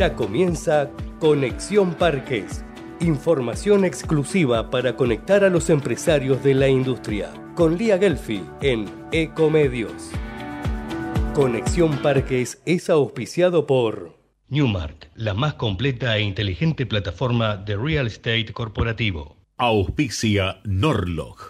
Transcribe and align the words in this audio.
Ya 0.00 0.16
comienza 0.16 0.90
Conexión 1.18 1.92
Parques. 1.92 2.64
Información 3.00 3.84
exclusiva 3.84 4.70
para 4.70 4.96
conectar 4.96 5.44
a 5.44 5.50
los 5.50 5.68
empresarios 5.68 6.42
de 6.42 6.54
la 6.54 6.68
industria. 6.68 7.30
Con 7.54 7.76
Lía 7.76 7.98
Gelfi 7.98 8.42
en 8.62 8.86
Ecomedios. 9.12 10.10
Conexión 11.34 11.98
Parques 11.98 12.62
es 12.64 12.88
auspiciado 12.88 13.66
por 13.66 14.16
Newmark, 14.48 15.10
la 15.16 15.34
más 15.34 15.52
completa 15.52 16.16
e 16.16 16.22
inteligente 16.22 16.86
plataforma 16.86 17.58
de 17.58 17.76
real 17.76 18.06
estate 18.06 18.54
corporativo. 18.54 19.36
Auspicia 19.58 20.62
Norlog, 20.64 21.49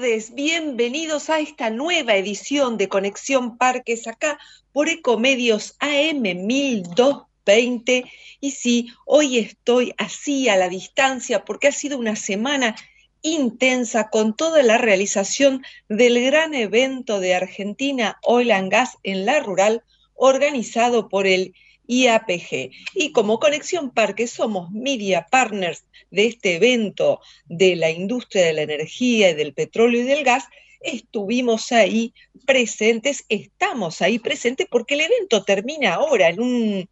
Tardes, 0.00 0.34
bienvenidos 0.34 1.28
a 1.28 1.40
esta 1.40 1.68
nueva 1.68 2.14
edición 2.14 2.78
de 2.78 2.88
Conexión 2.88 3.58
Parques 3.58 4.06
acá 4.06 4.38
por 4.72 4.88
Ecomedios 4.88 5.76
AM 5.78 6.22
1220. 6.22 8.04
Y 8.40 8.50
sí, 8.52 8.88
hoy 9.04 9.36
estoy 9.36 9.92
así 9.98 10.48
a 10.48 10.56
la 10.56 10.70
distancia 10.70 11.44
porque 11.44 11.68
ha 11.68 11.72
sido 11.72 11.98
una 11.98 12.16
semana 12.16 12.76
intensa 13.20 14.08
con 14.08 14.34
toda 14.34 14.62
la 14.62 14.78
realización 14.78 15.62
del 15.90 16.24
gran 16.24 16.54
evento 16.54 17.20
de 17.20 17.34
Argentina 17.34 18.18
Oil 18.22 18.52
and 18.52 18.72
Gas 18.72 18.96
en 19.02 19.26
la 19.26 19.40
rural 19.40 19.82
organizado 20.14 21.10
por 21.10 21.26
el 21.26 21.54
IAPG. 21.90 22.70
Y 22.94 23.12
como 23.12 23.40
Conexión 23.40 23.90
Parque 23.90 24.28
somos 24.28 24.70
media 24.70 25.26
partners 25.30 25.84
de 26.10 26.26
este 26.26 26.56
evento 26.56 27.20
de 27.46 27.74
la 27.76 27.90
industria 27.90 28.44
de 28.44 28.52
la 28.52 28.62
energía 28.62 29.30
y 29.30 29.34
del 29.34 29.52
petróleo 29.52 30.02
y 30.02 30.04
del 30.04 30.24
gas, 30.24 30.44
estuvimos 30.80 31.72
ahí 31.72 32.14
presentes, 32.46 33.24
estamos 33.28 34.00
ahí 34.02 34.18
presentes 34.18 34.66
porque 34.70 34.94
el 34.94 35.02
evento 35.02 35.42
termina 35.42 35.94
ahora, 35.94 36.28
en 36.28 36.40
un, 36.40 36.88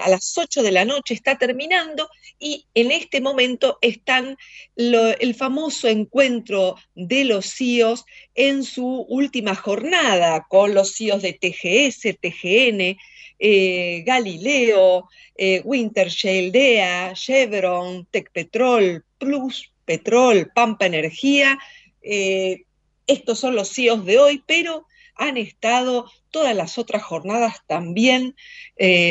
a 0.00 0.08
las 0.08 0.36
8 0.36 0.62
de 0.62 0.72
la 0.72 0.84
noche 0.84 1.14
está 1.14 1.38
terminando 1.38 2.08
y 2.38 2.66
en 2.74 2.90
este 2.90 3.20
momento 3.20 3.78
están 3.80 4.36
el 4.76 5.34
famoso 5.34 5.88
encuentro 5.88 6.76
de 6.94 7.24
los 7.24 7.46
CIOs 7.54 8.04
en 8.34 8.64
su 8.64 9.06
última 9.08 9.54
jornada 9.54 10.46
con 10.48 10.74
los 10.74 10.94
CIOs 10.94 11.22
de 11.22 11.32
TGS, 11.34 12.18
TGN, 12.20 12.98
eh, 13.44 14.02
Galileo, 14.06 15.08
eh, 15.36 15.62
Wintershale, 15.64 16.52
DEA, 16.52 17.12
Chevron, 17.14 18.06
Tecpetrol, 18.10 19.04
Plus 19.18 19.72
Petrol, 19.84 20.50
Pampa 20.54 20.86
Energía. 20.86 21.58
Eh, 22.02 22.64
estos 23.06 23.40
son 23.40 23.56
los 23.56 23.72
CEOs 23.74 24.04
de 24.04 24.18
hoy, 24.18 24.42
pero 24.46 24.86
han 25.16 25.36
estado 25.36 26.10
todas 26.30 26.54
las 26.54 26.78
otras 26.78 27.02
jornadas 27.02 27.60
también 27.66 28.34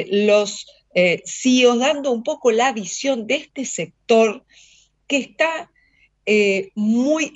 los 0.10 0.68
CEOs 1.26 1.80
dando 1.80 2.12
un 2.12 2.24
poco 2.24 2.52
la 2.52 2.74
visión 2.74 3.28
de 3.28 3.36
este 3.36 3.66
sector 3.66 4.46
que 5.08 5.18
está 5.18 5.72
muy 6.76 7.34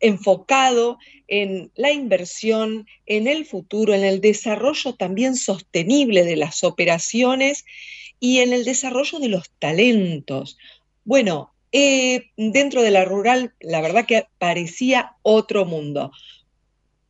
enfocado 0.00 0.98
en 1.26 1.70
la 1.74 1.92
inversión, 1.92 2.86
en 3.06 3.26
el 3.26 3.44
futuro, 3.44 3.94
en 3.94 4.04
el 4.04 4.20
desarrollo 4.20 4.94
también 4.94 5.36
sostenible 5.36 6.24
de 6.24 6.36
las 6.36 6.64
operaciones 6.64 7.64
y 8.20 8.38
en 8.38 8.52
el 8.52 8.64
desarrollo 8.64 9.18
de 9.18 9.28
los 9.28 9.50
talentos. 9.58 10.58
Bueno, 11.04 11.52
eh, 11.72 12.30
dentro 12.36 12.82
de 12.82 12.90
la 12.90 13.04
rural, 13.04 13.54
la 13.60 13.80
verdad 13.80 14.06
que 14.06 14.26
parecía 14.38 15.16
otro 15.22 15.64
mundo. 15.64 16.10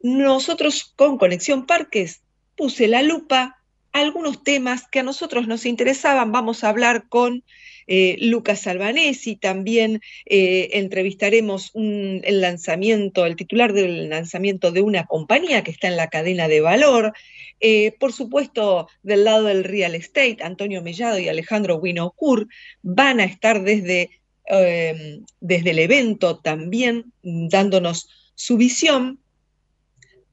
Nosotros 0.00 0.92
con 0.97 1.19
Conexión 1.19 1.66
Parques 1.66 2.22
puse 2.56 2.88
la 2.88 3.03
lupa 3.03 3.59
algunos 3.92 4.42
temas 4.42 4.86
que 4.88 5.00
a 5.00 5.03
nosotros 5.03 5.47
nos 5.47 5.66
interesaban. 5.66 6.32
Vamos 6.32 6.62
a 6.62 6.69
hablar 6.69 7.09
con 7.09 7.42
eh, 7.91 8.16
Lucas 8.20 8.66
Albanesi, 8.66 9.36
también 9.36 10.03
eh, 10.26 10.69
entrevistaremos 10.75 11.72
el 11.75 12.41
lanzamiento, 12.42 13.25
el 13.25 13.34
titular 13.34 13.72
del 13.72 14.10
lanzamiento 14.10 14.72
de 14.72 14.82
una 14.82 15.06
compañía 15.06 15.64
que 15.64 15.70
está 15.70 15.88
en 15.88 15.97
la 15.97 16.09
cadena 16.09 16.48
de 16.48 16.60
valor. 16.60 17.15
Eh, 17.60 17.92
por 17.98 18.12
supuesto, 18.12 18.88
del 19.03 19.25
lado 19.25 19.44
del 19.44 19.65
real 19.65 19.94
estate, 19.94 20.36
Antonio 20.42 20.82
Mellado 20.82 21.19
y 21.19 21.28
Alejandro 21.28 21.76
Winocur 21.76 22.47
van 22.82 23.20
a 23.20 23.25
estar 23.25 23.62
desde, 23.62 24.10
em, 24.47 25.25
desde 25.41 25.70
el 25.70 25.78
evento 25.78 26.38
también 26.41 27.12
dándonos 27.22 28.10
su 28.34 28.59
visión. 28.59 29.19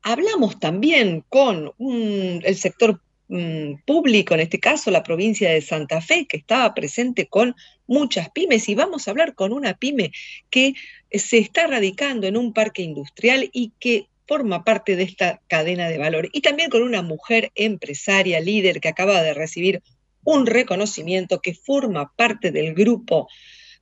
Hablamos 0.08 0.60
también 0.60 1.26
con 1.29 1.74
el 1.79 2.56
sector 2.56 3.02
Mm, 3.28 3.78
público, 3.85 4.35
en 4.35 4.41
este 4.41 4.59
caso 4.59 4.91
la 4.91 5.02
provincia 5.02 5.50
de 5.50 5.62
Santa 5.62 6.00
Fe, 6.00 6.28
que 6.28 6.38
estaba 6.38 6.76
presente 6.76 7.26
con 7.26 7.56
muchas 7.88 8.29
pymes 8.29 8.70
y 8.70 8.76
vamos 8.76 9.08
a 9.08 9.12
hablar 9.12 9.34
con 9.34 9.52
una 9.52 9.74
pyme 9.74 10.12
que 10.52 10.76
se 11.12 11.40
está 11.40 11.66
radicando 11.66 12.28
en 12.28 12.38
un 12.38 12.53
parque 12.53 12.84
industrial 12.84 13.50
y 13.52 13.72
que 13.79 14.08
forma 14.28 14.64
parte 14.64 14.96
de 14.96 15.03
esta 15.03 15.41
cadena 15.47 15.90
de 15.90 15.97
valor. 15.97 16.29
Y 16.34 16.41
también 16.41 16.70
con 16.70 16.84
una 16.84 17.02
mujer 17.02 17.52
empresaria, 17.56 18.40
líder, 18.40 18.79
que 18.79 18.90
acaba 18.90 19.24
de 19.24 19.34
recibir 19.34 19.82
un 20.24 20.46
reconocimiento 20.46 21.41
que 21.41 21.56
forma 21.56 22.12
parte 22.16 22.52
del 22.52 22.76
grupo 22.76 23.28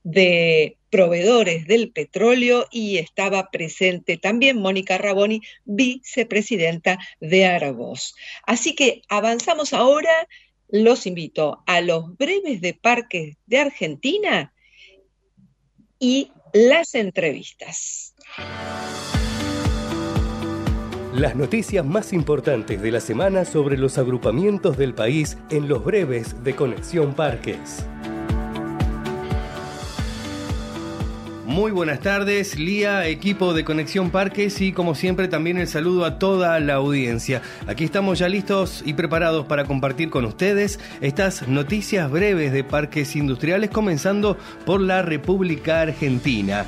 de 0.04 0.78
proveedores 0.90 1.66
del 1.66 1.92
petróleo 1.92 2.68
y 2.70 2.98
estaba 2.98 3.50
presente 3.50 4.18
también 4.18 4.60
Mónica 4.60 4.98
Raboni, 4.98 5.42
vicepresidenta 5.66 7.00
de 7.20 7.46
Aragos. 7.46 8.16
Así 8.46 8.76
que 8.76 9.02
avanzamos 9.10 9.74
ahora, 9.74 10.28
los 10.70 11.08
invito 11.08 11.64
a 11.66 11.82
los 11.82 12.16
breves 12.18 12.62
de 12.62 12.74
parques 12.74 13.38
de 13.46 13.58
Argentina 13.58 14.54
y 16.00 16.32
las 16.54 16.96
entrevistas. 16.96 18.14
Las 21.14 21.36
noticias 21.36 21.86
más 21.86 22.12
importantes 22.12 22.82
de 22.82 22.92
la 22.92 23.00
semana 23.00 23.46
sobre 23.46 23.78
los 23.78 23.98
agrupamientos 24.00 24.78
del 24.78 24.96
país 24.96 25.38
en 25.52 25.68
los 25.68 25.84
breves 25.86 26.44
de 26.44 26.56
Conexión 26.56 27.14
Parques. 27.14 27.86
Muy 31.54 31.72
buenas 31.72 32.00
tardes, 32.00 32.58
Lía, 32.58 33.06
equipo 33.06 33.54
de 33.54 33.64
Conexión 33.64 34.10
Parques 34.10 34.60
y 34.60 34.72
como 34.72 34.96
siempre 34.96 35.28
también 35.28 35.60
el 35.60 35.68
saludo 35.68 36.04
a 36.04 36.18
toda 36.18 36.60
la 36.60 36.74
audiencia. 36.74 37.44
Aquí 37.68 37.84
estamos 37.84 38.18
ya 38.18 38.28
listos 38.28 38.82
y 38.84 38.94
preparados 38.94 39.46
para 39.46 39.66
compartir 39.66 40.10
con 40.10 40.26
ustedes 40.26 40.80
estas 41.00 41.48
noticias 41.48 42.10
breves 42.10 42.54
de 42.54 42.64
parques 42.64 43.16
industriales 43.16 43.70
comenzando 43.70 44.36
por 44.66 44.82
la 44.82 45.04
República 45.04 45.82
Argentina. 45.82 46.66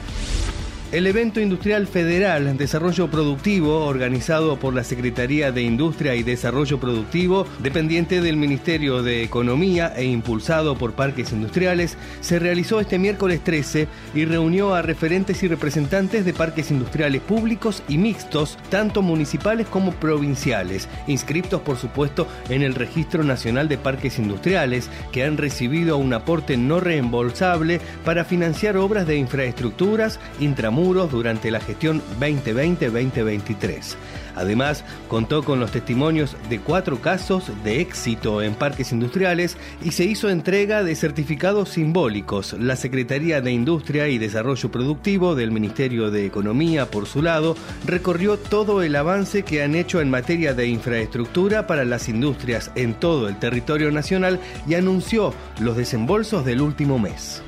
El 0.96 1.08
evento 1.08 1.42
industrial 1.42 1.88
federal 1.88 2.56
Desarrollo 2.56 3.12
Productivo, 3.12 3.86
organizado 3.86 4.58
por 4.58 4.74
la 4.74 4.86
Secretaría 4.86 5.52
de 5.52 5.62
Industria 5.62 6.16
y 6.16 6.24
Desarrollo 6.24 6.80
Productivo, 6.80 7.46
dependiente 7.60 8.22
del 8.22 8.38
Ministerio 8.38 9.04
de 9.04 9.22
Economía 9.22 9.92
e 9.94 10.06
impulsado 10.06 10.78
por 10.78 10.94
Parques 10.94 11.34
Industriales, 11.34 11.98
se 12.22 12.40
realizó 12.40 12.80
este 12.80 12.98
miércoles 12.98 13.42
13 13.44 13.90
y 14.14 14.24
reunió 14.24 14.74
a 14.74 14.84
referentes 14.84 15.44
y 15.44 15.50
representantes 15.50 16.24
de 16.24 16.32
parques 16.32 16.72
industriales 16.72 17.22
públicos 17.22 17.84
y 17.90 17.98
mixtos, 17.98 18.58
tanto 18.70 19.02
municipales 19.02 19.68
como 19.68 19.92
provinciales, 19.92 20.88
inscriptos 21.08 21.60
por 21.60 21.76
supuesto 21.76 22.26
en 22.48 22.62
el 22.62 22.74
Registro 22.74 23.22
Nacional 23.26 23.68
de 23.68 23.78
Parques 23.78 24.18
Industriales, 24.18 24.90
que 25.12 25.26
han 25.26 25.36
recibido 25.36 25.98
un 25.98 26.14
aporte 26.14 26.56
no 26.56 26.80
reembolsable 26.80 27.82
para 28.06 28.24
financiar 28.24 28.78
obras 28.78 29.06
de 29.06 29.18
infraestructuras, 29.18 30.22
intramuros, 30.40 30.85
durante 30.94 31.50
la 31.50 31.60
gestión 31.60 32.02
2020-2023. 32.20 33.96
Además, 34.36 34.84
contó 35.08 35.44
con 35.44 35.60
los 35.60 35.72
testimonios 35.72 36.36
de 36.50 36.60
cuatro 36.60 37.02
casos 37.02 37.52
de 37.64 37.82
éxito 37.82 38.42
en 38.42 38.54
parques 38.54 38.92
industriales 38.92 39.58
y 39.84 39.92
se 39.92 40.04
hizo 40.04 40.30
entrega 40.30 40.84
de 40.84 40.96
certificados 40.96 41.70
simbólicos. 41.70 42.54
La 42.54 42.76
Secretaría 42.76 43.42
de 43.42 43.52
Industria 43.52 44.10
y 44.10 44.18
Desarrollo 44.18 44.70
Productivo 44.70 45.36
del 45.36 45.52
Ministerio 45.52 46.12
de 46.12 46.26
Economía, 46.26 46.92
por 46.92 47.08
su 47.08 47.22
lado, 47.22 47.56
recorrió 47.86 48.38
todo 48.38 48.84
el 48.84 48.96
avance 48.96 49.44
que 49.44 49.64
han 49.64 49.74
hecho 49.74 50.02
en 50.02 50.12
materia 50.12 50.54
de 50.54 50.68
infraestructura 50.68 51.66
para 51.66 51.86
las 51.86 52.10
industrias 52.10 52.72
en 52.76 52.94
todo 52.94 53.28
el 53.28 53.40
territorio 53.40 53.92
nacional 53.92 54.40
y 54.68 54.76
anunció 54.76 55.34
los 55.60 55.78
desembolsos 55.78 56.46
del 56.46 56.62
último 56.62 57.00
mes. 57.00 57.42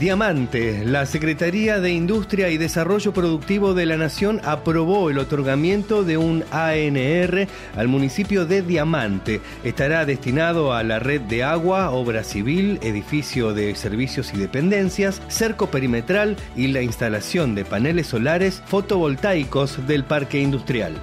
Diamante, 0.00 0.84
la 0.84 1.06
Secretaría 1.06 1.78
de 1.78 1.92
Industria 1.92 2.50
y 2.50 2.58
Desarrollo 2.58 3.12
Productivo 3.12 3.74
de 3.74 3.86
la 3.86 3.96
Nación 3.96 4.40
aprobó 4.42 5.08
el 5.08 5.18
otorgamiento 5.18 6.02
de 6.02 6.16
un 6.16 6.42
ANR 6.50 7.46
al 7.76 7.86
municipio 7.86 8.44
de 8.44 8.62
Diamante. 8.62 9.40
Estará 9.62 10.04
destinado 10.04 10.72
a 10.72 10.82
la 10.82 10.98
red 10.98 11.20
de 11.20 11.44
agua, 11.44 11.90
obra 11.90 12.24
civil, 12.24 12.80
edificio 12.82 13.54
de 13.54 13.76
servicios 13.76 14.34
y 14.34 14.38
dependencias, 14.38 15.22
cerco 15.28 15.68
perimetral 15.68 16.36
y 16.56 16.66
la 16.66 16.82
instalación 16.82 17.54
de 17.54 17.64
paneles 17.64 18.08
solares 18.08 18.64
fotovoltaicos 18.66 19.86
del 19.86 20.02
parque 20.02 20.40
industrial. 20.40 20.94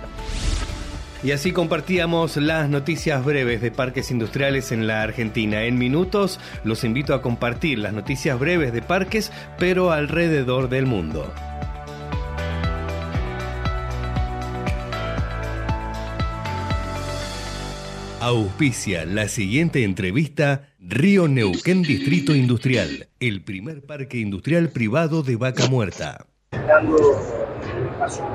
Y 1.24 1.32
así 1.32 1.52
compartíamos 1.52 2.38
las 2.38 2.68
noticias 2.68 3.24
breves 3.24 3.62
de 3.62 3.70
parques 3.70 4.10
industriales 4.10 4.72
en 4.72 4.88
la 4.88 5.04
Argentina. 5.04 5.66
En 5.66 5.78
minutos 5.78 6.40
los 6.64 6.84
invito 6.84 7.14
a 7.14 7.22
compartir 7.22 7.78
las 7.78 7.94
noticias 7.94 8.40
breves 8.40 8.74
de 8.74 8.82
parques, 8.82 9.32
pero 9.60 9.92
alrededor 9.92 10.68
del 10.68 10.88
mundo. 10.88 11.32
Auspicia 18.20 19.06
la 19.06 19.28
siguiente 19.28 19.84
entrevista 19.84 20.70
Río 20.80 21.28
Neuquén 21.28 21.84
Distrito 21.84 22.36
Industrial, 22.36 23.10
el 23.20 23.44
primer 23.44 23.84
parque 23.84 24.18
industrial 24.18 24.70
privado 24.70 25.24
de 25.24 25.36
Vaca 25.36 25.68
Muerta. 25.68 26.31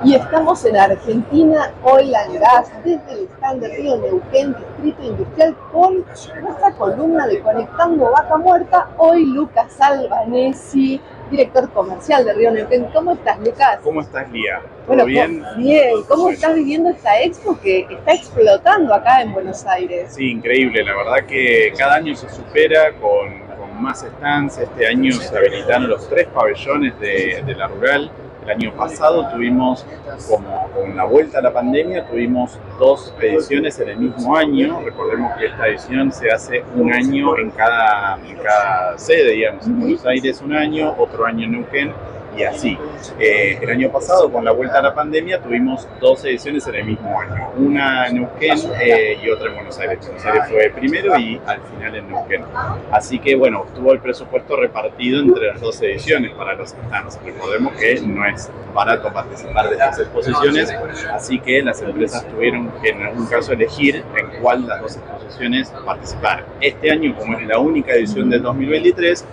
Y 0.05 0.15
estamos 0.15 0.65
en 0.65 0.77
Argentina, 0.77 1.73
hoy 1.83 2.13
en 2.15 2.41
gas, 2.41 2.71
desde 2.85 3.13
el 3.13 3.29
stand 3.35 3.61
de 3.61 3.77
Río 3.77 3.97
Neuquén, 3.97 4.55
Distrito 4.55 5.03
Industrial, 5.03 5.57
con 5.73 6.05
nuestra 6.43 6.73
columna 6.77 7.27
de 7.27 7.41
Conectando 7.41 8.11
Vaca 8.11 8.37
Muerta. 8.37 8.89
Hoy 8.99 9.25
Lucas 9.25 9.81
Albanesi, 9.81 11.01
director 11.31 11.71
comercial 11.73 12.25
de 12.25 12.35
Río 12.35 12.53
Neuquén. 12.53 12.85
¿Cómo 12.93 13.13
estás, 13.13 13.39
Lucas? 13.41 13.81
¿Cómo 13.83 14.01
estás, 14.01 14.31
Lía? 14.31 14.61
¿Todo 14.87 14.87
bueno, 14.87 15.05
bien? 15.07 15.45
Bien. 15.57 16.03
¿Cómo 16.09 16.31
estás 16.31 16.55
viviendo 16.55 16.91
esta 16.91 17.21
expo 17.21 17.59
que 17.61 17.87
está 17.91 18.13
explotando 18.13 18.95
acá 18.95 19.23
en 19.23 19.33
Buenos 19.33 19.67
Aires? 19.67 20.15
Sí, 20.15 20.31
increíble. 20.31 20.85
La 20.85 20.95
verdad 20.95 21.27
que 21.27 21.73
cada 21.77 21.97
año 21.97 22.15
se 22.15 22.29
supera 22.29 22.93
con, 23.01 23.46
más 23.81 24.01
stands. 24.01 24.59
Este 24.59 24.87
año 24.87 25.13
se 25.13 25.37
habilitaron 25.37 25.89
los 25.89 26.09
tres 26.09 26.27
pabellones 26.29 26.99
de, 27.01 27.43
de 27.45 27.55
la 27.55 27.69
rural 27.69 28.11
el 28.47 28.53
año 28.53 28.73
pasado 28.77 29.29
tuvimos, 29.33 29.85
como 30.29 30.71
con 30.71 30.97
la 30.97 31.03
vuelta 31.03 31.41
a 31.41 31.43
la 31.43 31.53
pandemia, 31.53 32.07
tuvimos 32.07 32.57
dos 32.79 33.13
ediciones 33.21 33.81
en 33.81 33.89
el 33.89 33.97
mismo 33.97 34.37
año. 34.37 34.83
Recordemos 34.85 35.33
que 35.37 35.47
esta 35.47 35.67
edición 35.67 36.13
se 36.13 36.31
hace 36.31 36.63
un 36.77 36.93
año 36.93 37.37
en 37.39 37.51
cada, 37.51 38.17
en 38.25 38.37
cada 38.37 38.97
sede, 38.99 39.33
digamos, 39.33 39.67
en 39.67 39.81
Buenos 39.81 40.07
Aires 40.07 40.41
un 40.43 40.55
año, 40.55 40.95
otro 40.97 41.27
año 41.27 41.45
en 41.45 41.53
Neuquén 41.53 41.93
y 42.37 42.45
así. 42.45 42.79
Eh, 43.19 43.59
el 43.61 43.71
año 43.71 43.91
pasado, 43.91 44.31
con 44.31 44.45
la 44.45 44.53
vuelta 44.53 44.79
a 44.79 44.83
la 44.83 44.95
pandemia, 44.95 45.41
tuvimos 45.41 45.89
dos 46.01 46.25
ediciones 46.25 46.67
en 46.67 46.75
el 46.77 46.85
mismo 46.85 47.21
año. 47.21 47.51
Una 47.57 48.09
en 48.09 48.17
Neuquén 48.17 48.59
eh, 48.81 49.19
y 49.23 49.31
otra 49.31 49.49
en 49.49 49.55
Buenos 49.55 49.79
Aires. 49.79 49.99
Buenos 50.01 50.25
Aires 50.25 50.43
fue 50.51 50.71
primero 50.71 51.19
y 51.19 51.41
al 51.47 51.61
final 51.63 51.97
en 51.97 52.09
Neuquén. 52.09 52.45
Así 52.91 53.19
que, 53.19 53.35
bueno, 53.37 53.67
tuvo 53.75 53.93
el 53.93 54.01
presupuesto 54.01 54.57
repartido 54.57 55.21
entre 55.21 55.49
las 55.49 55.61
dos 55.61 55.81
ediciones 55.83 56.33
para 56.33 56.55
los 56.55 56.71
stands. 56.71 57.19
Recordemos 57.25 57.73
que 57.75 58.01
no 58.01 58.25
es 58.27 58.51
barato 58.75 59.13
participar 59.13 59.69
de 59.69 59.77
estas 59.77 60.01
exposiciones, 60.01 60.75
así 61.13 61.39
que 61.41 61.63
las 61.63 61.81
empresas 61.81 62.27
tuvieron 62.29 62.71
que 62.83 62.91
en 62.91 63.03
algún 63.03 63.27
caso 63.27 63.53
elegir 63.53 64.05
en 64.17 64.43
cuál 64.43 64.63
de 64.63 64.69
las 64.69 64.83
dos 64.83 64.97
exposiciones 64.97 65.71
participar. 65.85 66.45
Este 66.61 66.91
año, 66.91 67.15
como 67.17 67.39
es 67.39 67.47
la 67.47 67.59
única 67.59 67.93
edición 67.93 68.29
del 68.29 68.43
2023, 68.43 69.25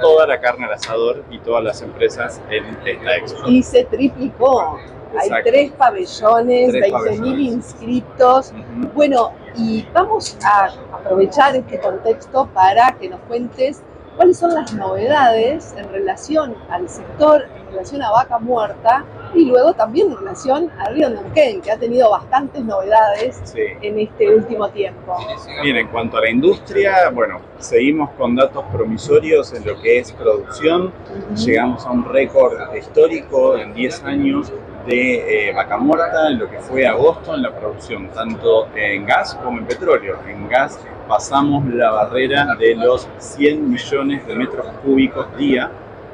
toda 0.00 0.26
la 0.26 0.40
carne 0.40 0.66
al 0.66 0.72
asador 0.72 1.24
y 1.30 1.38
todas 1.38 1.62
las 1.64 1.82
empresas 1.82 2.40
en 2.50 2.64
esta 2.86 3.16
expo. 3.16 3.48
Y 3.48 3.62
se 3.62 3.84
triplicó. 3.84 4.78
Hay 5.18 5.30
tres 5.42 5.72
pabellones, 5.72 6.70
Tres 6.70 6.84
20.000 6.84 6.92
pabellones. 6.92 7.40
inscriptos. 7.40 8.52
Bueno, 8.94 9.32
y 9.56 9.86
vamos 9.94 10.36
a 10.44 10.66
aprovechar 10.94 11.56
este 11.56 11.80
contexto 11.80 12.46
para 12.52 12.92
que 12.98 13.08
nos 13.08 13.20
cuentes 13.20 13.82
cuáles 14.16 14.36
son 14.38 14.54
las 14.54 14.72
novedades 14.74 15.74
en 15.78 15.90
relación 15.90 16.54
al 16.68 16.88
sector, 16.88 17.46
en 17.68 17.72
relación 17.74 18.02
a 18.02 18.10
Vaca 18.10 18.38
Muerta 18.38 19.04
y 19.34 19.44
luego 19.44 19.74
también 19.74 20.10
en 20.10 20.16
relación 20.18 20.70
a 20.78 20.88
Río 20.88 21.10
Neuquén, 21.10 21.60
que 21.60 21.70
ha 21.70 21.78
tenido 21.78 22.10
bastantes 22.10 22.64
novedades 22.64 23.40
Sí. 23.44 23.60
en 23.82 23.98
este 23.98 24.34
último 24.34 24.68
tiempo. 24.70 25.16
Bien, 25.62 25.76
en 25.76 25.88
cuanto 25.88 26.16
a 26.16 26.22
la 26.22 26.30
industria, 26.30 27.10
bueno, 27.10 27.40
seguimos 27.58 28.10
con 28.12 28.34
datos 28.36 28.64
promisorios 28.72 29.52
en 29.52 29.66
lo 29.66 29.80
que 29.80 29.98
es 29.98 30.12
producción. 30.12 30.92
Llegamos 31.36 31.84
a 31.86 31.90
un 31.90 32.04
récord 32.06 32.74
histórico 32.74 33.56
en 33.58 33.74
10 33.74 34.02
años 34.04 34.52
de 34.86 35.48
eh, 35.50 35.52
vaca 35.52 35.76
muerta 35.76 36.28
en 36.30 36.38
lo 36.38 36.48
que 36.50 36.58
fue 36.60 36.86
agosto 36.86 37.34
en 37.34 37.42
la 37.42 37.54
producción, 37.54 38.08
tanto 38.08 38.68
en 38.74 39.04
gas 39.04 39.34
como 39.44 39.58
en 39.58 39.66
petróleo. 39.66 40.16
En 40.26 40.48
gas 40.48 40.80
pasamos 41.06 41.66
la 41.66 41.90
barrera 41.90 42.54
de 42.58 42.74
los 42.76 43.06
100 43.18 43.68
millones 43.70 44.26
de 44.26 44.34
metros 44.34 44.66
cúbicos 44.82 45.26
día 45.36 45.70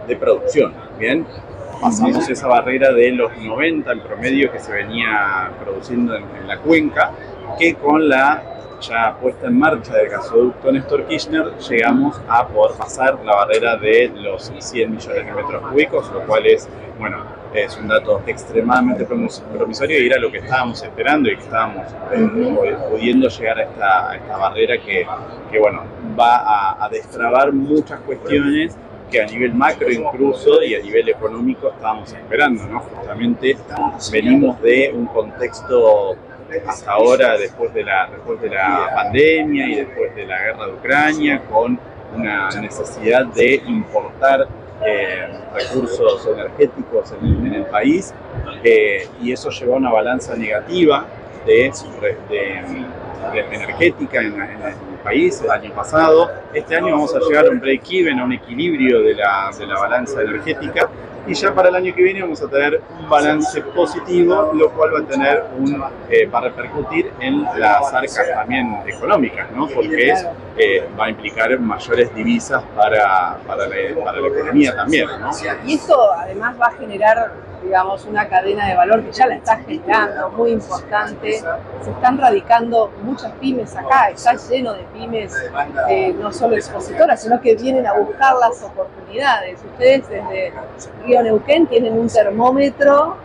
de 0.07 0.17
producción. 0.17 0.73
Bien, 0.99 1.27
pasamos 1.81 2.29
esa 2.29 2.47
barrera 2.49 2.93
de 2.93 3.11
los 3.13 3.37
90 3.37 3.93
en 3.93 4.01
promedio 4.01 4.51
que 4.53 4.59
se 4.61 4.73
venía 4.73 5.51
produciendo 5.63 6.17
en, 6.17 6.25
en 6.41 6.47
la 6.49 6.59
cuenca, 6.59 7.11
que 7.59 7.75
con 7.75 8.09
la 8.09 8.43
ya 8.81 9.17
puesta 9.19 9.47
en 9.47 9.59
marcha 9.59 9.95
del 9.95 10.11
gasoducto 10.11 10.71
Néstor 10.71 11.07
Kirchner 11.07 11.57
llegamos 11.71 12.21
a 12.29 12.47
poder 12.47 12.77
pasar 12.77 13.19
la 13.25 13.35
barrera 13.35 13.77
de 13.77 14.09
los 14.15 14.53
100 14.59 14.91
millones 14.91 15.25
de 15.27 15.33
metros 15.33 15.63
cúbicos, 15.71 16.11
lo 16.13 16.21
cual 16.27 16.45
es, 16.47 16.69
bueno, 16.99 17.19
es 17.55 17.79
un 17.79 17.89
dato 17.89 18.21
extremadamente 18.27 19.09
promis- 19.09 19.41
promisorio 19.57 20.03
y 20.03 20.07
era 20.09 20.19
lo 20.19 20.31
que 20.31 20.39
estábamos 20.39 20.83
esperando 20.83 21.31
y 21.31 21.37
que 21.37 21.43
estábamos 21.45 21.87
eh, 22.13 22.77
pudiendo 22.91 23.29
llegar 23.29 23.59
a 23.59 23.63
esta, 23.63 24.11
a 24.11 24.17
esta 24.17 24.37
barrera 24.37 24.77
que, 24.77 25.07
que, 25.51 25.59
bueno, 25.59 25.83
va 26.19 26.37
a, 26.39 26.85
a 26.85 26.89
destrabar 26.91 27.53
muchas 27.53 28.01
cuestiones 28.01 28.77
a 29.21 29.27
nivel 29.27 29.55
macro 29.55 29.91
incluso 29.91 30.63
y 30.63 30.75
a 30.75 30.81
nivel 30.81 31.09
económico 31.09 31.69
estábamos 31.69 32.13
esperando, 32.13 32.67
¿no? 32.67 32.81
Justamente 32.81 33.57
venimos 34.11 34.61
de 34.63 34.93
un 34.95 35.07
contexto 35.07 36.17
hasta 36.67 36.93
ahora, 36.93 37.37
después 37.37 37.73
de 37.75 37.85
la, 37.85 38.09
después 38.11 38.41
de 38.41 38.51
la 38.51 38.91
pandemia 38.95 39.67
y 39.67 39.75
después 39.77 40.15
de 40.15 40.27
la 40.27 40.41
guerra 40.41 40.67
de 40.67 40.73
Ucrania, 40.73 41.43
con 41.51 41.79
una 42.15 42.49
necesidad 42.61 43.27
de 43.27 43.57
importar 43.67 44.47
eh, 44.85 45.29
recursos 45.55 46.27
energéticos 46.27 47.13
en, 47.21 47.55
el 47.55 47.65
país 47.67 48.13
eh, 48.63 49.09
y 49.23 49.33
eso 49.33 49.51
llevó 49.51 49.75
a 49.75 49.77
una 49.79 49.93
balanza 49.93 50.37
negativa 50.37 51.07
de, 51.47 51.73
energética 53.53 54.21
en, 54.21 54.41
el 54.41 54.75
país 55.05 55.41
el 55.43 55.51
año 55.51 55.73
pasado. 55.73 56.31
Este 56.53 56.77
año 56.77 56.93
vamos 56.93 57.15
a 57.15 57.21
llegar 57.21 57.47
a 57.47 57.51
un 57.51 57.61
break-even, 57.61 58.19
a 58.19 58.25
un 58.25 58.33
equilibrio 58.33 59.03
de 59.03 59.15
la, 59.15 59.51
de 59.57 59.67
la 59.67 59.79
balanza 59.79 60.23
energética 60.23 60.89
y 61.27 61.35
ya 61.35 61.55
para 61.55 61.71
el 61.71 61.75
año 61.75 61.95
que 61.95 62.03
viene 62.03 62.21
vamos 62.21 62.43
a 62.43 62.49
tener 62.49 62.83
un 63.01 63.09
balance 63.09 63.61
positivo, 63.63 64.53
lo 64.55 64.71
cual 64.73 64.95
va 64.95 64.99
a 65.01 65.05
tener 65.05 65.45
un, 65.59 65.83
eh, 66.11 66.27
va 66.27 66.39
a 66.39 66.43
repercutir 66.43 67.11
en 67.21 67.43
las 67.43 67.93
arcas 67.93 68.29
también 68.35 68.77
económicas, 68.87 69.51
¿no? 69.53 69.67
porque 69.69 70.15
eh, 70.59 70.87
va 70.99 71.07
a 71.07 71.11
implicar 71.11 71.59
mayores 71.59 72.15
divisas 72.15 72.63
para, 72.77 73.39
para, 73.47 73.67
la, 73.67 74.29
economía 74.29 74.77
también. 74.77 75.09
Y 75.65 75.75
esto 75.75 76.13
además 76.13 76.57
va 76.61 76.67
a 76.67 76.73
generar 76.73 77.33
digamos, 77.65 78.05
una 78.05 78.29
cadena 78.29 78.69
de 78.69 78.77
valor 78.77 79.03
que 79.03 79.13
ya 79.13 79.27
la 79.27 79.37
está 79.37 79.57
generando, 79.57 80.31
muy 80.31 80.53
importante. 80.53 81.41
Se 81.83 81.91
están 81.91 82.19
radicando 82.19 82.93
muchas 83.03 83.33
pymes 83.33 83.75
acá, 83.75 84.11
está 84.11 84.35
lleno 84.35 84.75
de 84.75 84.83
pymes, 84.93 85.35
eh, 85.89 86.15
no 86.19 86.33
solo 86.33 86.57
expositoras, 86.57 87.23
sino 87.23 87.41
que 87.41 87.57
vienen 87.57 87.87
a 87.87 87.95
buscar 87.95 88.35
las 88.37 88.63
oportunidades. 88.63 89.61
Ustedes 89.65 90.09
desde 90.09 90.53
Río 91.05 91.23
Neuquén 91.23 91.67
tienen 91.67 91.99
un 91.99 92.09
termómetro 92.09 93.17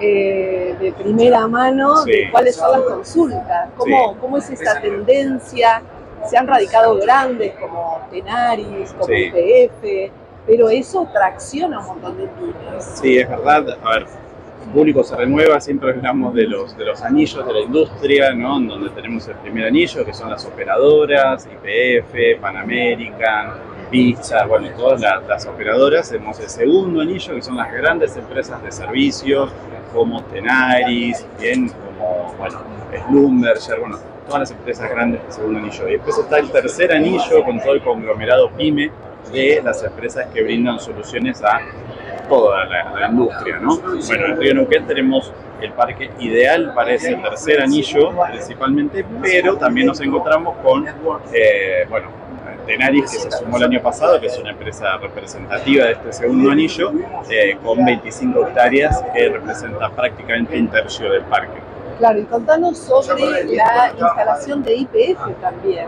eh, 0.00 0.74
de 0.80 0.92
primera 0.92 1.46
mano 1.46 2.04
de 2.04 2.28
cuáles 2.30 2.56
son 2.56 2.72
las 2.72 2.80
consultas, 2.80 3.68
cómo, 3.76 4.16
cómo 4.18 4.38
es 4.38 4.50
esta 4.50 4.80
tendencia. 4.80 5.82
Se 6.28 6.38
han 6.38 6.46
radicado 6.46 6.96
grandes 6.96 7.52
como 7.54 8.00
Tenaris, 8.10 8.92
como 8.92 9.12
IPF, 9.12 10.12
pero 10.46 10.68
eso 10.68 11.08
tracciona 11.12 11.80
un 11.80 11.86
montón 11.86 12.16
de 12.16 12.26
pymes. 12.26 12.84
Sí, 13.00 13.18
es 13.18 13.28
verdad. 13.28 13.78
A 13.84 13.90
ver, 13.90 14.06
público 14.72 15.04
se 15.04 15.16
renueva, 15.16 15.60
siempre 15.60 15.90
hablamos 15.90 16.34
de 16.34 16.46
los, 16.46 16.76
de 16.76 16.86
los 16.86 17.02
anillos 17.02 17.46
de 17.46 17.52
la 17.52 17.60
industria, 17.60 18.32
¿no? 18.34 18.56
En 18.56 18.68
donde 18.68 18.90
tenemos 18.90 19.28
el 19.28 19.36
primer 19.36 19.66
anillo, 19.66 20.04
que 20.04 20.14
son 20.14 20.30
las 20.30 20.44
operadoras, 20.46 21.46
IPF, 21.46 22.40
Pan 22.40 22.56
American, 22.56 23.50
Pizza, 23.90 24.46
bueno, 24.46 24.68
todas 24.76 25.00
las, 25.00 25.46
operadoras. 25.46 26.10
Tenemos 26.10 26.40
el 26.40 26.48
segundo 26.48 27.02
anillo, 27.02 27.34
que 27.34 27.42
son 27.42 27.56
las 27.56 27.72
grandes 27.72 28.16
empresas 28.16 28.62
de 28.62 28.72
servicios, 28.72 29.50
como 29.92 30.22
Tenaris, 30.24 31.26
bien, 31.38 31.68
como, 31.68 32.34
bueno, 32.38 32.60
Slumberger, 33.08 33.80
bueno, 33.80 33.98
todas 34.26 34.40
las 34.40 34.50
empresas 34.52 34.90
grandes 34.90 35.22
del 35.22 35.32
segundo 35.32 35.58
anillo. 35.58 35.88
Y 35.88 35.92
después 35.92 36.18
está 36.18 36.38
el 36.38 36.50
tercer 36.50 36.92
anillo 36.92 37.44
con 37.44 37.60
todo 37.60 37.74
el 37.74 37.82
conglomerado 37.82 38.50
PYME, 38.52 38.90
de 39.30 39.60
las 39.62 39.82
empresas 39.82 40.26
que 40.32 40.42
brindan 40.42 40.80
soluciones 40.80 41.42
a 41.42 41.60
toda 42.28 42.64
la, 42.64 43.08
industria. 43.08 43.58
¿no? 43.58 43.78
Bueno, 43.78 44.26
en 44.26 44.36
Río 44.38 44.54
Neuquén 44.54 44.86
tenemos 44.86 45.32
el 45.60 45.72
parque 45.72 46.10
ideal 46.18 46.72
para 46.74 46.92
ese 46.92 47.14
tercer 47.16 47.60
anillo 47.60 48.10
principalmente, 48.30 49.04
pero 49.20 49.56
también 49.56 49.86
nos 49.86 50.00
encontramos 50.00 50.56
con, 50.62 50.86
eh, 51.32 51.86
bueno, 51.88 52.08
Tenaris, 52.66 53.10
que 53.10 53.18
se 53.18 53.30
sumó 53.30 53.56
el 53.56 53.64
año 53.64 53.82
pasado, 53.82 54.20
que 54.20 54.26
es 54.26 54.38
una 54.38 54.50
empresa 54.50 54.96
representativa 54.98 55.86
de 55.86 55.92
este 55.92 56.12
segundo 56.12 56.50
anillo, 56.50 56.92
eh, 57.30 57.56
con 57.62 57.84
25 57.84 58.46
hectáreas, 58.46 59.02
que 59.14 59.28
representa 59.28 59.90
prácticamente 59.90 60.58
un 60.58 60.68
tercio 60.68 61.10
del 61.10 61.22
parque. 61.22 61.71
Claro, 61.98 62.18
y 62.18 62.24
contanos 62.24 62.78
sobre 62.78 63.44
la 63.44 63.90
instalación 63.90 64.62
de 64.62 64.74
IPF 64.74 65.40
también. 65.40 65.86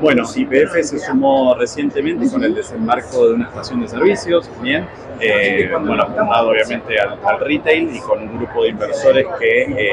Bueno, 0.00 0.24
IPF 0.34 0.82
se 0.82 0.98
sumó 0.98 1.54
recientemente 1.54 2.28
con 2.30 2.42
el 2.42 2.54
desembarco 2.54 3.28
de 3.28 3.34
una 3.34 3.48
estación 3.48 3.80
de 3.82 3.88
servicios, 3.88 4.50
bien, 4.60 4.86
eh, 5.20 5.70
bueno, 5.70 6.02
apuntado 6.02 6.50
obviamente 6.50 6.98
al, 6.98 7.38
retail 7.38 7.94
y 7.94 8.00
con 8.00 8.20
un 8.20 8.38
grupo 8.38 8.64
de 8.64 8.70
inversores 8.70 9.26
que, 9.38 9.62
eh, 9.62 9.92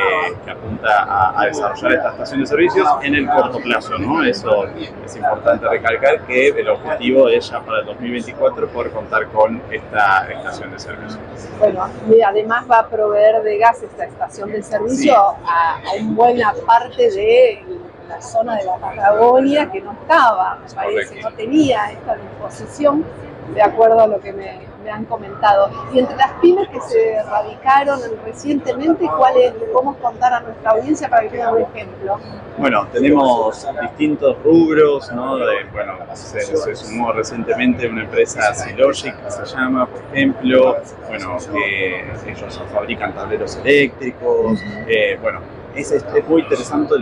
apunta 0.49 1.39
a, 1.39 1.45
desarrollar 1.45 1.93
esta 1.93 2.09
estación 2.09 2.39
de 2.41 2.47
servicios 2.47 2.87
en 3.03 3.15
el 3.15 3.29
corto 3.29 3.59
plazo, 3.59 3.97
¿no? 3.99 4.23
Eso 4.23 4.65
es 5.05 5.15
importante 5.15 5.67
recalcar 5.67 6.21
que 6.25 6.47
el 6.47 6.69
objetivo 6.69 7.29
es 7.29 7.49
ya 7.49 7.59
para 7.61 7.81
el 7.81 7.85
2024 7.85 8.67
poder 8.69 8.91
contar 8.91 9.27
con 9.27 9.61
esta 9.69 10.27
estación 10.31 10.71
de 10.71 10.79
servicio. 10.79 11.19
Bueno, 11.59 11.87
y 12.09 12.21
además 12.21 12.65
va 12.69 12.79
a 12.79 12.87
proveer 12.87 13.43
de 13.43 13.57
gas 13.59 13.83
esta 13.83 14.05
estación 14.05 14.51
de 14.51 14.63
servicio 14.63 15.13
a, 15.45 15.75
a 15.77 15.93
una 15.99 16.13
buena 16.13 16.53
parte 16.65 17.09
de 17.11 17.63
la 18.07 18.21
zona 18.21 18.57
de 18.57 18.65
la 18.65 18.77
Patagonia 18.77 19.71
que 19.71 19.81
no 19.81 19.91
estaba, 19.91 20.59
me 20.67 20.73
parece, 20.73 21.21
no 21.21 21.31
tenía 21.33 21.91
esta 21.91 22.15
disposición, 22.15 23.05
de 23.53 23.61
acuerdo 23.61 24.01
a 24.01 24.07
lo 24.07 24.19
que 24.19 24.33
me, 24.33 24.68
han 24.87 25.05
comentado. 25.05 25.69
Y 25.93 25.99
entre 25.99 26.15
las 26.15 26.31
pymes 26.33 26.67
que 26.69 26.79
se 26.81 27.23
radicaron 27.23 27.99
recientemente, 28.25 29.09
¿cuáles 29.17 29.53
podemos 29.71 29.97
contar 29.97 30.33
a 30.33 30.39
nuestra 30.41 30.71
audiencia 30.71 31.09
para 31.09 31.23
que 31.23 31.29
tengan 31.29 31.55
un 31.55 31.61
ejemplo? 31.63 32.19
Bueno, 32.57 32.87
tenemos 32.91 33.67
distintos 33.81 34.35
rubros, 34.43 35.11
¿no? 35.13 35.37
bueno, 35.71 35.93
se, 36.13 36.75
sumó 36.75 37.13
recientemente 37.13 37.87
una 37.87 38.03
empresa 38.03 38.53
Silogic 38.53 39.15
que 39.23 39.31
se 39.31 39.45
llama, 39.45 39.85
por 39.85 40.01
ejemplo, 40.11 40.77
bueno, 41.07 41.37
que 41.53 42.31
ellos 42.31 42.61
fabrican 42.73 43.13
tableros 43.13 43.55
eléctricos, 43.57 44.59
eh, 44.87 45.17
bueno, 45.21 45.39
es, 45.75 45.91
es, 45.91 46.03
muy 46.27 46.41
interesante 46.41 46.95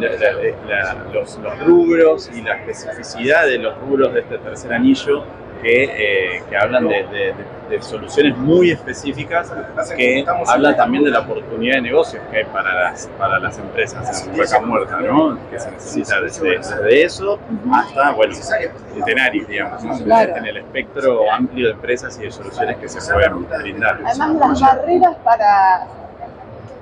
los, 1.14 1.40
rubros 1.66 2.30
y 2.34 2.42
la 2.42 2.58
especificidad 2.58 3.48
de 3.48 3.58
los 3.58 3.78
rubros 3.80 4.14
de 4.14 4.20
este 4.22 4.38
tercer 4.38 4.74
anillo 4.74 5.24
que, 5.62 5.84
eh, 5.84 6.44
que 6.50 6.58
hablan 6.58 6.88
de, 6.88 7.34
soluciones 7.82 8.38
muy 8.38 8.72
específicas 8.72 9.52
que 9.98 10.26
hablan 10.48 10.78
también 10.78 11.04
de 11.04 11.12
la 11.12 11.20
oportunidad 11.20 11.76
de 11.76 11.82
negocios 11.82 12.24
que 12.32 12.38
hay 12.38 12.46
para 12.46 12.74
las, 12.74 13.08
para 13.18 13.40
las 13.40 13.58
empresas 13.60 14.26
en 14.26 14.40
Hueca 14.40 14.62
Muerta, 14.62 15.02
¿no? 15.02 15.38
que 15.52 15.60
se 15.60 15.72
necesita 15.72 16.22
desde, 16.22 16.60
desde 16.60 17.04
eso 17.04 17.38
hasta, 17.74 18.12
bueno, 18.12 18.34
centenarios, 18.34 19.48
digamos, 19.50 19.84
en 19.84 20.46
el 20.46 20.58
espectro 20.58 21.30
amplio 21.30 21.68
de 21.68 21.74
empresas 21.74 22.18
y 22.20 22.24
de 22.24 22.32
soluciones 22.32 22.78
que 22.78 22.88
se 22.88 23.14
pueden 23.14 23.46
brindar. 23.46 24.00
Además, 24.06 24.36
las 24.36 24.62
barreras 24.62 25.16
para 25.24 25.88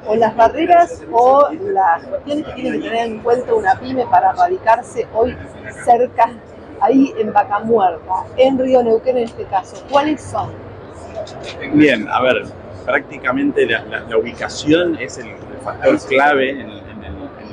o 0.07 0.15
las 0.15 0.35
barreras 0.35 1.03
o 1.11 1.49
las 1.51 2.03
cuestiones 2.03 2.45
que 2.45 2.53
tiene 2.53 2.71
que 2.77 2.83
tener 2.83 3.05
en 3.07 3.19
cuenta 3.19 3.53
una 3.53 3.75
pyme 3.79 4.05
para 4.05 4.33
radicarse 4.33 5.07
hoy 5.13 5.35
cerca, 5.83 6.31
ahí 6.85 7.13
en 7.17 7.33
Vaca 7.33 7.59
Muerta, 7.59 8.25
en 8.37 8.57
Río 8.57 8.83
Neuquén 8.83 9.17
en 9.17 9.23
este 9.23 9.43
caso. 9.45 9.83
¿Cuáles 9.89 10.21
son? 10.21 10.51
Bien, 11.73 12.07
a 12.09 12.21
ver, 12.21 12.43
prácticamente 12.85 13.65
la, 13.65 14.17
ubicación 14.17 14.97
es 14.99 15.17
el, 15.17 15.27
factor 15.63 15.97
clave 16.07 16.51
en, 16.51 16.85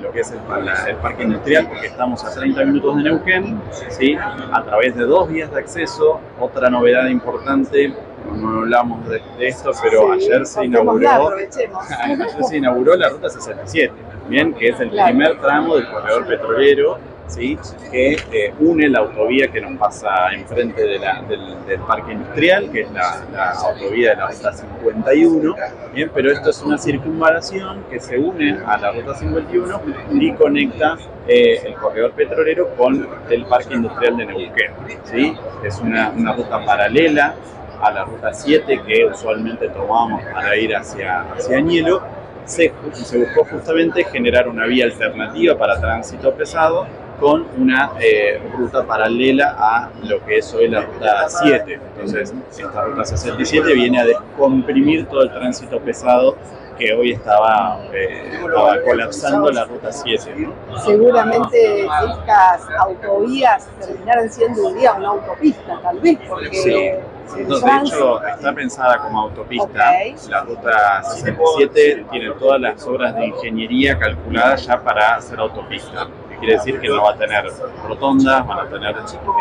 lo 0.03 0.11
que 0.11 0.21
es 0.21 0.33
el, 0.33 0.97
parque 0.97 1.23
industrial, 1.23 1.69
porque 1.69 1.87
estamos 1.87 2.25
a 2.25 2.35
30 2.35 2.65
minutos 2.65 2.97
de 2.97 3.03
Neuquén, 3.05 3.61
¿sí? 3.89 4.17
a 4.17 4.63
través 4.65 4.97
de 4.97 5.05
dos 5.05 5.29
vías 5.29 5.51
de 5.53 5.61
acceso. 5.61 6.21
Otra 6.41 6.69
novedad 6.69 7.07
importante 7.07 7.95
no 8.31 8.61
hablamos 8.61 9.09
de, 9.09 9.21
esto, 9.41 9.71
pero 9.83 10.13
ayer 10.13 10.47
se 10.47 10.65
inauguró 10.65 11.09
ayer 11.37 12.29
se 12.49 12.57
inauguró 12.57 12.97
la 12.97 13.09
ruta 13.09 13.29
67, 13.31 13.93
bien, 14.29 14.55
que 14.55 14.69
es 14.69 14.81
el 14.81 14.91
primer 14.91 15.41
tramo 15.41 15.77
del 15.77 15.89
corredor 15.91 16.27
petrolero, 16.27 16.99
¿sí? 17.33 17.59
que 17.91 18.13
eh, 18.33 18.55
une 18.61 18.89
la 18.89 19.01
autovía 19.01 19.49
que 19.49 19.61
nos 19.61 19.79
pasa 19.79 20.33
enfrente 20.33 20.83
de 20.83 20.99
del, 20.99 21.81
parque 21.87 22.13
industrial, 22.13 22.71
que 22.71 22.83
es 22.83 22.91
la, 22.93 23.53
autovía 23.53 24.11
de 24.11 24.17
la 24.17 24.27
ruta 24.29 24.53
51, 24.53 25.55
bien, 25.95 26.11
pero 26.15 26.33
esto 26.33 26.51
es 26.51 26.63
una 26.63 26.79
circunvalación 26.79 27.85
que 27.91 28.01
se 28.01 28.19
une 28.19 28.59
a 28.65 28.79
la 28.79 28.93
ruta 28.93 29.15
51 29.15 29.81
y 30.13 30.33
conecta 30.35 30.97
eh, 31.27 31.61
el 31.65 31.75
corredor 31.75 32.13
petrolero 32.13 32.69
con 32.77 33.09
el 33.31 33.45
parque 33.47 33.75
industrial 33.75 34.17
de 34.17 34.27
Neuquén, 34.27 34.73
¿sí? 35.05 35.37
Es 35.65 35.81
una, 35.81 36.11
una 36.11 36.35
ruta 36.35 36.65
paralela 36.65 37.35
a 37.81 37.91
la 37.91 38.05
ruta 38.05 38.33
7 38.33 38.81
que 38.87 39.07
usualmente 39.07 39.69
tomábamos 39.69 40.23
para 40.33 40.57
ir 40.57 40.77
hacia, 40.77 41.23
hacia 41.33 41.59
Añelo, 41.59 42.03
se, 42.45 42.73
se 42.93 43.19
buscó 43.19 43.45
justamente 43.45 44.05
generar 44.05 44.49
una 44.49 44.67
vía 44.67 44.85
alternativa 44.85 45.57
para 45.57 45.81
tránsito 45.81 46.33
pesado 46.35 46.87
con 47.23 47.47
una 47.57 47.93
eh, 48.01 48.43
ruta 48.59 48.85
paralela 48.85 49.55
a 49.57 49.91
lo 50.03 50.25
que 50.27 50.39
es 50.39 50.53
hoy 50.55 50.67
la 50.67 50.81
ruta 50.81 51.29
7. 51.29 51.81
Entonces, 51.95 52.35
esta 52.51 52.83
ruta 52.83 53.05
67 53.05 53.75
viene 53.75 54.01
a 54.01 54.05
descomprimir 54.05 55.07
todo 55.07 55.23
el 55.23 55.31
tránsito 55.33 55.79
pesado 55.79 56.37
que 56.77 56.93
hoy 56.93 57.13
estaba, 57.13 57.79
eh, 57.93 58.41
colapsando 58.85 59.53
la 59.53 59.67
ruta 59.67 59.93
7. 59.93 60.49
Seguramente 60.85 61.85
estas 61.85 62.69
autovías 62.81 63.69
terminarán 63.79 64.29
siendo 64.29 64.67
un 64.67 64.77
día 64.77 64.93
una 64.95 65.11
autopista, 65.11 65.79
tal 65.81 66.01
vez, 66.01 66.19
porque 66.29 67.01
de 67.37 67.43
hecho, 67.45 68.23
está 68.27 68.53
pensada 68.53 68.99
como 68.99 69.21
autopista. 69.23 69.93
La 70.29 70.41
ruta 70.43 71.05
77 71.05 72.07
tiene 72.11 72.31
todas 72.33 72.61
las 72.61 72.85
obras 72.85 73.15
de 73.15 73.27
ingeniería 73.27 73.97
calculadas 73.97 74.67
ya 74.67 74.83
para 74.83 75.17
hacer 75.17 75.39
autopista. 75.39 76.09
Quiere 76.43 76.57
decir 76.57 76.81
que 76.81 76.89
no 76.89 77.03
va 77.05 77.11
a 77.11 77.17
tener 77.17 77.45
rotondas, 77.87 78.47
van 78.47 78.59
a 78.59 78.69
tener 78.69 78.97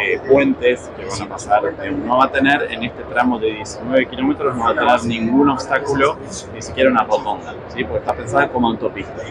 eh, 0.05 0.21
puentes 0.29 0.89
que 0.95 1.05
van 1.05 1.21
a 1.23 1.29
pasar, 1.29 1.63
no 2.05 2.17
va 2.17 2.25
a 2.25 2.31
tener 2.31 2.71
en 2.71 2.83
este 2.83 3.03
tramo 3.05 3.39
de 3.39 3.53
19 3.53 4.05
kilómetros, 4.07 4.55
no 4.55 4.63
va 4.65 4.69
a 4.69 4.75
tener 4.75 5.03
ningún 5.05 5.49
obstáculo, 5.49 6.17
ni 6.53 6.61
siquiera 6.61 6.91
una 6.91 7.03
rotonda, 7.03 7.55
¿sí? 7.69 7.83
porque 7.83 7.99
está 7.99 8.13
pensada 8.13 8.47
como 8.49 8.67
autopista. 8.67 9.23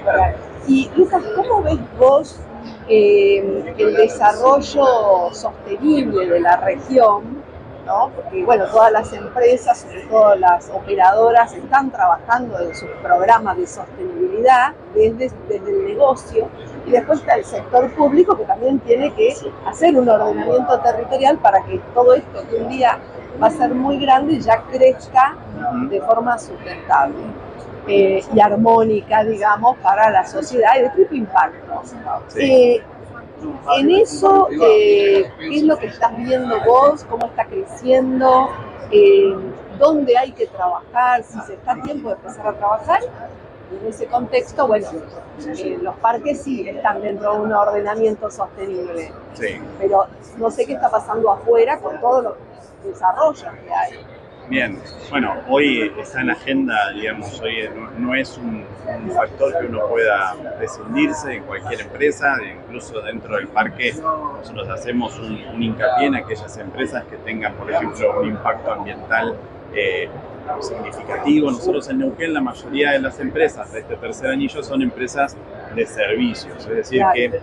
Y 0.67 0.91
Lucas, 0.97 1.23
¿cómo 1.37 1.63
ves 1.63 1.79
vos 1.97 2.41
eh, 2.89 3.73
el 3.79 3.95
desarrollo 3.95 5.31
sostenible 5.33 6.27
de 6.27 6.41
la 6.41 6.57
región? 6.57 7.50
¿No? 7.85 8.11
Porque 8.15 8.45
bueno, 8.45 8.67
todas 8.67 8.93
las 8.93 9.13
empresas, 9.13 9.79
sobre 9.79 10.03
todo 10.03 10.35
las 10.37 10.69
operadoras, 10.71 11.53
están 11.55 11.91
trabajando 11.91 12.59
en 12.61 12.75
sus 12.75 12.89
programas 13.03 13.57
de 13.57 13.67
sostenibilidad 13.67 14.73
desde, 14.95 15.31
desde 15.49 15.71
el 15.71 15.87
negocio 15.87 16.49
y 16.87 16.91
después 16.91 17.21
está 17.21 17.35
el 17.35 17.45
sector 17.45 17.91
público 17.95 18.37
que 18.37 18.45
también 18.45 18.79
tiene 18.81 19.13
que 19.15 19.35
hacer 19.67 19.97
un 19.97 20.09
ordenamiento 20.09 20.79
territorial 20.81 21.39
para 21.39 21.63
que 21.65 21.81
todo 21.95 22.15
esto 22.15 22.43
que 22.49 22.57
un 22.57 22.69
día 22.69 22.99
va 23.43 23.47
a 23.47 23.51
ser 23.51 23.75
muy 23.75 23.99
grande 23.99 24.41
ya 24.41 24.63
crezca 24.71 25.37
de 25.89 26.01
forma 26.01 26.39
sustentable. 26.39 27.17
Eh, 27.87 28.23
y 28.35 28.41
armónica, 28.41 29.25
digamos, 29.25 29.77
para 29.79 30.11
la 30.11 30.25
sociedad 30.25 30.73
y 30.79 30.83
de 30.83 30.91
tipo 30.91 31.15
impacto. 31.15 31.83
Eh, 32.37 32.83
en 33.79 33.91
eso, 33.91 34.49
eh, 34.51 35.31
¿qué 35.39 35.57
es 35.57 35.63
lo 35.63 35.79
que 35.79 35.87
estás 35.87 36.17
viendo 36.17 36.61
vos? 36.65 37.05
¿Cómo 37.05 37.27
está 37.27 37.45
creciendo? 37.47 38.51
¿Dónde 39.79 40.17
hay 40.17 40.33
que 40.33 40.47
trabajar? 40.47 41.23
Si 41.23 41.41
se 41.41 41.55
está 41.55 41.73
a 41.73 41.83
tiempo 41.83 42.09
de 42.09 42.15
empezar 42.17 42.49
a 42.49 42.53
trabajar. 42.53 43.01
en 43.71 43.87
ese 43.89 44.07
contexto, 44.07 44.67
bueno, 44.67 44.89
los 45.81 45.95
parques 45.97 46.43
sí 46.43 46.69
están 46.69 47.01
dentro 47.03 47.35
de 47.35 47.41
un 47.41 47.53
ordenamiento 47.53 48.31
sostenible. 48.31 49.13
Pero 49.79 50.07
no 50.39 50.51
sé 50.51 50.67
qué 50.67 50.75
está 50.75 50.91
pasando 50.91 51.31
afuera 51.31 51.79
con 51.79 52.01
todos 52.01 52.25
los 52.25 52.35
desarrollos 52.85 53.45
que 53.65 53.73
hay. 53.73 54.07
Bien, 54.51 54.77
bueno, 55.11 55.37
hoy 55.49 55.93
está 55.97 56.23
en 56.23 56.31
agenda, 56.31 56.91
digamos, 56.93 57.41
hoy 57.41 57.71
no, 57.99 58.17
es 58.17 58.37
un, 58.37 58.65
factor 59.15 59.57
que 59.61 59.67
uno 59.67 59.87
pueda 59.89 60.35
prescindirse 60.59 61.35
en 61.35 61.45
cualquier 61.45 61.83
empresa, 61.83 62.37
incluso 62.43 63.01
dentro 63.01 63.37
del 63.37 63.47
parque 63.47 63.93
nosotros 63.93 64.69
hacemos 64.71 65.17
un, 65.21 65.63
hincapié 65.63 66.09
en 66.09 66.17
aquellas 66.17 66.59
empresas 66.59 67.05
que 67.05 67.17
tengan, 67.19 67.55
por 67.55 67.71
ejemplo, 67.71 68.21
un 68.21 68.27
impacto 68.27 68.73
ambiental 68.73 69.37
eh, 69.73 70.09
significativo. 70.61 71.53
Nosotros 71.53 71.89
en 71.89 71.99
Neuquén 71.99 72.35
la 72.35 72.41
mayoría 72.41 72.91
de 72.91 72.99
las 72.99 73.21
empresas 73.21 73.73
de 73.73 73.79
este 73.81 73.95
tercer 73.95 74.33
anillo 74.33 74.65
son 74.65 74.83
empresas 74.83 75.37
de 75.77 75.87
servicios, 75.87 76.67
es 76.67 76.77
decir, 76.77 77.05
que 77.15 77.41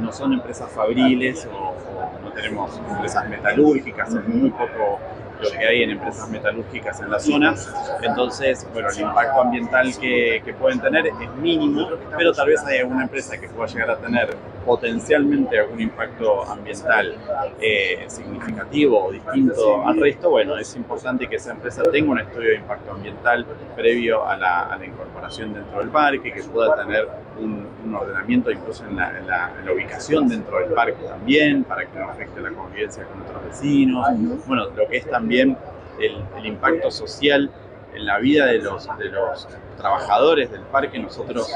no 0.00 0.10
son 0.10 0.32
empresas 0.32 0.70
fabriles 0.70 1.46
o, 1.52 1.54
o 1.54 2.18
no 2.22 2.32
tenemos 2.32 2.80
empresas 2.88 3.28
metalúrgicas, 3.28 4.14
es 4.14 4.26
muy 4.26 4.48
poco 4.48 4.98
lo 5.40 5.50
que 5.50 5.66
hay 5.66 5.82
en 5.82 5.90
empresas 5.90 6.28
metalúrgicas 6.30 7.00
en 7.00 7.10
la 7.10 7.18
zona. 7.18 7.54
Entonces, 8.02 8.66
bueno, 8.72 8.88
el 8.90 9.00
impacto 9.00 9.40
ambiental 9.40 9.92
que, 9.98 10.42
que, 10.44 10.54
pueden 10.54 10.80
tener 10.80 11.06
es 11.06 11.14
mínimo, 11.40 11.88
pero 12.16 12.32
tal 12.32 12.48
vez 12.48 12.64
hay 12.64 12.78
alguna 12.78 13.04
empresa 13.04 13.38
que 13.38 13.48
pueda 13.48 13.68
llegar 13.68 13.90
a 13.90 13.96
tener 13.96 14.36
potencialmente 14.64 15.58
algún 15.58 15.80
impacto 15.80 16.42
ambiental 16.44 17.14
eh, 17.60 18.04
significativo 18.08 19.06
o 19.06 19.12
distinto 19.12 19.86
al 19.86 20.00
resto. 20.00 20.30
Bueno, 20.30 20.58
es 20.58 20.74
importante 20.76 21.28
que 21.28 21.36
esa 21.36 21.52
empresa 21.52 21.82
tenga 21.84 22.10
un 22.10 22.18
estudio 22.18 22.50
de 22.50 22.56
impacto 22.56 22.92
ambiental 22.92 23.46
previo 23.76 24.26
a 24.26 24.36
la, 24.36 24.60
a 24.62 24.76
la 24.76 24.84
incorporación 24.84 25.54
dentro 25.54 25.78
del 25.78 25.88
parque, 25.88 26.32
que 26.32 26.42
pueda 26.42 26.74
tener 26.76 27.08
un, 27.38 27.66
ordenamiento 27.94 28.50
incluso 28.50 28.84
en 28.84 28.96
la, 28.96 29.16
en, 29.16 29.26
la, 29.26 29.72
ubicación 29.72 30.28
dentro 30.28 30.58
del 30.58 30.72
parque 30.72 31.04
también, 31.04 31.64
para 31.64 31.86
que 31.86 31.98
no 31.98 32.10
afecte 32.10 32.40
la 32.40 32.50
convivencia 32.50 33.04
con 33.04 33.22
otros 33.22 33.44
vecinos. 33.44 34.08
Bueno, 34.46 34.66
lo 34.76 34.88
que 34.88 34.98
es 34.98 35.08
también 35.08 35.56
el, 36.00 36.16
el 36.36 36.46
impacto 36.46 36.90
social 36.90 37.50
en 37.94 38.06
la 38.06 38.18
vida 38.18 38.46
de 38.46 38.58
los, 38.58 38.86
de 38.98 39.06
los 39.06 39.48
trabajadores 39.76 40.50
del 40.50 40.62
parque, 40.62 40.98
nosotros 40.98 41.50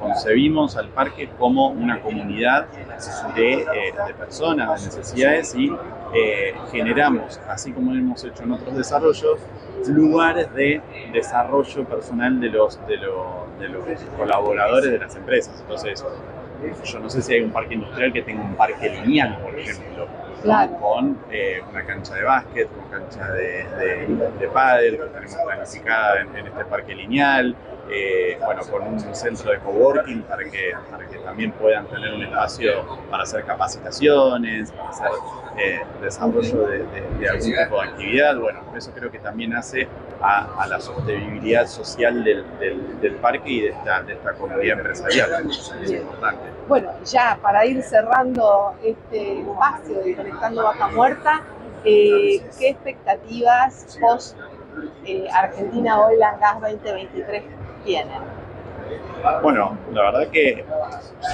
concebimos 0.00 0.76
al 0.76 0.88
parque 0.88 1.30
como 1.38 1.68
una 1.68 2.00
comunidad 2.00 2.66
de, 3.34 3.52
eh, 3.52 3.66
de 4.06 4.14
personas, 4.14 4.80
de 4.80 4.86
necesidades 4.86 5.54
y 5.54 5.70
eh, 6.14 6.54
generamos, 6.70 7.40
así 7.48 7.72
como 7.72 7.92
hemos 7.92 8.22
hecho 8.24 8.42
en 8.42 8.52
otros 8.52 8.76
desarrollos, 8.76 9.38
lugares 9.88 10.52
de 10.54 10.80
desarrollo 11.12 11.84
personal 11.84 12.40
de 12.40 12.50
los, 12.50 12.78
de, 12.86 12.96
de 12.96 13.68
los 13.68 13.84
colaboradores 14.16 14.90
de 14.92 14.98
las 14.98 15.14
empresas. 15.16 15.60
Entonces, 15.60 16.04
yo 16.84 16.98
no 17.00 17.10
sé 17.10 17.22
si 17.22 17.34
hay 17.34 17.40
un 17.40 17.50
parque 17.50 17.74
industrial 17.74 18.12
que 18.12 18.22
tenga 18.22 18.42
un 18.42 18.54
parque 18.54 18.88
lineal, 18.88 19.38
por 19.42 19.58
ejemplo, 19.58 20.06
con 20.80 21.18
eh, 21.30 21.60
una 21.70 21.84
cancha 21.84 22.14
de 22.14 22.24
básquet, 22.24 22.68
con 22.68 22.84
cancha 22.88 23.32
de, 23.32 23.64
de, 23.78 24.30
de 24.38 24.48
pádel, 24.48 24.98
que 24.98 25.04
tenemos 25.06 25.36
planificada 25.44 26.20
en, 26.20 26.36
en 26.36 26.46
este 26.46 26.64
parque 26.64 26.94
lineal, 26.94 27.56
eh, 27.90 28.38
bueno, 28.44 28.62
con 28.70 28.82
un 28.82 29.14
centro 29.14 29.50
de 29.50 29.58
coworking 29.58 30.22
para 30.22 30.44
que, 30.44 30.72
para 30.90 31.06
que 31.06 31.18
también 31.18 31.50
puedan 31.52 31.86
tener 31.86 32.12
un 32.14 32.22
espacio 32.22 32.98
para 33.10 33.24
hacer 33.24 33.44
capacitaciones, 33.44 34.70
para 34.70 34.88
hacer 34.88 35.10
eh, 35.58 35.80
desarrollo 36.00 36.66
de, 36.68 37.28
algún 37.28 37.52
tipo 37.52 37.82
de 37.82 37.88
actividad. 37.88 38.36
Bueno, 38.38 38.60
eso 38.76 38.92
creo 38.94 39.10
que 39.10 39.18
también 39.18 39.54
hace 39.54 39.88
a, 40.20 40.66
la 40.68 40.80
sostenibilidad 40.80 41.66
social 41.66 42.22
del, 42.22 42.44
del, 43.00 43.16
parque 43.16 43.50
y 43.50 43.60
de 43.62 43.68
esta, 43.70 44.02
de 44.02 44.12
esta 44.14 44.32
comunidad 44.34 44.78
empresarial. 44.78 45.50
Es 45.50 45.90
importante. 45.90 46.42
Bueno, 46.68 46.92
ya 47.04 47.38
para 47.42 47.66
ir 47.66 47.82
cerrando 47.82 48.74
este 48.82 49.40
espacio 49.40 50.02
de 50.02 50.14
Conectando 50.14 50.64
Vaca 50.64 50.88
Muerta, 50.88 51.42
eh, 51.84 52.42
¿qué 52.58 52.68
expectativas 52.68 53.98
post 54.00 54.38
Argentina 55.34 56.00
Oil 56.00 56.22
and 56.22 56.40
Gas 56.40 56.60
2023 56.60 57.61
tienen? 57.84 58.20
Bueno, 59.42 59.78
la 59.92 60.02
verdad 60.02 60.28
que 60.28 60.64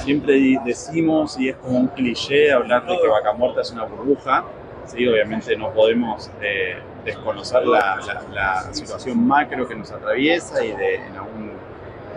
siempre 0.05 0.59
decimos, 0.65 1.39
y 1.39 1.49
es 1.49 1.57
como 1.57 1.79
un 1.79 1.89
cliché, 1.89 2.53
hablar 2.53 2.87
de 2.87 2.99
que 2.99 3.09
Vaca 3.09 3.33
Muerta 3.33 3.63
es 3.63 3.71
una 3.71 3.85
burbuja. 3.85 4.45
Sí, 4.87 5.07
obviamente 5.07 5.57
no 5.57 5.71
podemos 5.73 6.31
eh, 6.41 6.79
desconocer 7.05 7.67
la, 7.67 8.69
situación 8.73 9.27
macro 9.27 9.67
que 9.69 9.75
nos 9.75 9.91
atraviesa 9.91 10.65
y 10.65 10.73
de, 10.73 10.95
en, 10.97 11.17
algún, 11.17 11.53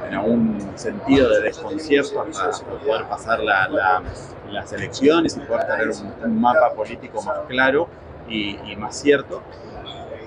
en 0.07 0.13
algún 0.13 0.71
sentido 0.75 1.29
de 1.29 1.41
desconcierto 1.41 2.21
hasta, 2.21 2.65
poder 2.65 3.05
pasar 3.05 3.39
las 3.41 4.73
elecciones 4.73 5.35
y 5.35 5.41
poder 5.41 5.67
tener 5.67 5.89
un, 6.23 6.41
mapa 6.41 6.73
político 6.73 7.21
más 7.23 7.39
claro 7.47 7.87
y 8.29 8.75
más 8.77 8.97
cierto. 8.97 9.41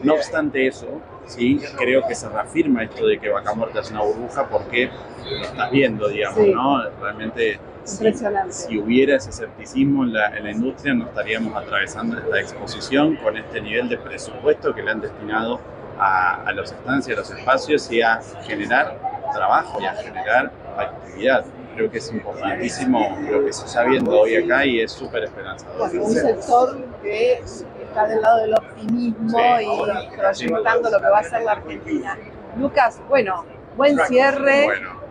No 0.04 0.14
obstante 0.14 0.66
eso, 0.66 1.00
¿sí? 1.26 1.60
creo 1.76 2.06
que 2.06 2.14
se 2.14 2.28
reafirma 2.28 2.84
esto 2.84 3.06
de 3.06 3.18
que 3.18 3.28
Vaca 3.30 3.54
Muerta 3.54 3.80
es 3.80 3.90
una 3.90 4.02
burbuja 4.02 4.48
porque 4.48 4.90
lo 5.24 5.44
estás 5.44 5.70
viendo, 5.70 6.08
digamos, 6.08 6.46
¿no? 6.46 6.90
Realmente, 7.00 7.58
si, 7.84 8.78
hubiera 8.78 9.16
ese 9.16 9.30
escepticismo 9.30 10.04
en 10.04 10.12
la, 10.12 10.36
en 10.36 10.44
la, 10.44 10.50
industria, 10.52 10.94
no 10.94 11.06
estaríamos 11.06 11.54
atravesando 11.56 12.18
esta 12.18 12.40
exposición 12.40 13.16
con 13.16 13.36
este 13.36 13.60
nivel 13.60 13.88
de 13.88 13.98
presupuesto 13.98 14.74
que 14.74 14.82
le 14.82 14.90
han 14.90 15.00
destinado 15.00 15.60
a, 15.98 16.42
a 16.44 16.52
los 16.52 16.72
estancias, 16.72 17.16
a 17.16 17.20
los 17.20 17.30
espacios 17.30 17.90
y 17.90 18.02
a 18.02 18.20
generar 18.46 19.13
trabajo 19.34 19.80
y 19.80 19.86
a 19.86 19.94
generar 19.94 20.50
actividad 20.78 21.44
creo 21.74 21.90
que 21.90 21.98
es 21.98 22.12
importantísimo 22.12 23.18
lo 23.30 23.44
que 23.44 23.52
se 23.52 23.66
está 23.66 23.84
viendo 23.84 24.20
hoy 24.20 24.36
acá 24.36 24.64
y 24.64 24.80
es 24.80 24.92
súper 24.92 25.24
esperanzador. 25.24 25.90
un 25.96 26.12
sector 26.12 26.78
que 27.02 27.32
está 27.34 28.06
del 28.06 28.22
lado 28.22 28.38
del 28.38 28.54
optimismo 28.54 29.38
y 29.60 30.16
proyectando 30.16 30.90
lo 30.90 30.98
que 30.98 31.08
va 31.08 31.18
a 31.18 31.24
ser 31.24 31.42
la 31.42 31.52
Argentina. 31.52 32.18
Lucas, 32.56 33.00
bueno, 33.08 33.44
buen 33.76 33.98
cierre, 34.06 34.68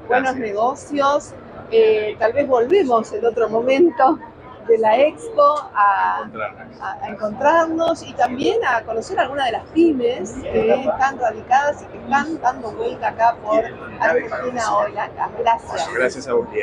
buenos 0.08 0.36
negocios. 0.36 1.34
Eh, 1.72 2.16
tal 2.20 2.34
vez 2.34 2.48
volvemos 2.48 3.12
en 3.14 3.26
otro 3.26 3.50
momento 3.50 4.20
de 4.68 4.78
la 4.78 5.00
expo 5.00 5.56
a, 5.74 6.30
encontrarnos 7.08 8.04
y 8.04 8.14
también 8.14 8.58
a 8.66 8.84
conocer 8.84 9.20
algunas 9.20 9.46
de 9.48 9.52
las 9.54 9.66
pymes 9.70 10.34
que 10.42 10.74
están 10.74 11.20
radicadas 11.20 11.84
y 11.84 11.86
que 11.86 11.98
están 11.98 12.42
dando 12.42 12.72
vuelta 12.72 13.10
acá 13.10 13.36
por 13.42 13.64
Argentina 14.00 14.76
hoy. 14.76 14.92
Gracias. 15.40 15.90
Gracias 15.94 16.28
a 16.28 16.36
usted. 16.36 16.62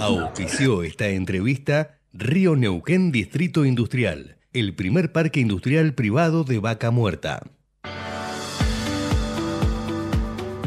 Auspició 0.00 0.82
esta 0.82 1.08
entrevista 1.08 1.98
Río 2.12 2.56
Neuquén 2.56 3.10
Distrito 3.10 3.64
Industrial, 3.64 4.36
el 4.52 4.74
primer 4.74 5.12
parque 5.12 5.40
industrial 5.40 5.94
privado 5.94 6.44
de 6.44 6.60
Vaca 6.60 6.90
Muerta. 6.90 7.42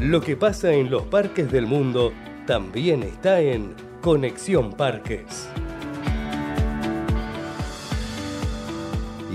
Lo 0.01 0.21
que 0.21 0.35
pasa 0.37 0.73
en 0.73 0.91
los 0.91 1.03
parques 1.03 1.51
del 1.51 1.65
mundo 1.65 2.13
también 2.45 3.03
está 3.03 3.41
en 3.41 3.75
Conexión 4.01 4.73
Parques. 4.73 5.49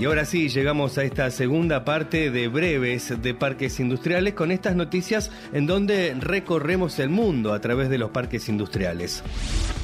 Y 0.03 0.05
ahora 0.05 0.25
sí, 0.25 0.49
llegamos 0.49 0.97
a 0.97 1.05
esta 1.05 1.31
segunda 1.31 1.85
parte 1.85 2.29
de 2.29 2.49
breves 2.49 3.21
de 3.21 3.33
parques 3.33 3.79
industriales 3.79 4.33
con 4.33 4.51
estas 4.51 4.75
noticias 4.75 5.31
en 5.53 5.65
donde 5.65 6.13
recorremos 6.19 6.99
el 6.99 7.07
mundo 7.07 7.53
a 7.53 7.61
través 7.61 7.87
de 7.87 7.97
los 7.97 8.11
parques 8.11 8.49
industriales. 8.49 9.23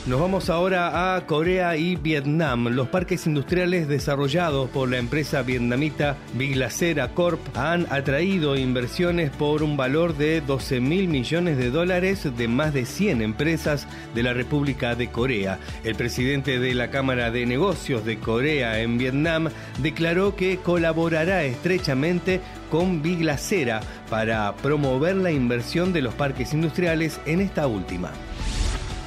Nos 0.10 0.19
vamos 0.19 0.50
ahora 0.50 1.15
a 1.15 1.28
Corea 1.28 1.78
y 1.78 1.95
Vietnam. 1.95 2.69
Los 2.69 2.88
parques 2.88 3.28
industriales 3.28 3.88
desarrollados 3.88 4.67
por 4.72 4.89
la 4.89 4.98
empresa 4.98 5.43
vietnamita 5.43 6.17
Biglacera 6.34 7.10
Corp 7.13 7.39
han 7.56 7.86
atraído 7.91 8.58
inversiones 8.58 9.30
por 9.30 9.62
un 9.62 9.78
valor 9.78 10.17
de 10.17 10.41
12 10.41 10.80
mil 10.80 11.10
millones 11.10 11.58
de 11.58 11.69
dólares 11.69 12.28
de 12.36 12.48
más 12.48 12.74
de 12.74 12.88
100 12.88 13.22
empresas 13.22 13.88
de 14.15 14.24
la 14.24 14.34
República 14.34 14.95
de 14.95 15.12
Corea. 15.12 15.60
El 15.84 15.93
presidente 15.93 16.58
de 16.58 16.74
la 16.74 16.89
Cámara 16.89 17.30
de 17.30 17.45
Negocios 17.45 18.04
de 18.04 18.17
Corea 18.17 18.80
en 18.82 18.98
Vietnam 18.98 19.50
declaró 19.78 20.36
que 20.36 20.58
colaborará 20.58 21.43
estrechamente 21.43 22.41
con 22.72 23.04
Biglacera 23.04 23.82
para 24.10 24.56
promover 24.56 25.17
la 25.17 25.32
inversión 25.32 25.93
de 25.93 26.02
los 26.02 26.15
parques 26.15 26.52
industriales 26.56 27.22
en 27.28 27.41
esta 27.41 27.67
última. 27.67 28.12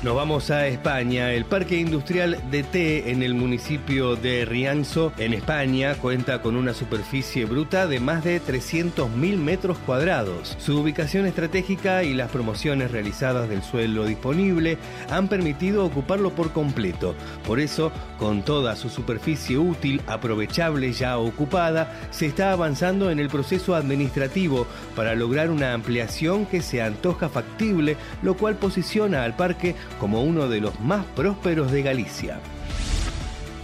Nos 0.02 0.16
vamos 0.16 0.50
a 0.50 0.66
España. 0.66 1.30
El 1.30 1.44
Parque 1.44 1.78
Industrial 1.78 2.36
de 2.50 2.64
T 2.64 3.12
en 3.12 3.22
el 3.22 3.34
municipio 3.34 4.16
de 4.16 4.44
Rianzo, 4.44 5.12
en 5.16 5.32
España, 5.32 5.94
cuenta 5.94 6.42
con 6.42 6.56
una 6.56 6.74
superficie 6.74 7.44
bruta 7.44 7.86
de 7.86 8.00
más 8.00 8.24
de 8.24 8.42
300.000 8.42 9.36
metros 9.36 9.78
cuadrados. 9.78 10.56
Su 10.58 10.80
ubicación 10.80 11.24
estratégica 11.24 12.02
y 12.02 12.14
las 12.14 12.32
promociones 12.32 12.90
realizadas 12.90 13.48
del 13.48 13.62
suelo 13.62 14.04
disponible 14.04 14.76
han 15.08 15.28
permitido 15.28 15.86
ocuparlo 15.86 16.34
por 16.34 16.50
completo. 16.50 17.14
Por 17.46 17.60
eso, 17.60 17.92
con 18.18 18.42
toda 18.42 18.74
su 18.74 18.88
superficie 18.88 19.56
útil, 19.56 20.02
aprovechable 20.08 20.92
ya 20.92 21.16
ocupada, 21.16 21.96
se 22.10 22.26
está 22.26 22.50
avanzando 22.50 23.08
en 23.12 23.20
el 23.20 23.28
proceso 23.28 23.76
administrativo 23.76 24.66
para 24.96 25.14
lograr 25.14 25.48
una 25.52 25.74
ampliación 25.74 26.44
que 26.44 26.60
se 26.60 26.82
antoja 26.82 27.28
factible, 27.28 27.96
lo 28.24 28.36
cual 28.36 28.56
posiciona 28.56 29.22
al 29.22 29.36
parque 29.36 29.76
como 29.98 30.22
uno 30.22 30.48
de 30.48 30.60
los 30.60 30.80
más 30.80 31.04
prósperos 31.16 31.70
de 31.70 31.82
Galicia. 31.82 32.40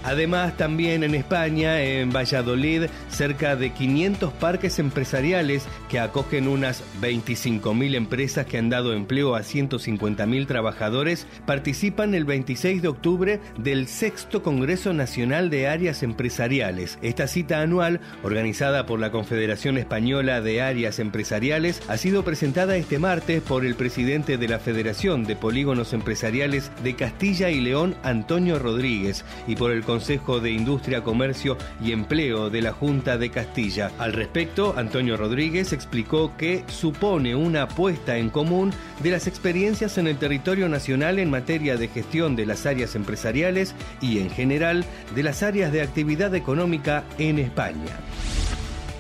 Además, 0.05 0.57
también 0.57 1.03
en 1.03 1.15
España, 1.15 1.83
en 1.83 2.13
Valladolid, 2.13 2.85
cerca 3.09 3.57
de 3.57 3.71
500 3.71 4.33
parques 4.35 4.79
empresariales 4.79 5.67
que 5.89 5.99
acogen 5.99 6.49
unas 6.49 6.83
25.000 7.01 7.95
empresas 7.95 8.47
que 8.47 8.59
han 8.59 8.71
dado 8.71 8.93
empleo 8.93 9.35
a 9.35 9.41
150.000 9.41 10.47
trabajadores 10.47 11.27
participan 11.47 12.15
el 12.15 12.25
26 12.25 12.83
de 12.83 12.89
octubre 12.89 13.41
del 13.59 13.89
sexto 13.89 14.43
Congreso 14.43 14.93
Nacional 14.93 15.51
de 15.51 15.69
Áreas 15.69 16.03
Empresariales. 16.03 16.99
Esta 17.03 17.27
cita 17.27 17.61
anual, 17.61 18.01
organizada 18.23 18.87
por 18.87 19.01
la 19.01 19.11
Confederación 19.11 19.79
Española 19.79 20.41
de 20.41 20.63
Áreas 20.63 20.99
Empresariales, 20.99 21.83
ha 21.89 21.97
sido 21.97 22.25
presentada 22.25 22.77
este 22.77 22.99
martes 22.99 23.43
por 23.43 23.65
el 23.65 23.75
presidente 23.75 24.39
de 24.39 24.49
la 24.49 24.59
Federación 24.59 25.25
de 25.25 25.37
Polígonos 25.37 25.93
Empresariales 25.93 26.71
de 26.83 26.95
Castilla 26.95 27.51
y 27.51 27.61
León, 27.61 27.97
Antonio 28.03 28.59
Rodríguez, 28.59 29.25
y 29.47 29.57
por 29.57 29.73
el 29.73 29.83
Consejo 29.89 30.39
de 30.39 30.51
Industria, 30.51 31.03
Comercio 31.03 31.57
y 31.83 31.93
Empleo 31.93 32.51
de 32.51 32.61
la 32.61 32.75
Junta 32.75 33.17
de 33.17 33.31
Castilla. 33.31 33.91
Al 33.99 34.13
respecto, 34.13 34.75
Antonio 34.77 35.17
Rodríguez 35.17 35.73
explicó 35.73 36.37
que 36.37 36.63
supone 36.67 37.35
una 37.35 37.63
apuesta 37.63 38.19
en 38.19 38.29
común 38.29 38.71
de 39.03 39.13
las 39.13 39.27
experiencias 39.27 39.97
en 39.97 40.07
el 40.07 40.19
territorio 40.19 40.69
nacional 40.69 41.19
en 41.19 41.31
materia 41.31 41.79
de 41.79 41.89
gestión 41.89 42.37
de 42.37 42.45
las 42.45 42.67
áreas 42.67 42.97
empresariales 42.97 43.75
y 44.03 44.19
en 44.19 44.29
general 44.29 44.85
de 45.15 45.23
las 45.23 45.43
áreas 45.43 45.73
de 45.73 45.81
actividad 45.81 46.35
económica 46.35 47.05
en 47.17 47.39
España. 47.39 47.97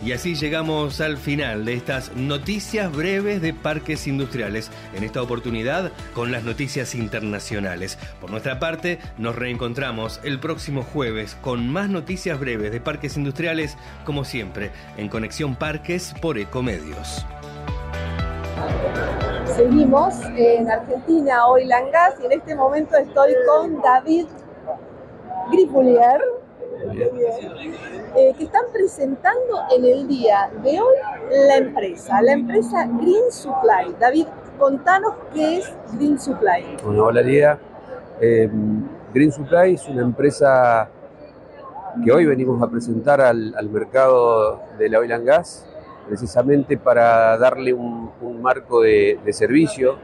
Y 0.05 0.13
así 0.13 0.37
llegamos 0.37 1.01
al 1.01 1.17
final 1.17 1.65
de 1.65 1.75
estas 1.75 2.15
noticias 2.15 2.95
breves 2.95 3.43
de 3.43 3.53
parques 3.53 4.07
industriales. 4.07 4.71
En 4.95 5.03
esta 5.03 5.23
oportunidad 5.23 5.91
con 6.15 6.31
las 6.31 6.45
noticias 6.45 6.95
internacionales. 6.95 7.99
Por 8.21 8.31
nuestra 8.31 8.61
parte, 8.61 9.01
nos 9.19 9.35
reencontramos 9.35 10.21
el 10.23 10.39
próximo 10.39 10.83
jueves 10.83 11.37
con 11.41 11.69
más 11.69 11.89
noticias 11.89 12.39
breves 12.39 12.71
de 12.71 12.81
parques 12.81 13.17
industriales, 13.17 13.77
como 14.05 14.25
siempre, 14.25 14.71
en 14.97 15.09
Conexión 15.09 15.57
Parques 15.57 16.15
por 16.23 16.39
Ecomedios. 16.39 17.27
Seguimos 19.57 20.15
en 20.37 20.71
Argentina, 20.71 21.47
hoy 21.49 21.65
Langas, 21.65 22.15
y 22.23 22.27
en 22.27 22.33
este 22.33 22.55
momento 22.55 22.97
estoy 22.97 23.33
con 23.49 23.83
David 23.83 24.27
Gripoulier 25.51 26.21
eh, 26.81 28.35
que 28.37 28.45
están 28.45 28.65
presentando 28.73 29.63
en 29.77 29.85
el 29.85 30.07
día 30.07 30.51
de 30.63 30.81
hoy 30.81 30.97
la 31.49 31.57
empresa, 31.57 32.23
la 32.23 32.33
empresa 32.33 32.87
Green 32.87 33.31
Supply. 33.31 33.97
David, 33.99 34.27
contanos 34.59 35.15
qué 35.35 35.59
es 35.59 35.73
Green 35.95 36.19
Supply. 36.19 36.77
Bueno, 36.85 37.05
hola 37.07 37.23
Lía. 37.23 37.59
Eh, 38.21 38.49
Green 39.13 39.33
Supply 39.33 39.75
es 39.75 39.89
una 39.89 40.03
empresa 40.03 40.89
que 42.05 42.13
hoy 42.13 42.27
venimos 42.27 42.63
a 42.63 42.69
presentar 42.69 43.21
al, 43.21 43.69
mercado 43.71 44.63
de 44.79 44.89
la 44.89 45.01
oil 45.01 45.13
and 45.13 45.27
gas, 45.27 45.67
precisamente 46.07 46.77
para 46.77 47.37
darle 47.39 47.73
un, 47.73 48.09
marco 48.41 48.83
de, 48.83 49.19
de 49.25 49.33
servicio 49.33 49.97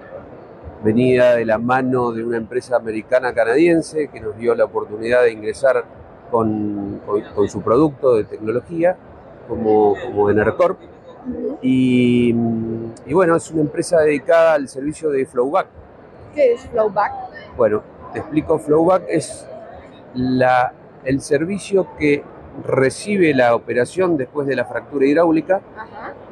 venida 0.83 1.37
de 1.37 1.45
la 1.45 1.59
mano 1.59 2.11
de 2.13 2.25
una 2.25 2.37
empresa 2.37 2.77
americana 2.77 3.33
canadiense 3.33 4.09
que 4.09 4.21
nos 4.21 4.37
dio 4.37 4.55
la 4.55 4.65
oportunidad 4.65 5.23
de 5.23 5.33
ingresar 5.33 5.85
con, 6.35 7.01
su 7.47 7.63
producto 7.63 8.17
de 8.17 8.25
tecnología, 8.25 8.97
como, 9.47 9.95
como 10.05 10.31
Enercorp. 10.31 10.81
Y, 11.63 12.35
y, 13.07 13.15
bueno, 13.15 13.37
es 13.37 13.49
una 13.53 13.61
empresa 13.61 14.01
dedicada 14.01 14.55
al 14.55 14.67
servicio 14.67 15.11
de 15.11 15.27
Flowback. 15.27 15.69
¿Qué 16.35 16.55
es 16.55 16.67
Flowback? 16.67 17.13
Bueno, 17.57 17.83
te 18.13 18.19
explico, 18.19 18.59
Flowback 18.59 19.05
es 19.09 19.47
la, 20.15 20.73
el 21.05 21.21
servicio 21.21 21.87
que 21.97 22.25
recibe 22.65 23.33
la 23.33 23.55
operación 23.55 24.17
después 24.17 24.49
de 24.49 24.57
la 24.57 24.65
fractura 24.65 25.07
hidráulica, 25.07 25.61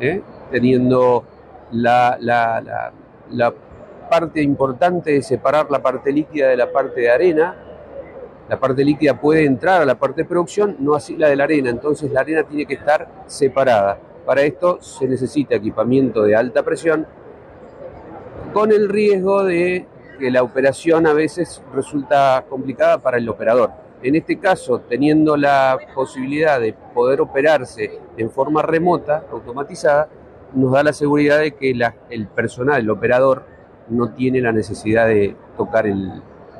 ¿eh? 0.01 0.21
teniendo 0.51 1.23
la, 1.71 2.17
la, 2.19 2.93
la 3.31 3.55
parte 4.11 4.43
importante 4.43 5.13
de 5.13 5.23
separar 5.23 5.71
la 5.71 5.81
parte 5.81 6.11
líquida 6.11 6.49
de 6.49 6.57
la 6.57 6.73
parte 6.73 7.03
de 7.03 7.11
arena, 7.11 7.72
la 8.49 8.59
parte 8.59 8.85
líquida 8.85 9.21
puede 9.21 9.45
entrar 9.45 9.83
a 9.83 9.85
la 9.85 9.95
parte 9.95 10.23
de 10.23 10.29
producción, 10.29 10.77
no 10.81 10.95
así 10.95 11.17
la 11.17 11.29
de 11.29 11.37
la 11.37 11.45
arena, 11.45 11.71
entonces 11.71 12.11
la 12.11 12.21
arena 12.21 12.43
tiene 12.43 12.67
que 12.67 12.75
estar 12.75 13.09
separada. 13.27 13.99
Para 14.27 14.43
esto 14.43 14.81
se 14.81 15.07
necesita 15.09 15.55
equipamiento 15.55 16.23
de 16.23 16.37
alta 16.37 16.63
presión, 16.63 17.07
con 18.53 18.71
el 18.71 18.89
riesgo 18.89 19.45
de 19.45 19.87
que 20.19 20.31
la 20.31 20.43
operación 20.43 21.07
a 21.07 21.13
veces 21.13 21.63
resulta 21.75 22.45
complicada 22.49 22.99
para 22.99 23.17
el 23.17 23.29
operador. 23.29 23.71
En 24.03 24.17
este 24.17 24.39
caso, 24.39 24.81
teniendo 24.81 25.37
la 25.37 25.79
posibilidad 25.95 26.61
de 26.61 26.73
poder 26.73 27.21
operarse 27.21 28.01
en 28.17 28.31
forma 28.31 28.61
remota, 28.63 29.25
automatizada, 29.31 30.09
nos 30.55 30.73
da 30.73 30.83
la 30.83 30.93
seguridad 30.93 31.39
de 31.39 31.53
que 31.53 31.75
el 32.11 32.27
personal, 32.27 32.81
el 32.81 32.91
operador, 32.91 33.45
no 33.89 34.11
tiene 34.11 34.41
la 34.41 34.53
necesidad 34.53 35.07
de 35.07 35.35
tocar 35.57 35.87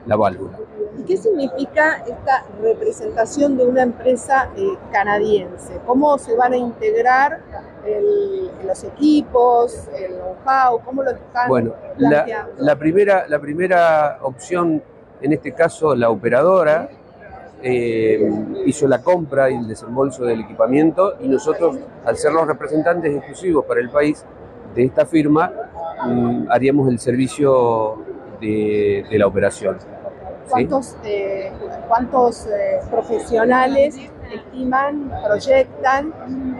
la 0.07 0.17
válvula. 0.17 0.59
¿Y 0.99 1.03
qué 1.05 1.17
significa 1.17 2.05
esta 2.07 2.45
representación 2.61 3.57
de 3.57 3.67
una 3.67 3.83
empresa 3.83 4.51
eh, 4.57 4.77
canadiense? 4.93 5.81
¿Cómo 5.87 6.19
se 6.19 6.37
van 6.37 6.53
a 6.53 6.57
integrar 6.57 7.41
los 8.65 8.85
equipos, 8.85 9.89
el 9.97 10.13
know-how? 10.17 10.81
¿Cómo 10.85 11.03
lo 11.03 11.11
están 11.11 11.49
bueno, 11.49 11.75
planteando? 11.97 12.53
La, 12.59 12.77
primera, 12.77 13.27
la 13.27 13.41
primera 13.41 14.19
opción, 14.23 14.83
en 15.21 15.33
este 15.33 15.53
caso 15.53 15.95
la 15.95 16.11
operadora, 16.11 16.91
eh, 17.63 18.31
hizo 18.67 18.87
la 18.87 19.03
compra 19.03 19.51
y 19.51 19.55
el 19.55 19.69
desembolso 19.69 20.25
del 20.25 20.41
equipamiento 20.41 21.15
y 21.21 21.29
nosotros, 21.29 21.79
al 22.05 22.17
ser 22.17 22.33
los 22.33 22.47
representantes 22.47 23.17
exclusivos 23.17 23.65
para 23.65 23.81
el 23.81 23.89
país 23.89 24.25
de 24.75 24.85
esta 24.85 25.07
firma, 25.07 25.51
mm, 26.05 26.51
haríamos 26.51 26.89
el 26.89 26.99
servicio 26.99 27.99
de 28.41 29.07
la 29.13 29.29
operación 29.29 29.79
cuántos, 30.53 30.97
eh, 31.05 31.53
cuántos 31.89 32.47
eh, 32.47 32.81
profesionales 32.91 33.97
estiman, 34.31 35.11
proyectan 35.27 36.13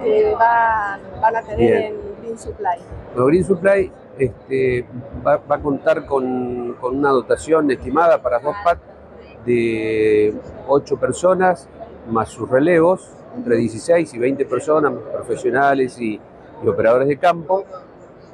que 0.03 0.35
van 0.35 1.37
a 1.37 1.43
tener 1.43 1.75
en 1.75 1.95
Green 2.21 2.39
Supply. 2.39 2.79
Green 3.15 3.45
Supply 3.45 3.93
este, 4.19 4.87
va, 5.27 5.43
a 5.49 5.59
contar 5.59 6.07
con, 6.07 6.77
una 6.83 7.11
dotación 7.11 7.71
estimada 7.71 8.21
para 8.23 8.39
dos 8.39 8.55
PAT 8.65 8.79
de 9.45 10.35
8 10.69 10.97
personas 10.97 11.69
más 12.09 12.29
sus 12.29 12.49
relevos, 12.49 13.11
entre 13.37 13.57
16 13.57 14.15
y 14.15 14.19
20 14.19 14.45
personas, 14.47 14.93
profesionales 15.13 16.01
y, 16.01 16.21
operadores 16.65 17.09
de 17.09 17.17
campo. 17.17 17.65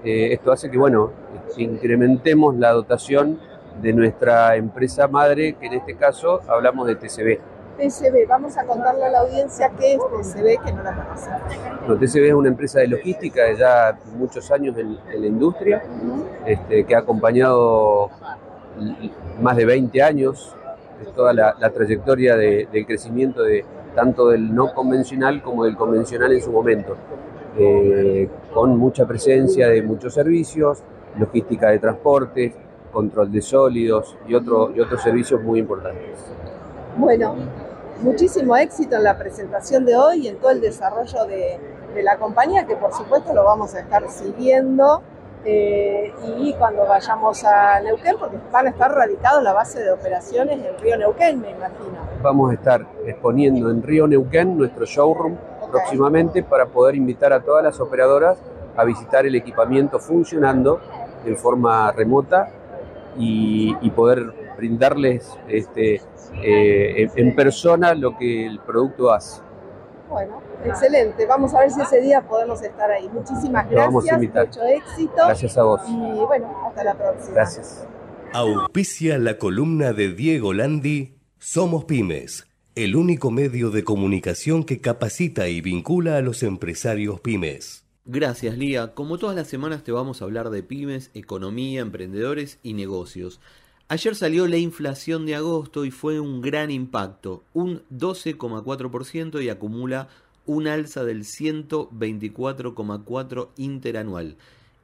Eh, 0.05 0.35
esto 0.35 0.53
hace 0.53 0.71
que, 0.71 0.77
bueno, 0.77 1.13
incrementemos 1.57 2.55
la 2.57 2.73
dotación 2.73 3.41
de 3.81 3.93
nuestra 3.93 4.57
empresa 4.57 5.09
madre, 5.09 5.55
que 5.55 5.67
en 5.67 5.75
este 5.75 5.95
caso 5.97 6.41
hablamos 6.49 6.87
de 6.87 6.97
TCB. 6.97 7.39
TCB, 7.79 8.27
vamos 8.29 8.57
a 8.57 8.65
contarle 8.65 9.05
a 9.05 9.09
la 9.09 9.21
audiencia 9.21 9.71
qué 9.79 9.95
es 9.95 9.99
TCB, 9.99 10.65
que 10.65 10.73
no 10.73 10.83
la 10.83 10.95
conoce. 10.97 12.07
TCB 12.07 12.25
es 12.27 12.35
una 12.35 12.49
empresa 12.49 12.81
de 12.81 12.89
logística 12.89 13.45
de 13.45 13.57
ya 13.57 13.97
muchos 14.17 14.51
años 14.51 14.77
en, 14.77 14.99
la 15.21 15.27
industria, 15.27 15.83
este, 16.45 16.85
que 16.85 16.95
ha 16.97 16.99
acompañado 16.99 18.11
más 19.41 19.57
de 19.57 19.65
20 19.65 20.03
años, 20.03 20.57
toda 21.15 21.33
la, 21.33 21.71
trayectoria 21.71 22.37
del 22.37 22.87
crecimiento 22.87 23.43
de 23.43 23.65
tanto 23.95 24.29
del 24.29 24.55
no 24.55 24.75
convencional 24.75 25.43
como 25.43 25.65
del 25.65 25.77
convencional 25.77 26.33
en 26.33 26.43
su 26.43 26.51
momento, 26.51 26.97
eh, 27.57 28.29
con 28.53 28.77
mucha 28.77 29.07
presencia 29.07 29.69
de 29.69 29.83
muchos 29.83 30.15
servicios, 30.15 30.83
logística 31.19 31.71
de 31.71 31.79
transportes, 31.79 32.53
control 32.93 33.31
de 33.31 33.43
sólidos 33.43 34.17
y, 34.27 34.35
otro, 34.35 34.73
y 34.75 34.81
otros 34.81 35.03
servicios 35.03 35.43
muy 35.43 35.61
importantes. 35.61 36.19
Bueno, 36.97 37.35
muchísimo 38.03 38.57
éxito 38.57 38.97
en 38.97 39.05
la 39.05 39.19
presentación 39.19 39.85
de 39.85 39.97
hoy 39.97 40.27
y 40.27 40.29
en 40.29 40.37
todo 40.37 40.51
el 40.51 40.61
desarrollo 40.61 41.25
de, 41.27 41.79
la 42.03 42.17
compañía, 42.17 42.65
que 42.65 42.77
por 42.77 42.93
supuesto 42.93 43.35
lo 43.35 43.45
vamos 43.45 43.75
a 43.75 43.81
estar 43.81 44.09
siguiendo. 44.09 45.03
Eh, 45.45 46.13
y 46.37 46.53
cuando 46.55 46.85
vayamos 46.87 47.45
a 47.45 47.81
Neuquén, 47.81 48.17
porque 48.19 48.37
van 48.53 48.67
a 48.67 48.71
estar 48.71 48.93
radicados 48.93 49.43
la 49.43 49.53
base 49.53 49.81
de 49.81 49.91
operaciones 49.91 50.59
en 50.59 50.79
Río 50.81 50.97
Neuquén, 50.97 51.41
me 51.41 51.51
imagino. 51.51 51.99
Vamos 52.23 52.51
a 52.51 52.55
estar 52.55 52.87
exponiendo 53.07 53.71
en 53.71 53.83
Río 53.83 54.07
Neuquén 54.07 54.57
nuestro 54.59 54.85
showroom 54.85 55.37
próximamente 55.71 56.43
para 56.43 56.67
poder 56.67 56.95
invitar 56.97 57.33
a 57.33 57.41
todas 57.41 57.65
las 57.65 57.81
operadoras 57.81 58.39
a 58.77 58.85
visitar 58.85 59.27
el 59.27 59.35
equipamiento 59.35 59.99
funcionando 59.99 60.81
en 61.25 61.37
forma 61.37 61.91
remota 61.93 62.49
y, 63.17 63.91
poder 63.91 64.33
brindarles 64.57 65.29
este, 65.49 66.03
eh, 66.43 67.09
en 67.17 67.35
persona 67.35 67.95
lo 67.95 68.17
que 68.17 68.47
el 68.47 68.61
producto 68.61 69.13
hace. 69.13 69.43
Bueno, 70.09 70.41
excelente. 70.65 71.27
Vamos 71.27 71.55
a 71.55 71.61
ver 71.61 71.71
si 71.71 71.81
ese 71.81 72.01
día 72.01 72.23
podemos 72.23 72.63
estar 72.63 72.91
ahí. 72.91 73.09
Muchísimas 73.09 73.69
gracias. 73.69 74.21
Mucho 74.21 74.63
éxito. 74.65 75.15
Gracias 75.17 75.59
a 75.59 75.63
vos. 75.65 75.81
Y 75.89 76.25
bueno, 76.27 76.55
hasta 76.67 76.85
la 76.85 76.95
próxima. 76.95 77.35
Gracias. 77.35 77.87
Auspicia 78.33 79.19
la 79.19 79.39
columna 79.39 79.93
de 79.93 80.13
Diego 80.13 80.53
Landi. 80.53 81.19
Somos 81.39 81.85
Pymes, 81.85 82.47
el 82.75 82.97
único 82.97 83.31
medio 83.31 83.71
de 83.71 83.85
comunicación 83.85 84.65
que 84.65 84.81
capacita 84.81 85.49
y 85.49 85.61
vincula 85.61 86.17
a 86.17 86.21
los 86.21 86.43
empresarios 86.43 87.21
pymes. 87.21 87.88
Gracias, 88.11 88.57
Lía. 88.57 88.95
Como 88.95 89.19
todas 89.19 89.37
las 89.37 89.49
semanas 89.49 89.85
te 89.85 89.93
vamos 89.93 90.23
a 90.23 90.25
hablar 90.25 90.49
de 90.49 90.63
pymes, 90.63 91.11
economía, 91.13 91.83
emprendedores 91.83 92.59
y 92.63 92.73
negocios. 92.73 93.39
Ayer 93.89 94.17
salió 94.17 94.47
la 94.47 94.57
inflación 94.57 95.27
de 95.27 95.35
agosto 95.35 95.85
y 95.85 95.91
fue 95.91 96.19
un 96.19 96.41
gran 96.41 96.71
impacto, 96.71 97.45
un 97.53 97.83
12,4% 97.95 99.45
y 99.45 99.51
acumula 99.51 100.09
un 100.47 100.69
alza 100.69 101.05
del 101.05 101.25
124,4 101.25 103.49
interanual. 103.59 104.37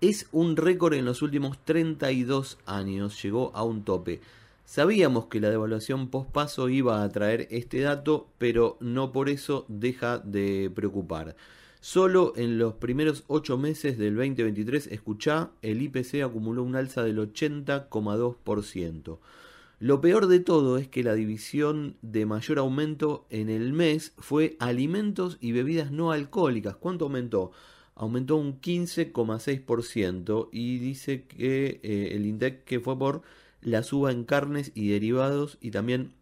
Es 0.03 0.29
un 0.31 0.59
récord 0.59 0.93
en 0.93 1.07
los 1.07 1.23
últimos 1.23 1.57
32 1.65 2.59
años, 2.67 3.23
llegó 3.23 3.53
a 3.55 3.65
un 3.65 3.85
tope. 3.85 4.21
Sabíamos 4.67 5.29
que 5.29 5.41
la 5.41 5.49
devaluación 5.49 6.09
post-paso 6.09 6.69
iba 6.69 7.03
a 7.03 7.09
traer 7.09 7.49
este 7.51 7.81
dato, 7.81 8.27
pero 8.37 8.77
no 8.81 9.13
por 9.13 9.31
eso 9.31 9.65
deja 9.69 10.19
de 10.19 10.71
preocupar. 10.75 11.37
Solo 11.87 12.33
en 12.37 12.57
los 12.57 12.77
primeros 12.77 13.25
8 13.27 13.59
meses 13.59 13.99
del 13.99 14.17
2023, 14.17 14.87
escuchá, 14.87 15.51
el 15.61 15.83
IPC 15.83 16.23
acumuló 16.23 16.63
un 16.63 16.77
alza 16.77 17.05
del 17.05 17.19
80,2%. 17.19 19.19
Lo 19.81 20.01
peor 20.01 20.27
de 20.27 20.41
todo 20.41 20.79
es 20.79 20.89
que 20.89 21.03
la 21.03 21.13
división 21.13 21.99
de 22.01 22.25
mayor 22.25 22.59
aumento 22.59 23.27
en 23.29 23.51
el 23.51 23.75
mes 23.75 24.15
fue 24.17 24.57
alimentos 24.61 25.37
y 25.43 25.53
bebidas 25.53 25.93
no 25.93 26.11
alcohólicas. 26.11 26.77
¿Cuánto 26.77 27.05
aumentó? 27.05 27.53
Aumentó 27.97 28.37
un 28.37 28.63
15,6% 28.63 30.49
y 30.53 30.79
dice 30.79 31.25
que 31.25 31.81
eh, 31.83 32.13
el 32.13 32.25
INDEC 32.25 32.65
que 32.65 32.81
fue 32.81 32.99
por 32.99 33.21
la 33.61 33.83
suba 33.83 34.11
en 34.11 34.25
carnes 34.25 34.73
y 34.75 34.89
derivados 34.89 35.59
y 35.61 35.71
también 35.71 36.15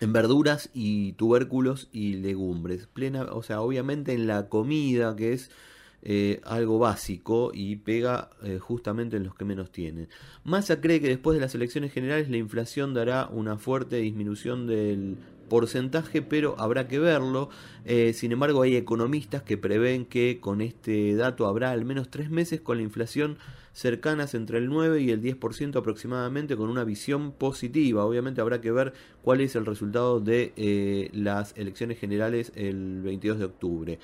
en 0.00 0.12
verduras 0.12 0.70
y 0.74 1.12
tubérculos 1.12 1.88
y 1.92 2.14
legumbres. 2.14 2.86
Plena, 2.86 3.24
o 3.24 3.42
sea, 3.42 3.60
obviamente 3.60 4.12
en 4.12 4.26
la 4.26 4.48
comida, 4.48 5.16
que 5.16 5.32
es 5.32 5.50
eh, 6.02 6.40
algo 6.44 6.78
básico 6.78 7.50
y 7.52 7.76
pega 7.76 8.30
eh, 8.44 8.58
justamente 8.60 9.16
en 9.16 9.24
los 9.24 9.34
que 9.34 9.44
menos 9.44 9.72
tienen. 9.72 10.08
Massa 10.44 10.80
cree 10.80 11.00
que 11.00 11.08
después 11.08 11.34
de 11.34 11.40
las 11.40 11.54
elecciones 11.54 11.92
generales 11.92 12.30
la 12.30 12.36
inflación 12.36 12.94
dará 12.94 13.26
una 13.26 13.58
fuerte 13.58 13.96
disminución 13.96 14.66
del 14.68 15.16
porcentaje, 15.48 16.22
pero 16.22 16.54
habrá 16.58 16.88
que 16.88 16.98
verlo. 16.98 17.50
Eh, 17.84 18.12
sin 18.12 18.32
embargo, 18.32 18.62
hay 18.62 18.76
economistas 18.76 19.42
que 19.42 19.56
prevén 19.56 20.04
que 20.04 20.38
con 20.40 20.60
este 20.60 21.14
dato 21.14 21.46
habrá 21.46 21.70
al 21.70 21.84
menos 21.84 22.10
tres 22.10 22.30
meses 22.30 22.60
con 22.60 22.76
la 22.78 22.82
inflación 22.82 23.38
cercanas 23.72 24.34
entre 24.34 24.58
el 24.58 24.66
9 24.66 25.00
y 25.00 25.10
el 25.10 25.22
10% 25.22 25.76
aproximadamente 25.76 26.56
con 26.56 26.68
una 26.68 26.82
visión 26.82 27.30
positiva. 27.30 28.04
Obviamente 28.04 28.40
habrá 28.40 28.60
que 28.60 28.72
ver 28.72 28.92
cuál 29.22 29.40
es 29.40 29.54
el 29.54 29.66
resultado 29.66 30.18
de 30.18 30.52
eh, 30.56 31.10
las 31.12 31.56
elecciones 31.56 31.98
generales 31.98 32.50
el 32.56 33.02
22 33.02 33.38
de 33.38 33.44
octubre. 33.44 33.98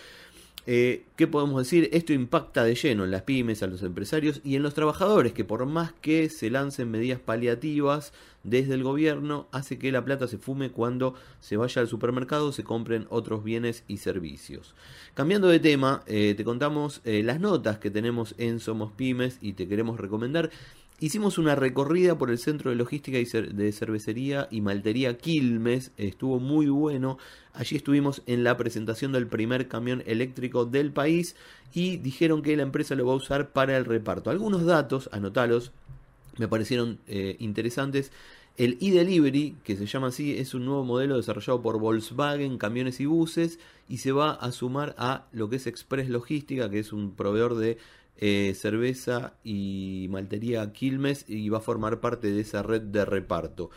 Eh, 0.67 1.05
¿Qué 1.17 1.27
podemos 1.27 1.63
decir? 1.63 1.91
Esto 1.93 2.15
impacta 2.15 2.65
de 2.65 2.75
lleno 2.75 3.05
en 3.05 3.11
las 3.11 3.23
pymes, 3.23 3.63
a 3.63 3.67
los 3.67 3.83
empresarios 3.83 4.41
y 4.45 4.57
en 4.57 4.63
los 4.63 4.73
trabajadores, 4.73 5.33
que 5.33 5.45
por 5.45 5.67
más 5.67 5.93
que 5.93 6.31
se 6.31 6.49
lancen 6.49 6.91
medidas 6.91 7.21
paliativas 7.21 8.13
desde 8.45 8.75
el 8.75 8.83
gobierno, 8.83 9.47
hace 9.53 9.79
que 9.79 9.93
la 9.93 10.05
plata 10.05 10.27
se 10.27 10.39
fume 10.39 10.71
cuando 10.71 11.15
se 11.41 11.59
vaya 11.59 11.83
al 11.83 11.89
supermercado, 11.89 12.51
se 12.53 12.65
compren 12.65 13.07
otros 13.11 13.45
bienes 13.45 13.85
y 13.89 13.99
servicios. 13.99 14.75
Cambiando 15.13 15.49
de 15.49 15.61
tema, 15.61 16.03
eh, 16.07 16.35
te 16.35 16.45
contamos 16.45 17.03
eh, 17.05 17.23
las 17.23 17.41
notas 17.41 17.79
que 17.79 17.91
tenemos 17.91 18.35
en 18.39 18.59
Somos 18.59 18.93
Pymes 18.93 19.39
y 19.43 19.53
te 19.53 19.69
queremos 19.69 20.01
recomendar. 20.01 20.51
Hicimos 21.01 21.39
una 21.39 21.57
recorrida 21.57 22.17
por 22.17 22.31
el 22.31 22.39
centro 22.39 22.71
de 22.71 22.77
logística 22.77 23.19
y 23.19 23.25
de 23.25 23.73
cervecería 23.73 24.47
y 24.51 24.61
maltería 24.61 25.19
Quilmes, 25.19 25.91
estuvo 25.97 26.39
muy 26.39 26.69
bueno. 26.69 27.19
Allí 27.53 27.77
estuvimos 27.77 28.23
en 28.27 28.45
la 28.45 28.57
presentación 28.57 29.11
del 29.11 29.27
primer 29.27 29.67
camión 29.67 30.05
eléctrico 30.07 30.67
del 30.67 30.93
país 30.93 31.35
y 31.75 31.97
dijeron 31.97 32.43
que 32.43 32.57
la 32.57 32.63
empresa 32.63 32.95
lo 32.95 33.07
va 33.07 33.13
a 33.13 33.17
usar 33.17 33.51
para 33.51 33.77
el 33.77 33.85
reparto. 33.85 34.31
Algunos 34.31 34.65
datos, 34.65 35.11
anotalos, 35.13 35.73
me 36.39 36.47
parecieron 36.47 36.99
eh, 37.09 37.37
interesantes. 37.41 38.13
El 38.57 38.79
e-Delivery, 38.81 39.57
que 39.65 39.77
se 39.77 39.87
llama 39.87 40.09
así, 40.09 40.39
es 40.39 40.55
un 40.55 40.65
nuevo 40.65 40.85
modelo 40.85 41.17
desarrollado 41.17 41.61
por 41.61 41.81
Volkswagen, 41.81 42.57
camiones 42.57 43.01
y 43.01 43.07
buses, 43.07 43.59
y 43.89 43.99
se 43.99 44.13
va 44.13 44.31
a 44.31 44.53
sumar 44.53 44.95
a 44.97 45.27
lo 45.33 45.51
que 45.51 45.57
es 45.57 45.67
Express 45.67 46.09
Logística, 46.09 46.71
que 46.71 46.79
es 46.79 46.93
un 46.93 47.11
proveedor 47.11 47.57
de 47.57 47.79
eh, 48.17 48.55
cerveza 48.57 49.35
y 49.43 50.07
maltería 50.11 50.73
Quilmes 50.73 51.25
y 51.29 51.49
va 51.49 51.59
a 51.59 51.63
formar 51.63 52.01
parte 52.01 52.31
de 52.31 52.41
esa 52.41 52.63
red 52.63 52.83
de 52.83 53.05
reparto. 53.05 53.71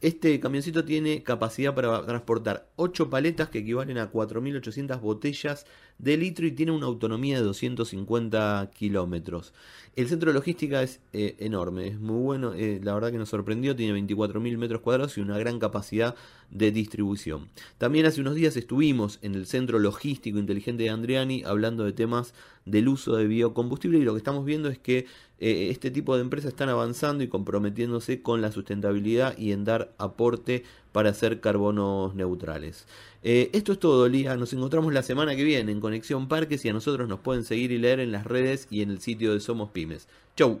Este 0.00 0.40
camioncito 0.40 0.84
tiene 0.86 1.22
capacidad 1.22 1.74
para 1.74 2.06
transportar 2.06 2.70
8 2.76 3.10
paletas 3.10 3.50
que 3.50 3.58
equivalen 3.58 3.98
a 3.98 4.10
4.800 4.10 4.98
botellas 5.00 5.66
de 6.02 6.16
litro 6.16 6.46
y 6.46 6.52
tiene 6.52 6.72
una 6.72 6.86
autonomía 6.86 7.36
de 7.38 7.44
250 7.44 8.70
kilómetros. 8.74 9.52
El 9.96 10.08
centro 10.08 10.32
logística 10.32 10.82
es 10.82 11.00
eh, 11.12 11.36
enorme, 11.40 11.88
es 11.88 12.00
muy 12.00 12.22
bueno, 12.22 12.54
eh, 12.54 12.80
la 12.82 12.94
verdad 12.94 13.10
que 13.10 13.18
nos 13.18 13.28
sorprendió, 13.28 13.76
tiene 13.76 14.00
24.000 14.00 14.56
metros 14.56 14.80
cuadrados 14.80 15.18
y 15.18 15.20
una 15.20 15.36
gran 15.38 15.58
capacidad 15.58 16.14
de 16.50 16.72
distribución. 16.72 17.48
También 17.76 18.06
hace 18.06 18.20
unos 18.20 18.34
días 18.34 18.56
estuvimos 18.56 19.18
en 19.22 19.34
el 19.34 19.46
centro 19.46 19.78
logístico 19.78 20.38
inteligente 20.38 20.84
de 20.84 20.90
Andriani 20.90 21.42
hablando 21.44 21.84
de 21.84 21.92
temas 21.92 22.34
del 22.64 22.88
uso 22.88 23.16
de 23.16 23.26
biocombustible 23.26 23.98
y 23.98 24.04
lo 24.04 24.12
que 24.12 24.18
estamos 24.18 24.44
viendo 24.44 24.68
es 24.68 24.78
que 24.78 25.06
eh, 25.38 25.68
este 25.70 25.90
tipo 25.90 26.14
de 26.14 26.22
empresas 26.22 26.50
están 26.50 26.68
avanzando 26.68 27.24
y 27.24 27.28
comprometiéndose 27.28 28.22
con 28.22 28.40
la 28.40 28.52
sustentabilidad 28.52 29.36
y 29.36 29.52
en 29.52 29.64
dar 29.64 29.92
aporte 29.98 30.64
para 30.92 31.10
hacer 31.10 31.40
carbonos 31.40 32.14
neutrales. 32.14 32.86
Eh, 33.22 33.50
esto 33.52 33.72
es 33.72 33.78
todo, 33.78 34.08
Lía. 34.08 34.36
Nos 34.36 34.52
encontramos 34.52 34.92
la 34.92 35.02
semana 35.02 35.36
que 35.36 35.44
viene 35.44 35.72
en 35.72 35.80
Conexión 35.80 36.28
Parques 36.28 36.64
y 36.64 36.68
a 36.68 36.72
nosotros 36.72 37.08
nos 37.08 37.20
pueden 37.20 37.44
seguir 37.44 37.72
y 37.72 37.78
leer 37.78 38.00
en 38.00 38.12
las 38.12 38.24
redes 38.24 38.66
y 38.70 38.82
en 38.82 38.90
el 38.90 39.00
sitio 39.00 39.32
de 39.32 39.40
Somos 39.40 39.70
Pymes. 39.70 40.08
Chau. 40.36 40.60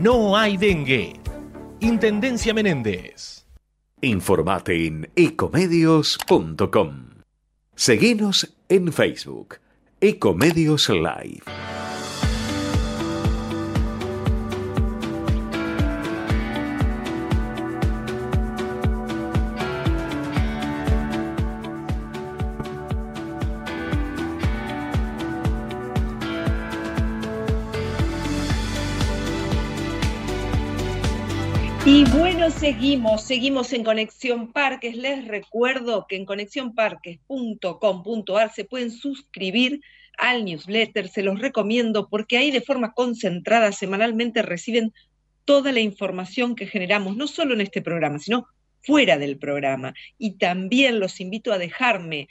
no 0.00 0.36
hay 0.36 0.56
dengue. 0.56 1.20
Intendencia 1.80 2.54
Menéndez. 2.54 3.46
Informate 4.00 4.86
en 4.86 5.10
ecomedios.com. 5.14 7.10
Seguinos 7.74 8.54
en 8.68 8.92
Facebook, 8.92 9.56
Ecomedios 10.00 10.88
Live. 10.88 11.42
Seguimos, 32.50 33.22
seguimos 33.22 33.72
en 33.72 33.84
Conexión 33.84 34.52
Parques. 34.52 34.96
Les 34.96 35.28
recuerdo 35.28 36.06
que 36.08 36.16
en 36.16 36.24
conexionparques.com.ar 36.24 38.52
se 38.52 38.64
pueden 38.64 38.90
suscribir 38.90 39.80
al 40.18 40.44
newsletter, 40.44 41.08
se 41.08 41.22
los 41.22 41.38
recomiendo 41.38 42.08
porque 42.08 42.38
ahí 42.38 42.50
de 42.50 42.60
forma 42.60 42.94
concentrada 42.94 43.70
semanalmente 43.70 44.42
reciben 44.42 44.92
toda 45.44 45.70
la 45.70 45.78
información 45.78 46.56
que 46.56 46.66
generamos, 46.66 47.16
no 47.16 47.28
solo 47.28 47.54
en 47.54 47.60
este 47.60 47.80
programa, 47.80 48.18
sino 48.18 48.48
fuera 48.82 49.18
del 49.18 49.38
programa. 49.38 49.94
Y 50.18 50.32
también 50.32 50.98
los 50.98 51.20
invito 51.20 51.52
a 51.52 51.58
dejarme 51.58 52.26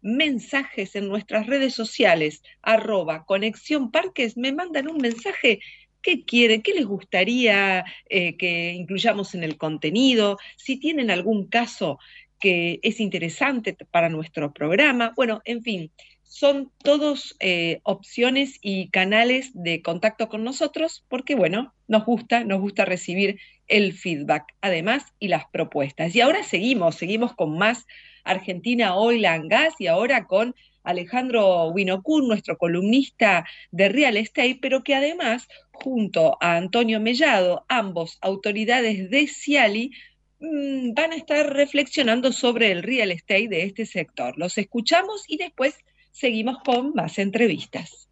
mensajes 0.00 0.94
en 0.94 1.08
nuestras 1.08 1.48
redes 1.48 1.74
sociales, 1.74 2.40
arroba 2.62 3.24
Conexión 3.24 3.90
Parques, 3.90 4.36
me 4.36 4.52
mandan 4.52 4.88
un 4.88 4.98
mensaje 4.98 5.58
¿Qué 6.06 6.24
quieren? 6.24 6.62
¿Qué 6.62 6.72
les 6.72 6.86
gustaría 6.86 7.84
eh, 8.08 8.36
que 8.36 8.70
incluyamos 8.70 9.34
en 9.34 9.42
el 9.42 9.58
contenido? 9.58 10.38
Si 10.56 10.76
tienen 10.76 11.10
algún 11.10 11.48
caso 11.48 11.98
que 12.38 12.78
es 12.84 13.00
interesante 13.00 13.76
para 13.90 14.08
nuestro 14.08 14.52
programa. 14.52 15.14
Bueno, 15.16 15.42
en 15.44 15.64
fin, 15.64 15.90
son 16.22 16.70
todos 16.84 17.34
eh, 17.40 17.80
opciones 17.82 18.58
y 18.60 18.88
canales 18.90 19.50
de 19.52 19.82
contacto 19.82 20.28
con 20.28 20.44
nosotros 20.44 21.04
porque, 21.08 21.34
bueno, 21.34 21.74
nos 21.88 22.04
gusta, 22.04 22.44
nos 22.44 22.60
gusta 22.60 22.84
recibir 22.84 23.40
el 23.66 23.92
feedback, 23.92 24.44
además, 24.60 25.12
y 25.18 25.26
las 25.26 25.46
propuestas. 25.46 26.14
Y 26.14 26.20
ahora 26.20 26.44
seguimos, 26.44 26.94
seguimos 26.94 27.34
con 27.34 27.58
más 27.58 27.84
Argentina 28.22 28.94
Oil 28.94 29.26
and 29.26 29.50
Gas 29.50 29.74
y 29.80 29.88
ahora 29.88 30.28
con 30.28 30.54
Alejandro 30.86 31.68
Winocur, 31.70 32.22
nuestro 32.22 32.56
columnista 32.56 33.44
de 33.72 33.88
Real 33.88 34.16
Estate, 34.16 34.58
pero 34.62 34.82
que 34.82 34.94
además, 34.94 35.48
junto 35.72 36.38
a 36.40 36.56
Antonio 36.56 37.00
Mellado, 37.00 37.64
ambos 37.68 38.18
autoridades 38.20 39.10
de 39.10 39.26
Ciali, 39.26 39.90
mm, 40.38 40.94
van 40.94 41.12
a 41.12 41.16
estar 41.16 41.52
reflexionando 41.52 42.32
sobre 42.32 42.70
el 42.70 42.82
real 42.84 43.10
estate 43.10 43.48
de 43.48 43.64
este 43.64 43.84
sector. 43.84 44.38
Los 44.38 44.56
escuchamos 44.58 45.24
y 45.26 45.38
después 45.38 45.74
seguimos 46.12 46.58
con 46.64 46.92
más 46.94 47.18
entrevistas. 47.18 48.08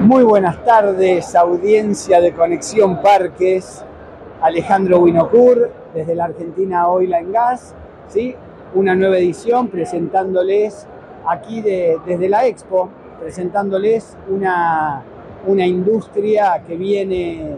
Muy 0.00 0.24
buenas 0.24 0.64
tardes, 0.64 1.34
audiencia 1.34 2.20
de 2.20 2.32
Conexión 2.32 3.02
Parques. 3.02 3.84
Alejandro 4.40 4.98
Winocur, 4.98 5.72
desde 5.94 6.16
la 6.16 6.24
Argentina 6.24 6.88
Oil 6.88 7.14
and 7.14 7.32
Gas. 7.32 7.74
¿sí? 8.08 8.34
Una 8.74 8.94
nueva 8.94 9.18
edición 9.18 9.68
presentándoles 9.68 10.86
aquí 11.26 11.60
desde 11.60 12.28
la 12.28 12.46
Expo, 12.46 12.88
presentándoles 13.20 14.16
una, 14.28 15.02
una 15.46 15.66
industria 15.66 16.62
que 16.66 16.76
viene 16.76 17.56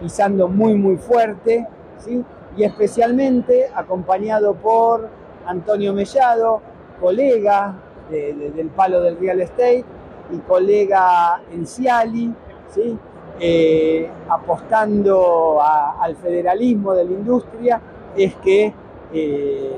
pisando 0.00 0.48
muy 0.48 0.74
muy 0.74 0.96
fuerte, 0.96 1.66
¿sí? 1.98 2.24
y 2.56 2.64
especialmente 2.64 3.66
acompañado 3.74 4.54
por 4.54 5.08
Antonio 5.46 5.92
Mellado, 5.92 6.60
colega 7.00 7.74
del 8.10 8.70
palo 8.74 9.00
del 9.00 9.18
real 9.18 9.40
estate 9.40 9.84
y 10.32 10.38
colega 10.38 11.40
en 11.52 11.66
Ciali, 11.66 12.32
¿sí? 12.70 12.98
Eh, 13.38 14.08
apostando 14.28 15.58
al 15.60 16.16
federalismo 16.16 16.94
de 16.94 17.04
la 17.04 17.10
industria, 17.10 17.80
es 18.16 18.34
que 18.36 18.72
eh, 19.12 19.76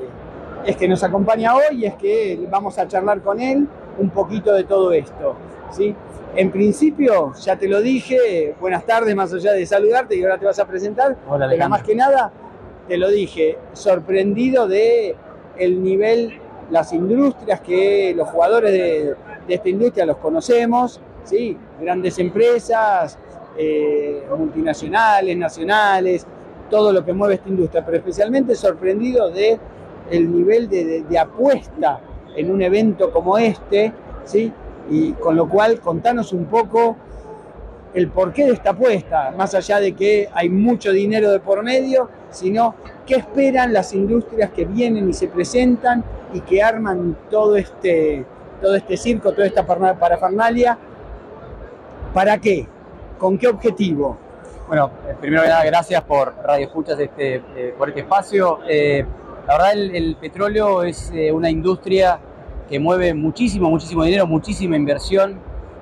es 0.65 0.75
que 0.75 0.87
nos 0.87 1.03
acompaña 1.03 1.55
hoy 1.55 1.81
y 1.81 1.85
es 1.85 1.95
que 1.95 2.47
vamos 2.49 2.77
a 2.77 2.87
charlar 2.87 3.21
con 3.21 3.39
él 3.39 3.67
un 3.97 4.09
poquito 4.09 4.53
de 4.53 4.63
todo 4.63 4.91
esto. 4.91 5.35
¿sí? 5.71 5.95
En 6.35 6.51
principio, 6.51 7.33
ya 7.33 7.57
te 7.57 7.67
lo 7.67 7.81
dije, 7.81 8.55
buenas 8.59 8.85
tardes, 8.85 9.15
más 9.15 9.33
allá 9.33 9.53
de 9.53 9.65
saludarte 9.65 10.15
y 10.15 10.23
ahora 10.23 10.37
te 10.37 10.45
vas 10.45 10.59
a 10.59 10.65
presentar. 10.65 11.17
Hola, 11.27 11.47
pero 11.49 11.69
más 11.69 11.83
que 11.83 11.95
nada, 11.95 12.31
te 12.87 12.97
lo 12.97 13.09
dije, 13.09 13.57
sorprendido 13.73 14.67
de 14.67 15.15
el 15.57 15.83
nivel, 15.83 16.39
las 16.71 16.93
industrias 16.93 17.61
que 17.61 18.13
los 18.15 18.27
jugadores 18.29 18.71
de, 18.71 19.15
esta 19.47 19.69
industria 19.69 20.05
los 20.05 20.17
conocemos, 20.17 21.01
¿sí? 21.23 21.57
grandes 21.81 22.19
empresas, 22.19 23.17
eh, 23.57 24.23
multinacionales, 24.37 25.35
nacionales, 25.35 26.25
todo 26.69 26.93
lo 26.93 27.03
que 27.03 27.13
mueve 27.13 27.35
esta 27.35 27.49
industria, 27.49 27.83
pero 27.83 27.97
especialmente 27.97 28.53
sorprendido 28.53 29.31
de 29.31 29.59
el 30.09 30.31
nivel 30.31 30.69
de, 30.69 31.19
apuesta 31.19 31.99
en 32.35 32.51
un 32.51 32.61
evento 32.61 33.11
como 33.11 33.37
este, 33.37 33.93
¿sí? 34.25 34.51
Y 34.89 35.13
con 35.13 35.35
lo 35.35 35.47
cual 35.47 35.79
contanos 35.79 36.33
un 36.33 36.45
poco 36.45 36.95
el 37.93 38.09
porqué 38.09 38.45
de 38.45 38.53
esta 38.53 38.71
apuesta, 38.71 39.33
más 39.35 39.55
allá 39.55 39.79
de 39.79 39.93
que 39.93 40.29
hay 40.33 40.49
mucho 40.49 40.91
dinero 40.91 41.31
de 41.31 41.39
por 41.39 41.63
medio, 41.63 42.09
sino 42.29 42.75
qué 43.05 43.15
esperan 43.15 43.73
las 43.73 43.93
industrias 43.93 44.51
que 44.51 44.65
vienen 44.65 45.09
y 45.09 45.13
se 45.13 45.27
presentan 45.27 46.03
y 46.33 46.41
que 46.41 46.61
arman 46.61 47.17
todo 47.29 47.55
este, 47.55 48.25
todo 48.61 48.75
este 48.75 48.97
circo, 48.97 49.31
toda 49.31 49.47
esta 49.47 49.65
parafernalia. 49.65 50.77
¿Para 52.13 52.37
qué? 52.37 52.67
¿Con 53.17 53.37
qué 53.37 53.47
objetivo? 53.47 54.17
Bueno, 54.67 54.91
eh, 55.07 55.15
primero 55.19 55.41
que 55.41 55.49
nada, 55.49 55.65
gracias 55.65 56.03
por 56.03 56.35
Radio 56.43 56.67
Escuchas 56.67 56.99
este, 56.99 57.41
eh, 57.55 57.73
por 57.75 57.89
este 57.89 58.01
espacio. 58.01 58.59
Eh, 58.69 59.03
la 59.49 59.57
verdad 59.57 59.73
el, 59.73 60.15
petróleo 60.15 60.83
es 60.83 61.11
eh, 61.11 61.31
una 61.31 61.49
industria 61.49 62.19
que 62.69 62.77
mueve 62.77 63.15
muchísimo, 63.15 63.67
muchísimo 63.67 64.03
dinero, 64.03 64.27
muchísima 64.27 64.75
inversión. 64.75 65.39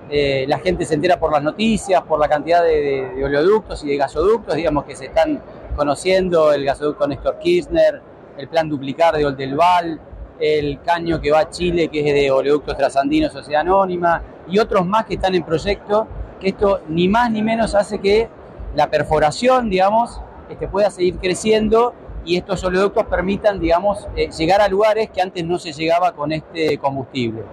Eh, 0.09 0.45
la 0.47 0.59
gente 0.59 0.85
se 0.85 0.93
entera 0.93 1.19
por 1.19 1.33
las 1.33 1.43
noticias, 1.43 2.01
por 2.03 2.17
la 2.17 2.29
cantidad 2.29 2.63
de, 2.63 3.21
oleoductos 3.21 3.83
y 3.83 3.89
de 3.89 3.97
gasoductos, 3.97 4.55
digamos 4.55 4.85
que 4.85 4.95
se 4.95 5.07
están 5.07 5.41
conociendo 5.75 6.53
el 6.53 6.63
gasoducto 6.63 7.09
Néstor 7.09 7.39
Kirchner, 7.39 8.01
el 8.37 8.47
plan 8.47 8.69
duplicar 8.69 9.17
de 9.17 9.25
Oldelval, 9.25 9.99
el 10.39 10.79
caño 10.81 11.19
que 11.19 11.31
va 11.31 11.39
a 11.39 11.49
Chile, 11.49 11.89
que 11.89 12.07
es 12.07 12.15
de 12.15 12.31
oleoductos 12.31 12.77
trasandinos, 12.77 13.33
Sociedad 13.33 13.63
Anónima, 13.63 14.21
y 14.47 14.59
otros 14.59 14.85
más 14.85 15.05
que 15.05 15.15
están 15.15 15.35
en 15.35 15.43
proyecto, 15.43 16.07
que 16.39 16.47
esto 16.47 16.79
ni 16.87 17.09
más 17.09 17.29
ni 17.31 17.41
menos 17.41 17.75
hace 17.75 17.99
que 17.99 18.29
la 18.77 18.89
perforación, 18.89 19.69
digamos, 19.69 20.21
este, 20.49 20.69
pueda 20.69 20.89
seguir 20.89 21.17
creciendo 21.17 21.93
y 22.27 22.35
estos 22.35 22.61
oleoductos 22.65 23.05
permitan, 23.05 23.57
digamos, 23.57 24.05
eh, 24.15 24.29
llegar 24.37 24.59
a 24.59 24.67
lugares 24.67 25.09
que 25.09 25.21
antes 25.21 25.45
no 25.45 25.57
se 25.57 25.71
llegaba 25.71 26.11
con 26.11 26.33
este 26.33 26.77
combustible. 26.77 27.43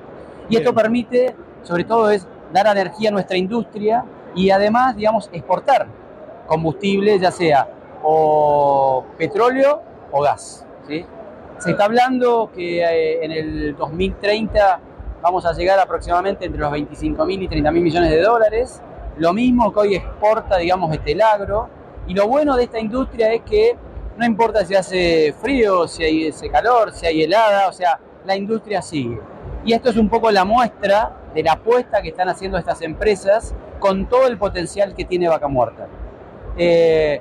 Y 0.49 0.57
esto 0.57 0.75
permite, 0.75 1.35
sobre 1.63 1.85
todo, 1.85 2.11
es 2.11 2.27
dar 2.53 2.67
energía 2.67 3.11
a 3.11 3.13
nuestra 3.13 3.37
industria 3.37 4.05
y 4.35 4.51
además, 4.51 4.97
digamos, 4.97 5.31
exportar 5.33 5.87
combustible, 6.49 7.19
ya 7.21 7.31
sea 7.31 7.69
o 8.03 9.05
petróleo 9.17 9.81
o 10.11 10.23
gas. 10.23 10.67
¿sí? 10.89 11.07
Se 11.59 11.71
está 11.71 11.85
hablando 11.85 12.51
que 12.53 12.83
eh, 12.83 13.25
en 13.25 13.31
el 13.31 13.77
2030 13.77 14.81
vamos 15.23 15.47
a 15.47 15.53
llegar 15.53 15.79
aproximadamente 15.79 16.47
entre 16.47 16.61
los 16.61 16.73
25 16.73 17.25
mil 17.25 17.43
y 17.43 17.49
30 17.49 17.71
mil 17.71 17.83
millones 17.83 18.11
de 18.11 18.21
dólares. 18.21 18.83
Lo 19.19 19.33
mismo 19.33 19.73
que 19.73 19.79
hoy 19.79 19.95
exporta, 19.95 20.59
digamos, 20.59 20.93
este 20.93 21.13
el 21.13 21.23
agro. 21.23 21.69
Y 22.09 22.15
lo 22.15 22.27
bueno 22.27 22.57
de 22.57 22.65
esta 22.65 22.81
industria 22.81 23.33
es 23.33 23.43
que 23.43 23.77
no 24.17 24.25
importa 24.25 24.65
si 24.65 24.75
hace 24.75 25.35
frío, 25.41 25.87
si 25.89 26.05
hay 26.05 26.27
ese 26.27 26.49
calor, 26.51 26.93
si 26.93 27.07
hay 27.07 27.23
helada, 27.23 27.69
o 27.69 27.73
sea, 27.73 27.99
la 28.25 28.37
industria 28.37 28.83
sigue. 28.83 29.21
Y 29.65 29.73
esto 29.73 29.91
es 29.91 29.97
un 29.97 30.09
poco 30.09 30.31
la 30.31 30.45
muestra 30.45 31.13
de 31.35 31.43
la 31.43 31.53
apuesta 31.53 32.03
que 32.03 32.09
están 32.11 32.29
haciendo 32.29 32.59
estas 32.59 32.83
empresas 32.83 33.55
con 33.81 34.07
todo 34.07 34.27
el 34.27 34.39
potencial 34.39 34.95
que 34.95 35.05
tiene 35.05 35.29
Vaca 35.29 35.49
Muerta. 35.49 35.87
Eh, 36.57 37.21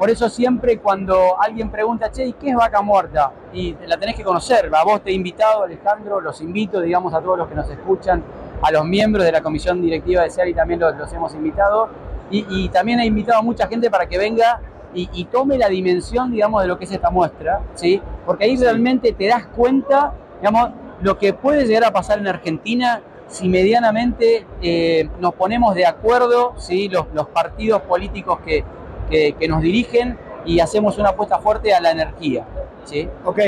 Por 0.00 0.08
eso 0.08 0.30
siempre 0.30 0.78
cuando 0.78 1.38
alguien 1.38 1.70
pregunta, 1.70 2.10
che, 2.10 2.24
¿y 2.24 2.32
qué 2.32 2.48
es 2.48 2.56
vaca 2.56 2.80
muerta? 2.80 3.32
Y 3.52 3.76
la 3.86 3.98
tenés 3.98 4.16
que 4.16 4.24
conocer, 4.24 4.70
a 4.74 4.82
vos 4.82 5.02
te 5.02 5.10
he 5.10 5.12
invitado, 5.12 5.64
Alejandro, 5.64 6.22
los 6.22 6.40
invito, 6.40 6.80
digamos, 6.80 7.12
a 7.12 7.20
todos 7.20 7.36
los 7.36 7.46
que 7.46 7.54
nos 7.54 7.68
escuchan, 7.68 8.22
a 8.62 8.70
los 8.70 8.86
miembros 8.86 9.26
de 9.26 9.32
la 9.32 9.42
comisión 9.42 9.82
directiva 9.82 10.22
de 10.22 10.48
y 10.48 10.54
también 10.54 10.80
los, 10.80 10.96
los 10.96 11.12
hemos 11.12 11.34
invitado. 11.34 11.90
Y, 12.30 12.46
y, 12.48 12.70
también 12.70 12.98
he 13.00 13.04
invitado 13.04 13.40
a 13.40 13.42
mucha 13.42 13.66
gente 13.66 13.90
para 13.90 14.06
que 14.06 14.16
venga 14.16 14.62
y, 14.94 15.08
y, 15.12 15.24
tome 15.26 15.56
la 15.56 15.68
dimensión, 15.68 16.32
digamos, 16.32 16.62
de 16.62 16.68
lo 16.68 16.78
que 16.78 16.84
es 16.84 16.92
esta 16.92 17.10
muestra, 17.10 17.60
¿sí? 17.74 18.00
Porque 18.26 18.44
ahí 18.44 18.56
realmente 18.56 19.12
te 19.12 19.28
das 19.28 19.46
cuenta, 19.46 20.12
digamos, 20.38 20.70
lo 21.00 21.18
que 21.18 21.32
puede 21.32 21.66
llegar 21.66 21.84
a 21.84 21.92
pasar 21.92 22.18
en 22.18 22.26
Argentina 22.26 23.02
si 23.30 23.48
medianamente 23.48 24.44
eh, 24.60 25.08
nos 25.20 25.34
ponemos 25.34 25.74
de 25.74 25.86
acuerdo, 25.86 26.54
¿sí? 26.58 26.88
los, 26.88 27.06
los 27.14 27.28
partidos 27.28 27.82
políticos 27.82 28.40
que, 28.44 28.64
que, 29.08 29.34
que, 29.38 29.48
nos 29.48 29.62
dirigen 29.62 30.18
y 30.44 30.58
hacemos 30.58 30.98
una 30.98 31.10
apuesta 31.10 31.38
fuerte 31.38 31.72
a 31.72 31.80
la 31.80 31.92
energía. 31.92 32.44
¿sí? 32.84 33.08
Ok, 33.24 33.38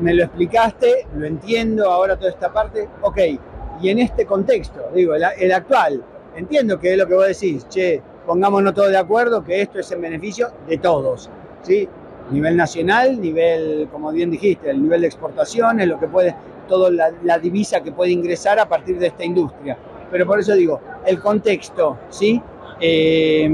me 0.00 0.14
lo 0.14 0.24
explicaste, 0.24 1.06
lo 1.14 1.26
entiendo 1.26 1.90
ahora 1.90 2.16
toda 2.16 2.30
esta 2.30 2.50
parte. 2.50 2.88
Ok, 3.02 3.18
y 3.80 3.90
en 3.90 3.98
este 3.98 4.24
contexto, 4.24 4.88
digo, 4.94 5.14
el, 5.14 5.24
el 5.38 5.52
actual, 5.52 6.02
entiendo 6.34 6.78
que 6.80 6.92
es 6.92 6.98
lo 6.98 7.06
que 7.06 7.14
vos 7.14 7.26
decís, 7.26 7.68
che, 7.68 8.02
pongámonos 8.28 8.74
todos 8.74 8.90
de 8.90 8.98
acuerdo 8.98 9.42
que 9.42 9.62
esto 9.62 9.78
es 9.78 9.90
en 9.90 10.02
beneficio 10.02 10.48
de 10.68 10.76
todos, 10.76 11.30
¿sí? 11.62 11.88
Nivel 12.30 12.58
nacional, 12.58 13.18
nivel, 13.18 13.88
como 13.90 14.12
bien 14.12 14.30
dijiste, 14.30 14.68
el 14.68 14.82
nivel 14.82 15.00
de 15.00 15.06
exportaciones, 15.06 15.88
lo 15.88 15.98
que 15.98 16.08
puede, 16.08 16.36
toda 16.68 16.90
la, 16.90 17.10
la, 17.24 17.38
divisa 17.38 17.80
que 17.80 17.90
puede 17.90 18.10
ingresar 18.10 18.58
a 18.58 18.68
partir 18.68 18.98
de 18.98 19.06
esta 19.06 19.24
industria. 19.24 19.78
Pero 20.10 20.26
por 20.26 20.38
eso 20.38 20.54
digo, 20.54 20.78
el 21.06 21.18
contexto, 21.20 21.96
¿sí? 22.10 22.38
Eh, 22.78 23.50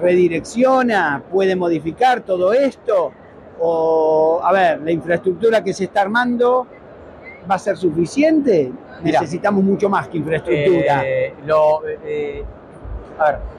redirecciona, 0.00 1.22
puede 1.30 1.54
modificar 1.54 2.22
todo 2.22 2.54
esto, 2.54 3.12
o, 3.60 4.40
a 4.42 4.50
ver, 4.50 4.80
la 4.80 4.92
infraestructura 4.92 5.62
que 5.62 5.74
se 5.74 5.84
está 5.84 6.00
armando 6.00 6.66
va 7.48 7.56
a 7.56 7.58
ser 7.58 7.76
suficiente. 7.76 8.72
Mirá, 9.02 9.20
Necesitamos 9.20 9.62
mucho 9.62 9.90
más 9.90 10.08
que 10.08 10.16
infraestructura. 10.16 11.02
Eh, 11.06 11.34
lo, 11.44 11.82
eh, 11.86 12.42
a 13.18 13.24
ver, 13.24 13.57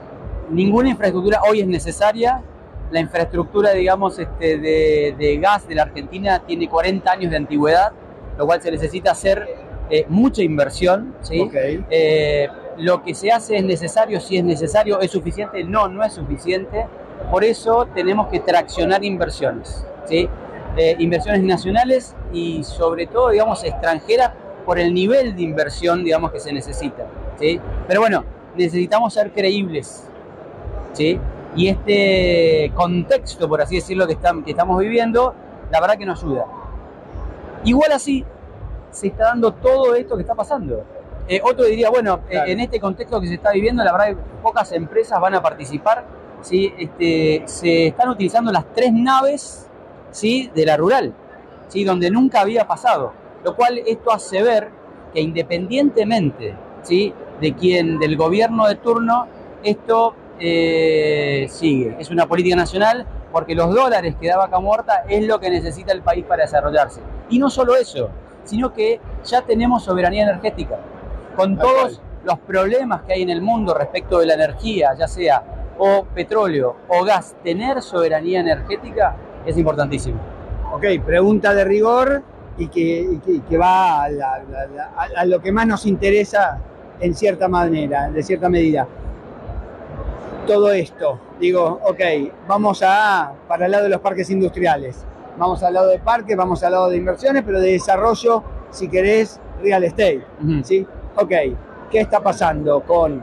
ninguna 0.50 0.90
infraestructura 0.90 1.40
hoy 1.48 1.60
es 1.60 1.66
necesaria. 1.66 2.42
La 2.90 3.00
infraestructura, 3.00 3.72
digamos, 3.72 4.18
este, 4.18 4.58
de, 4.58 5.14
de, 5.16 5.36
gas 5.38 5.66
de 5.68 5.76
la 5.76 5.82
Argentina 5.82 6.42
tiene 6.44 6.68
40 6.68 7.10
años 7.10 7.30
de 7.30 7.36
antigüedad, 7.36 7.92
lo 8.36 8.46
cual 8.46 8.60
se 8.60 8.70
necesita 8.70 9.12
hacer 9.12 9.48
eh, 9.90 10.06
mucha 10.08 10.42
inversión. 10.42 11.14
¿sí? 11.22 11.40
Okay. 11.40 11.84
Eh, 11.90 12.48
lo 12.78 13.02
que 13.02 13.14
se 13.14 13.30
hace 13.30 13.56
es 13.56 13.64
necesario, 13.64 14.20
si 14.20 14.38
es 14.38 14.44
necesario, 14.44 15.00
es 15.00 15.10
suficiente, 15.10 15.62
no, 15.64 15.88
no 15.88 16.04
es 16.04 16.14
suficiente. 16.14 16.86
Por 17.30 17.44
eso 17.44 17.86
tenemos 17.94 18.28
que 18.28 18.40
traccionar 18.40 19.04
inversiones, 19.04 19.84
¿sí? 20.06 20.28
Eh, 20.76 20.96
inversiones 20.98 21.42
nacionales 21.42 22.14
y 22.32 22.64
sobre 22.64 23.06
todo, 23.06 23.30
digamos, 23.30 23.62
extranjeras 23.64 24.30
por 24.64 24.78
el 24.78 24.94
nivel 24.94 25.36
de 25.36 25.42
inversión, 25.42 26.02
digamos, 26.02 26.32
que 26.32 26.40
se 26.40 26.52
necesita, 26.52 27.06
¿sí? 27.38 27.60
Pero 27.86 28.00
bueno, 28.00 28.24
necesitamos 28.56 29.12
ser 29.12 29.32
creíbles, 29.32 30.09
¿sí? 30.92 31.18
Y 31.56 31.68
este 31.68 32.72
contexto, 32.74 33.48
por 33.48 33.60
así 33.60 33.76
decirlo, 33.76 34.06
que, 34.06 34.12
está, 34.14 34.32
que 34.44 34.52
estamos 34.52 34.78
viviendo, 34.78 35.34
la 35.70 35.80
verdad 35.80 35.96
que 35.96 36.06
nos 36.06 36.22
ayuda. 36.22 36.46
Igual 37.64 37.92
así, 37.92 38.24
se 38.90 39.08
está 39.08 39.24
dando 39.24 39.52
todo 39.52 39.94
esto 39.94 40.16
que 40.16 40.22
está 40.22 40.34
pasando. 40.34 40.84
Eh, 41.28 41.40
otro 41.44 41.64
diría, 41.64 41.90
bueno, 41.90 42.20
claro. 42.28 42.46
eh, 42.46 42.52
en 42.52 42.60
este 42.60 42.80
contexto 42.80 43.20
que 43.20 43.26
se 43.28 43.34
está 43.34 43.52
viviendo, 43.52 43.84
la 43.84 43.92
verdad 43.92 44.08
que 44.08 44.16
pocas 44.42 44.72
empresas 44.72 45.20
van 45.20 45.34
a 45.34 45.42
participar. 45.42 46.04
¿sí? 46.42 46.72
Este, 46.78 47.42
se 47.46 47.88
están 47.88 48.08
utilizando 48.08 48.50
las 48.52 48.64
tres 48.74 48.92
naves 48.92 49.66
¿sí? 50.10 50.50
de 50.54 50.66
la 50.66 50.76
rural, 50.76 51.12
¿sí? 51.68 51.84
donde 51.84 52.10
nunca 52.10 52.40
había 52.40 52.66
pasado. 52.66 53.12
Lo 53.44 53.54
cual 53.56 53.78
esto 53.86 54.12
hace 54.12 54.42
ver 54.42 54.70
que 55.12 55.20
independientemente 55.20 56.54
¿sí? 56.82 57.12
de 57.40 57.54
quien, 57.54 57.98
del 57.98 58.16
gobierno 58.16 58.66
de 58.66 58.76
turno, 58.76 59.26
esto 59.62 60.14
eh, 60.40 61.46
sigue. 61.50 61.96
Es 61.98 62.10
una 62.10 62.26
política 62.26 62.56
nacional 62.56 63.06
porque 63.30 63.54
los 63.54 63.72
dólares 63.72 64.16
que 64.20 64.28
da 64.28 64.38
vaca 64.38 64.58
muerta 64.58 65.04
es 65.08 65.26
lo 65.26 65.38
que 65.38 65.50
necesita 65.50 65.92
el 65.92 66.02
país 66.02 66.24
para 66.24 66.42
desarrollarse. 66.42 67.00
Y 67.28 67.38
no 67.38 67.50
solo 67.50 67.76
eso, 67.76 68.10
sino 68.44 68.72
que 68.72 69.00
ya 69.24 69.42
tenemos 69.42 69.84
soberanía 69.84 70.24
energética 70.24 70.78
con 71.36 71.56
todos 71.56 72.00
los 72.24 72.38
problemas 72.40 73.02
que 73.02 73.14
hay 73.14 73.22
en 73.22 73.30
el 73.30 73.40
mundo 73.40 73.74
respecto 73.74 74.18
de 74.18 74.26
la 74.26 74.34
energía, 74.34 74.94
ya 74.98 75.06
sea 75.06 75.42
o 75.78 76.04
petróleo 76.04 76.76
o 76.88 77.04
gas, 77.04 77.34
tener 77.42 77.80
soberanía 77.80 78.40
energética 78.40 79.16
es 79.46 79.56
importantísimo. 79.56 80.20
Ok, 80.72 80.84
pregunta 81.04 81.54
de 81.54 81.64
rigor 81.64 82.22
y 82.58 82.68
que, 82.68 83.00
y 83.12 83.18
que, 83.18 83.40
que 83.48 83.58
va 83.58 84.04
a, 84.04 84.10
la, 84.10 84.42
la, 84.50 84.66
la, 84.66 84.90
a, 85.16 85.24
lo 85.24 85.40
que 85.40 85.50
más 85.50 85.66
nos 85.66 85.86
interesa 85.86 86.58
en 87.00 87.14
cierta 87.14 87.48
manera, 87.48 88.10
de 88.10 88.22
cierta 88.22 88.50
medida. 88.50 88.86
Todo 90.46 90.72
esto, 90.72 91.20
digo, 91.38 91.80
ok, 91.84 92.00
vamos 92.48 92.82
a 92.84 93.32
para 93.46 93.66
el 93.66 93.72
lado 93.72 93.84
de 93.84 93.90
los 93.90 94.00
parques 94.00 94.30
industriales, 94.30 95.04
vamos 95.38 95.62
al 95.62 95.74
lado 95.74 95.88
de 95.88 95.98
parques, 95.98 96.36
vamos 96.36 96.62
al 96.64 96.72
lado 96.72 96.88
de 96.88 96.96
inversiones, 96.96 97.44
pero 97.44 97.60
de 97.60 97.72
desarrollo, 97.72 98.42
si 98.70 98.88
querés, 98.88 99.38
real 99.62 99.84
estate, 99.84 100.24
uh 100.42 100.44
-huh. 100.44 100.64
¿sí? 100.64 100.86
ok, 101.16 101.32
¿qué 101.90 102.00
está 102.00 102.20
pasando 102.20 102.80
con 102.80 103.22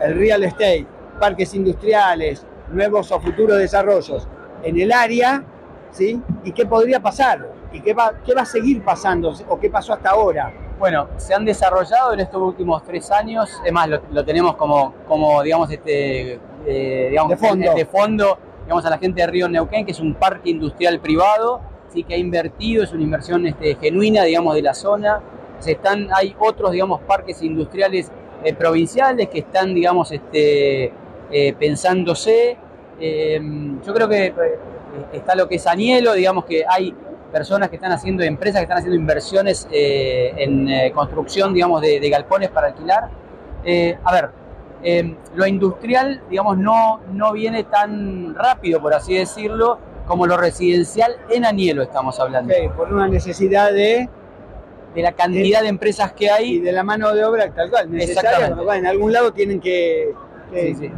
el 0.00 0.14
real 0.18 0.44
estate, 0.44 0.86
parques 1.20 1.54
industriales, 1.54 2.46
nuevos 2.70 3.10
o 3.12 3.20
futuros 3.20 3.58
desarrollos 3.58 4.26
en 4.62 4.80
el 4.80 4.92
área? 4.92 5.44
¿sí? 5.90 6.22
¿Y 6.44 6.52
qué 6.52 6.64
podría 6.64 7.00
pasar? 7.00 7.48
¿Y 7.72 7.80
qué 7.80 7.92
va, 7.92 8.12
qué 8.24 8.34
va 8.34 8.42
a 8.42 8.46
seguir 8.46 8.82
pasando? 8.84 9.34
¿O 9.48 9.58
qué 9.58 9.68
pasó 9.68 9.92
hasta 9.92 10.10
ahora? 10.10 10.52
Bueno, 10.78 11.08
se 11.18 11.32
han 11.32 11.44
desarrollado 11.44 12.14
en 12.14 12.20
estos 12.20 12.42
últimos 12.42 12.82
tres 12.82 13.10
años, 13.10 13.48
además 13.60 13.88
lo, 13.88 14.00
lo 14.10 14.24
tenemos 14.24 14.56
como, 14.56 14.92
como, 15.06 15.42
digamos, 15.42 15.70
este, 15.70 16.40
eh, 16.66 17.06
digamos, 17.10 17.30
de 17.30 17.36
fondo. 17.36 17.74
de 17.74 17.86
fondo, 17.86 18.38
digamos, 18.62 18.84
a 18.84 18.90
la 18.90 18.98
gente 18.98 19.20
de 19.20 19.26
Río 19.28 19.48
Neuquén, 19.48 19.86
que 19.86 19.92
es 19.92 20.00
un 20.00 20.14
parque 20.14 20.50
industrial 20.50 20.98
privado, 20.98 21.60
sí 21.92 22.02
que 22.02 22.14
ha 22.14 22.18
invertido, 22.18 22.82
es 22.82 22.92
una 22.92 23.04
inversión 23.04 23.46
este, 23.46 23.76
genuina, 23.76 24.24
digamos, 24.24 24.54
de 24.56 24.62
la 24.62 24.74
zona, 24.74 25.20
se 25.60 25.72
están, 25.72 26.08
hay 26.12 26.34
otros, 26.40 26.72
digamos, 26.72 27.00
parques 27.02 27.40
industriales 27.42 28.10
eh, 28.42 28.52
provinciales 28.52 29.28
que 29.28 29.38
están, 29.38 29.74
digamos, 29.74 30.10
este, 30.10 30.92
eh, 31.30 31.54
pensándose. 31.58 32.58
Yo 33.00 33.94
creo 33.94 34.08
que 34.08 34.32
está 35.12 35.34
lo 35.34 35.48
que 35.48 35.56
es 35.56 35.66
Anielo, 35.66 36.14
digamos 36.14 36.44
que 36.44 36.64
hay 36.66 36.94
personas 37.34 37.68
que 37.68 37.74
están 37.76 37.90
haciendo, 37.90 38.22
empresas 38.22 38.60
que 38.60 38.62
están 38.62 38.78
haciendo 38.78 38.96
inversiones 38.96 39.66
eh, 39.72 40.32
en 40.36 40.92
construcción, 40.92 41.52
digamos, 41.52 41.82
de, 41.82 41.98
de, 41.98 42.08
galpones 42.08 42.50
para 42.50 42.68
alquilar. 42.68 43.10
a 44.04 44.12
ver, 44.12 44.30
lo 45.34 45.44
industrial, 45.44 46.22
digamos, 46.30 46.56
no, 46.58 47.00
no 47.12 47.32
viene 47.32 47.64
tan 47.64 48.36
rápido, 48.36 48.80
por 48.80 48.94
así 48.94 49.16
decirlo, 49.16 49.78
como 50.06 50.28
lo 50.28 50.36
residencial 50.36 51.16
en 51.28 51.44
Anielo 51.44 51.82
estamos 51.82 52.20
hablando. 52.20 52.54
Okay, 52.54 52.68
por 52.68 52.92
una 52.92 53.08
necesidad 53.08 53.72
de 53.72 54.08
de 54.94 55.02
la 55.02 55.12
cantidad 55.12 55.58
de, 55.58 55.64
de, 55.64 55.68
empresas 55.70 56.12
que 56.12 56.30
hay. 56.30 56.54
Y 56.54 56.60
de 56.60 56.72
la 56.72 56.84
mano 56.84 57.12
de 57.12 57.24
obra 57.24 57.50
tal 57.52 57.70
cual, 57.70 57.90
necesaria. 57.90 58.54
En 58.76 58.86
algún 58.86 59.12
lado 59.12 59.32
tienen 59.32 59.60
que, 59.60 60.14
que, 60.50 60.74
sí, 60.74 60.74
sí. 60.76 60.92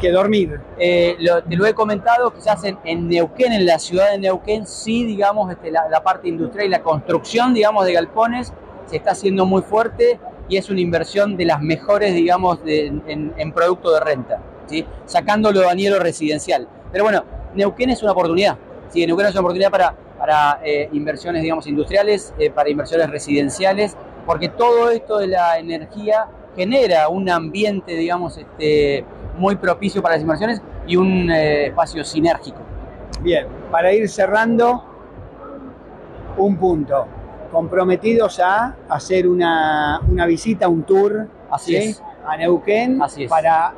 que 0.00 0.10
dormir. 0.10 0.60
Eh, 0.78 1.16
lo, 1.18 1.42
te 1.42 1.56
lo 1.56 1.66
he 1.66 1.74
comentado, 1.74 2.32
quizás 2.32 2.64
en, 2.64 2.78
en, 2.84 3.08
Neuquén, 3.08 3.52
en 3.52 3.66
la 3.66 3.78
ciudad 3.78 4.10
de 4.12 4.18
Neuquén, 4.18 4.66
sí, 4.66 5.04
digamos, 5.04 5.50
este, 5.50 5.70
la, 5.70 5.88
la, 5.88 6.02
parte 6.02 6.28
industrial 6.28 6.66
y 6.66 6.70
la 6.70 6.82
construcción, 6.82 7.54
digamos, 7.54 7.84
de 7.84 7.92
galpones 7.92 8.52
se 8.86 8.96
está 8.96 9.12
haciendo 9.12 9.46
muy 9.46 9.62
fuerte 9.62 10.18
y 10.48 10.56
es 10.56 10.70
una 10.70 10.80
inversión 10.80 11.36
de 11.36 11.44
las 11.44 11.60
mejores, 11.60 12.14
digamos, 12.14 12.64
de, 12.64 12.86
en, 12.86 13.32
en, 13.36 13.52
producto 13.52 13.92
de 13.92 14.00
renta, 14.00 14.40
¿sí? 14.66 14.86
sacándolo 15.04 15.60
de 15.60 15.66
Danielo 15.66 15.98
residencial. 15.98 16.68
Pero 16.92 17.04
bueno, 17.04 17.24
Neuquén 17.54 17.90
es 17.90 18.02
una 18.02 18.12
oportunidad, 18.12 18.56
¿sí? 18.90 19.04
Neuquén 19.06 19.26
es 19.26 19.32
una 19.32 19.40
oportunidad 19.40 19.70
para 19.70 19.94
para 20.18 20.60
eh, 20.64 20.88
inversiones, 20.92 21.42
digamos, 21.42 21.66
industriales, 21.66 22.34
eh, 22.38 22.50
para 22.50 22.70
inversiones 22.70 23.10
residenciales, 23.10 23.96
porque 24.24 24.48
todo 24.48 24.90
esto 24.90 25.18
de 25.18 25.28
la 25.28 25.58
energía 25.58 26.26
genera 26.56 27.08
un 27.08 27.28
ambiente, 27.28 27.92
digamos, 27.92 28.36
este, 28.38 29.04
muy 29.38 29.56
propicio 29.56 30.02
para 30.02 30.14
las 30.14 30.22
inversiones 30.22 30.62
y 30.86 30.96
un 30.96 31.30
eh, 31.30 31.66
espacio 31.66 32.02
sinérgico. 32.04 32.58
Bien, 33.20 33.46
para 33.70 33.92
ir 33.92 34.08
cerrando, 34.08 34.84
un 36.36 36.56
punto. 36.56 37.06
Comprometidos 37.52 38.40
a 38.40 38.76
hacer 38.88 39.28
una, 39.28 40.00
una 40.08 40.26
visita, 40.26 40.68
un 40.68 40.82
tour 40.82 41.28
Así 41.50 41.72
¿sí? 41.72 41.90
es. 41.90 42.02
a 42.26 42.36
Neuquén 42.36 43.00
Así 43.00 43.24
es. 43.24 43.30
para 43.30 43.72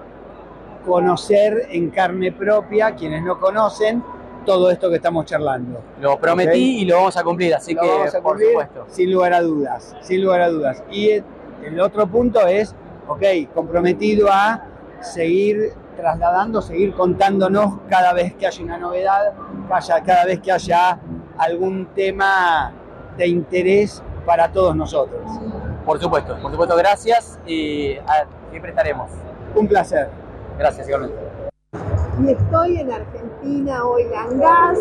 conocer 0.87 1.69
en 1.71 1.91
carne 1.91 2.33
propia, 2.33 2.95
quienes 2.95 3.23
no 3.23 3.39
conocen, 3.39 4.03
todo 4.47 4.71
esto 4.71 4.89
que 4.89 4.97
estamos 4.97 5.27
charlando. 5.27 5.83
Lo 6.01 6.19
prometí 6.19 6.49
¿okay? 6.49 6.81
y 6.81 6.85
lo 6.87 6.97
vamos 6.97 7.17
a 7.17 7.23
cumplir, 7.23 7.55
así 7.55 7.75
lo 7.75 7.83
que 7.83 7.89
vamos 7.89 8.15
a 8.15 8.21
cumplir, 8.23 8.53
por 8.53 8.63
supuesto. 8.63 8.87
Sin 8.89 9.13
lugar 9.13 9.35
a 9.35 9.43
dudas, 9.43 9.95
sin 10.01 10.23
lugar 10.23 10.41
a 10.41 10.49
dudas. 10.49 10.83
Y 10.91 11.23
el 11.65 11.81
otro 11.81 12.07
punto 12.07 12.47
es, 12.47 12.75
ok, 13.07 13.53
comprometido 13.55 14.29
a 14.31 14.65
seguir 15.01 15.73
trasladando, 15.97 16.63
seguir 16.63 16.95
contándonos 16.95 17.79
cada 17.89 18.13
vez 18.13 18.35
que 18.35 18.47
haya 18.47 18.65
una 18.65 18.79
novedad, 18.79 19.33
cada, 19.69 20.03
cada 20.03 20.25
vez 20.25 20.41
que 20.41 20.53
haya 20.53 20.99
algún 21.37 21.87
tema 21.95 22.73
de 23.17 23.27
interés 23.27 24.03
para 24.25 24.51
todos 24.53 24.77
nosotros. 24.77 25.21
Por 25.85 25.99
supuesto, 26.01 26.37
por 26.41 26.51
supuesto, 26.51 26.77
gracias 26.77 27.41
y 27.47 27.97
ah, 28.07 28.25
siempre 28.51 28.71
estaremos. 28.71 29.11
Un 29.55 29.67
placer. 29.67 30.09
Gracias, 30.59 30.87
igualmente. 30.89 31.17
Y 32.23 32.33
estoy 32.33 32.81
en 32.81 32.93
Argentina, 32.93 33.85
Oigan 33.85 34.39
Gas 34.39 34.79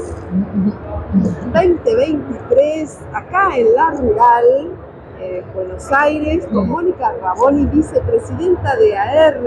2023, 1.54 3.00
acá 3.14 3.56
en 3.56 3.76
la 3.76 3.92
rural, 3.92 4.72
eh, 5.20 5.44
Buenos 5.54 5.92
Aires, 5.92 6.46
con 6.52 6.70
Mónica 6.70 7.14
Raboni, 7.22 7.66
vicepresidenta 7.66 8.76
de 8.76 8.98
AR, 8.98 9.40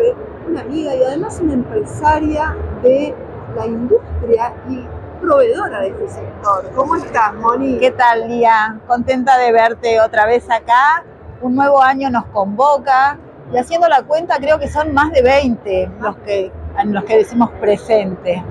una 0.48 0.62
amiga 0.62 0.94
y 0.94 1.02
además 1.02 1.40
una 1.40 1.54
empresaria 1.54 2.56
de 2.82 3.14
la 3.56 3.66
industria 3.66 4.52
y 4.68 4.84
proveedora 5.20 5.80
de 5.80 5.88
este 5.88 6.08
sector. 6.08 6.70
¿Cómo 6.74 6.96
estás, 6.96 7.34
Moni? 7.34 7.78
¿Qué 7.78 7.90
tal, 7.92 8.28
Lía? 8.28 8.80
Contenta 8.86 9.38
de 9.38 9.52
verte 9.52 10.00
otra 10.00 10.26
vez 10.26 10.50
acá. 10.50 11.04
Un 11.40 11.54
nuevo 11.54 11.80
año 11.80 12.10
nos 12.10 12.24
convoca 12.26 13.18
y 13.52 13.58
haciendo 13.58 13.88
la 13.88 14.02
cuenta 14.02 14.36
creo 14.38 14.58
que 14.58 14.68
son 14.68 14.92
más 14.92 15.12
de 15.12 15.22
20 15.22 15.90
los 16.00 16.16
que, 16.18 16.52
en 16.78 16.92
los 16.92 17.04
que 17.04 17.18
decimos 17.18 17.50
presente. 17.60 18.42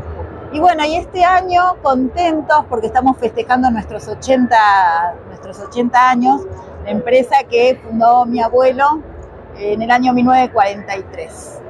Y 0.51 0.59
bueno, 0.59 0.83
y 0.83 0.95
este 0.95 1.23
año 1.23 1.75
contentos 1.83 2.65
porque 2.69 2.87
estamos 2.87 3.17
festejando 3.17 3.69
nuestros 3.69 4.07
80, 4.07 5.15
nuestros 5.27 5.59
80 5.59 6.09
años, 6.09 6.41
empresa 6.85 7.37
que 7.49 7.79
fundó 7.83 8.25
mi 8.25 8.41
abuelo 8.41 9.01
en 9.57 9.81
el 9.81 9.91
año 9.91 10.13
1943. 10.13 11.61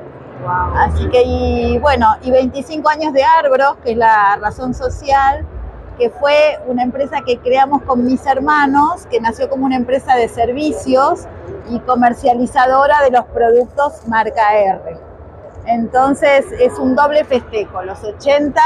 Así 0.76 1.10
que, 1.10 1.24
y 1.24 1.78
bueno, 1.80 2.08
y 2.22 2.32
25 2.32 2.88
años 2.90 3.14
de 3.14 3.24
Arbros, 3.24 3.78
que 3.84 3.92
es 3.92 3.98
la 3.98 4.38
razón 4.38 4.74
social, 4.74 5.46
que 5.98 6.10
fue 6.10 6.60
una 6.66 6.84
empresa 6.84 7.22
que 7.26 7.38
creamos 7.40 7.82
con 7.84 8.06
mis 8.06 8.26
hermanos, 8.26 9.06
que 9.08 9.20
nació 9.20 9.50
como 9.50 9.66
una 9.66 9.76
empresa 9.76 10.16
de 10.16 10.30
servicios 10.30 11.26
y 11.70 11.80
comercializadora 11.80 13.02
de 13.04 13.12
los 13.12 13.26
productos 13.26 14.08
marca 14.08 14.56
R. 14.56 14.98
Entonces 15.66 16.46
es 16.60 16.80
un 16.80 16.96
doble 16.96 17.26
festejo, 17.26 17.84
los 17.84 18.02
80 18.04 18.62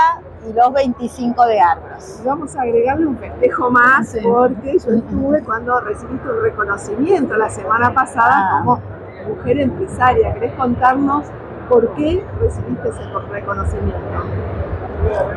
y 0.49 0.53
los 0.53 0.73
25 0.73 1.45
de 1.45 1.59
Arbros. 1.61 2.21
Vamos 2.25 2.55
a 2.55 2.61
agregarle 2.61 3.05
un 3.07 3.17
festejo 3.17 3.69
más 3.71 4.15
porque 4.23 4.77
yo 4.79 4.91
estuve 4.93 5.41
cuando 5.43 5.79
recibiste 5.81 6.27
un 6.29 6.41
reconocimiento 6.43 7.35
la 7.37 7.49
semana 7.49 7.93
pasada 7.93 8.33
Ah. 8.33 8.59
como 8.59 8.81
mujer 9.27 9.59
empresaria. 9.59 10.33
¿Querés 10.33 10.53
contarnos 10.53 11.25
por 11.69 11.93
qué 11.95 12.23
recibiste 12.41 12.89
ese 12.89 13.01
reconocimiento? 13.31 13.99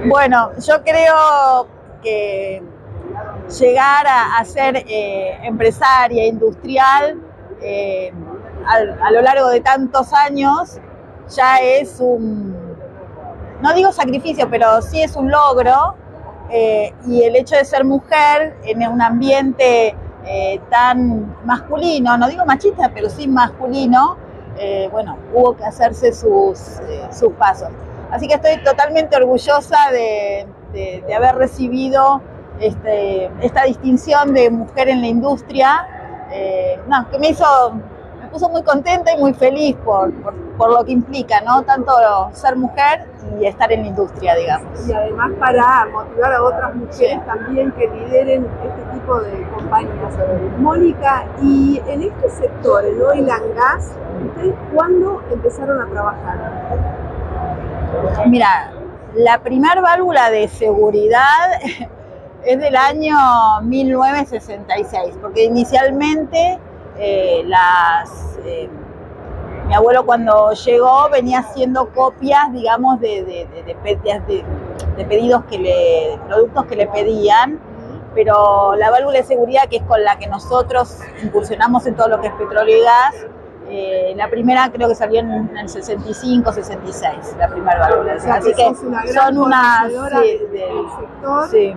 Bueno, 0.09 0.51
yo 0.61 0.83
creo 0.83 1.69
que 2.03 2.63
llegar 3.59 4.07
a, 4.07 4.39
a 4.39 4.45
ser 4.45 4.77
eh, 4.89 5.39
empresaria 5.45 6.27
industrial 6.27 7.21
eh, 7.61 8.13
a, 8.67 9.11
lo 9.13 9.23
largo 9.23 9.49
de 9.49 9.61
tantos 9.61 10.13
años 10.13 10.79
ya 11.29 11.59
es 11.59 11.99
un, 12.01 12.56
no 13.63 13.73
digo 13.75 13.93
sacrificio, 13.93 14.49
pero 14.51 14.81
sí 14.83 15.03
es 15.03 15.17
un 15.17 15.31
logro. 15.31 15.95
eh, 16.51 16.95
y 17.09 17.23
el 17.25 17.35
hecho 17.37 17.57
de 17.57 17.65
ser 17.65 17.85
mujer 17.85 18.57
en 18.65 18.87
un 18.89 19.03
ambiente 19.03 19.97
eh, 20.25 20.61
tan 20.71 21.37
masculino, 21.45 22.17
no 22.17 22.29
digo 22.29 22.45
machista, 22.47 22.91
pero 22.95 23.11
sí 23.11 23.27
masculino, 23.27 24.17
eh, 24.59 24.89
bueno, 24.93 25.17
hubo 25.35 25.57
que 25.57 25.65
hacerse 25.65 26.13
sus, 26.13 26.59
sus 27.11 27.33
pasos. 27.39 27.69
Así 28.13 28.29
que 28.29 28.35
estoy 28.35 28.63
totalmente 28.63 29.17
orgullosa 29.17 29.77
de, 29.93 30.47
de- 30.73 31.15
haber 31.15 31.35
recibido 31.37 32.21
este, 32.61 33.29
esta 33.41 33.65
distinción 33.65 34.33
de 34.33 34.49
mujer 34.51 34.89
en 34.89 35.01
la 35.01 35.09
industria, 35.09 35.87
no, 36.87 37.09
que 37.11 37.19
me 37.19 37.29
hizo, 37.31 37.45
puso 38.37 38.51
muy 38.51 38.63
contenta 38.63 39.13
y 39.15 39.17
muy 39.19 39.33
feliz 39.33 39.75
por, 39.83 40.13
por- 40.23 40.35
por 40.59 40.71
lo 40.71 40.85
que 40.85 40.93
implica, 40.93 41.41
¿no? 41.41 41.63
Tanto 41.63 41.91
ser 42.33 42.55
mujer 42.57 43.07
y 43.41 43.47
estar 43.47 43.73
en 43.73 43.81
la 43.83 43.87
industria, 43.89 44.35
digamos. 44.35 44.87
Y 44.87 44.93
además 44.93 45.31
para 45.39 45.87
motivar 45.91 46.33
a 46.35 46.43
otras 46.43 46.75
mujeres 46.75 47.25
también 47.25 47.73
que 47.73 47.89
lideren 47.89 48.47
este 48.63 48.83
tipo 48.99 49.19
de 49.21 49.43
compañías. 49.55 50.15
Mónica, 50.59 51.25
y 51.43 51.81
en 51.89 52.03
este 52.03 52.29
sector, 52.29 52.85
en 52.85 53.01
Oil 53.03 53.31
and 53.31 53.55
Gas, 53.55 53.93
¿ustedes 54.27 54.55
cuándo 54.75 55.23
empezaron 55.33 55.81
a 55.81 55.87
trabajar? 55.91 56.39
Mira, 58.27 58.73
la 59.15 59.39
primer 59.39 59.81
válvula 59.81 60.31
de 60.31 60.49
seguridad 60.49 61.53
es 62.45 62.59
del 62.59 62.77
año 62.77 63.17
1966, 63.63 65.15
porque 65.23 65.45
inicialmente 65.45 66.59
eh, 66.99 67.43
las, 67.47 68.39
eh, 68.45 68.69
mi 69.67 69.75
abuelo 69.75 70.07
cuando 70.07 70.53
llegó 70.53 71.09
venía 71.11 71.41
haciendo 71.41 71.89
copias, 71.91 72.53
digamos, 72.53 73.01
de, 73.01 73.25
de- 73.25 73.49
de- 73.55 73.63
de 73.65 73.75
pe- 73.75 73.97
de- 74.05 74.45
de 74.97 75.05
pedidos 75.05 75.45
que 75.51 75.59
le, 75.59 76.19
productos 76.27 76.67
que 76.67 76.77
le 76.77 76.87
pedían, 76.87 77.59
pero 78.15 78.75
la 78.77 78.91
válvula 78.91 79.19
de 79.19 79.25
seguridad 79.25 79.63
que 79.69 79.77
es 79.79 79.83
con 79.83 80.03
la 80.03 80.19
que 80.19 80.27
nosotros 80.27 81.01
incursionamos 81.23 81.85
en 81.87 81.95
todo 81.97 82.09
lo 82.09 82.21
que 82.21 82.29
es 82.29 82.33
petróleo 82.35 82.79
y 82.79 82.83
gas, 82.83 83.27
eh, 83.69 84.15
la 84.17 84.31
primera 84.31 84.71
creo 84.71 84.89
que 84.89 84.95
salió 84.95 85.21
en 85.21 85.51
el 85.59 85.69
65, 85.69 86.53
66, 86.53 87.35
la 87.39 87.49
primera 87.49 87.79
válvula. 87.81 88.15
O 88.17 88.21
sea, 88.21 88.35
Así 88.35 88.51
que 88.51 88.55
que 88.55 88.69
una 88.87 89.07
son 89.13 89.39
unas... 89.39 89.79
conocedora 89.93 90.21
sí, 90.23 90.39
de- 90.39 90.49
del 90.59 90.87
sector. 90.99 91.49
sí. 91.51 91.75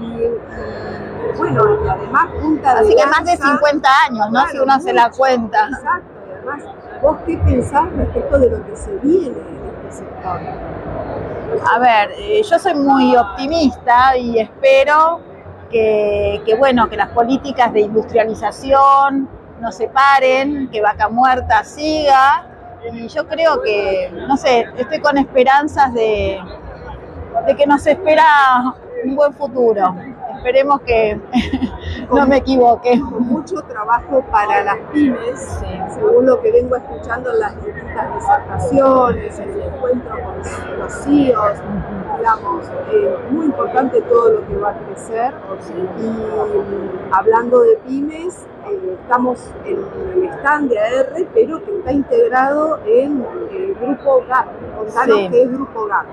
Y, 0.00 0.04
y, 0.04 1.36
bueno, 1.36 1.84
y 1.84 1.88
además 1.88 2.26
punta 2.40 2.74
de 2.74 2.80
Así 2.80 2.96
que 2.96 3.06
más 3.06 3.24
de 3.24 3.32
lanza. 3.32 3.52
50 3.52 3.88
años, 4.08 4.26
¿no? 4.26 4.30
Claro, 4.30 4.50
si 4.50 4.58
uno 4.58 4.80
se 4.80 4.92
la 4.92 5.10
cuenta. 5.10 5.68
Exacto, 5.68 6.08
y 6.28 6.32
además, 6.32 6.62
¿vos 7.02 7.16
qué 7.26 7.36
pensás 7.38 7.92
respecto 7.96 8.38
de 8.38 8.50
lo 8.50 8.66
que 8.66 8.76
se 8.76 8.96
viene 8.98 9.36
en 9.38 9.86
este 9.86 9.98
sector? 9.98 10.40
A 11.72 11.78
ver, 11.78 12.10
eh, 12.18 12.42
yo 12.42 12.58
soy 12.58 12.74
muy 12.74 13.16
optimista 13.16 14.16
y 14.16 14.38
espero 14.38 15.20
que, 15.70 16.42
que, 16.44 16.54
bueno, 16.54 16.88
que 16.88 16.96
las 16.96 17.08
políticas 17.08 17.72
de 17.72 17.80
industrialización 17.80 19.28
no 19.60 19.72
se 19.72 19.88
paren, 19.88 20.68
que 20.70 20.80
Vaca 20.80 21.08
Muerta 21.08 21.64
siga. 21.64 22.46
Y 22.92 23.08
yo 23.08 23.26
creo 23.26 23.60
que, 23.60 24.10
no 24.28 24.36
sé, 24.36 24.66
estoy 24.76 25.00
con 25.00 25.18
esperanzas 25.18 25.92
de, 25.94 26.40
de 27.46 27.56
que 27.56 27.66
nos 27.66 27.86
espera 27.86 28.74
un 29.04 29.16
buen 29.16 29.32
futuro. 29.34 29.94
Esperemos 30.36 30.80
que 30.82 31.20
no 32.12 32.26
me 32.26 32.36
equivoque. 32.36 33.00
Con 33.00 33.26
mucho 33.26 33.56
trabajo 33.62 34.24
para 34.30 34.62
las 34.62 34.76
pymes, 34.92 35.60
según 35.94 36.26
lo 36.26 36.40
que 36.40 36.52
vengo 36.52 36.76
escuchando 36.76 37.32
en 37.32 37.40
las 37.40 37.64
distintas 37.64 38.14
disertaciones, 38.14 39.38
en 39.38 39.50
el 39.50 39.62
encuentro 39.62 40.10
con 40.22 40.78
los 40.78 40.92
CEOs, 41.04 41.58
digamos, 42.18 42.64
eh, 42.92 43.16
muy 43.30 43.46
importante 43.46 44.00
todo 44.02 44.30
lo 44.30 44.46
que 44.46 44.56
va 44.56 44.70
a 44.70 44.78
crecer. 44.78 45.34
Y 45.98 47.08
hablando 47.12 47.60
de 47.62 47.76
pymes, 47.86 48.46
eh, 48.70 48.96
estamos 49.02 49.50
en 49.64 49.78
el 50.22 50.28
stand 50.38 50.70
de 50.70 50.78
AR, 50.78 51.26
pero 51.34 51.64
que 51.64 51.78
está 51.78 51.92
integrado 51.92 52.78
en 52.86 53.24
el 53.52 53.74
grupo 53.74 54.22
GAP. 54.28 54.46
Contanos 54.76 55.16
Sí. 55.18 55.28
qué 55.30 55.42
es 55.42 55.52
grupo 55.52 55.86
GAP. 55.86 56.06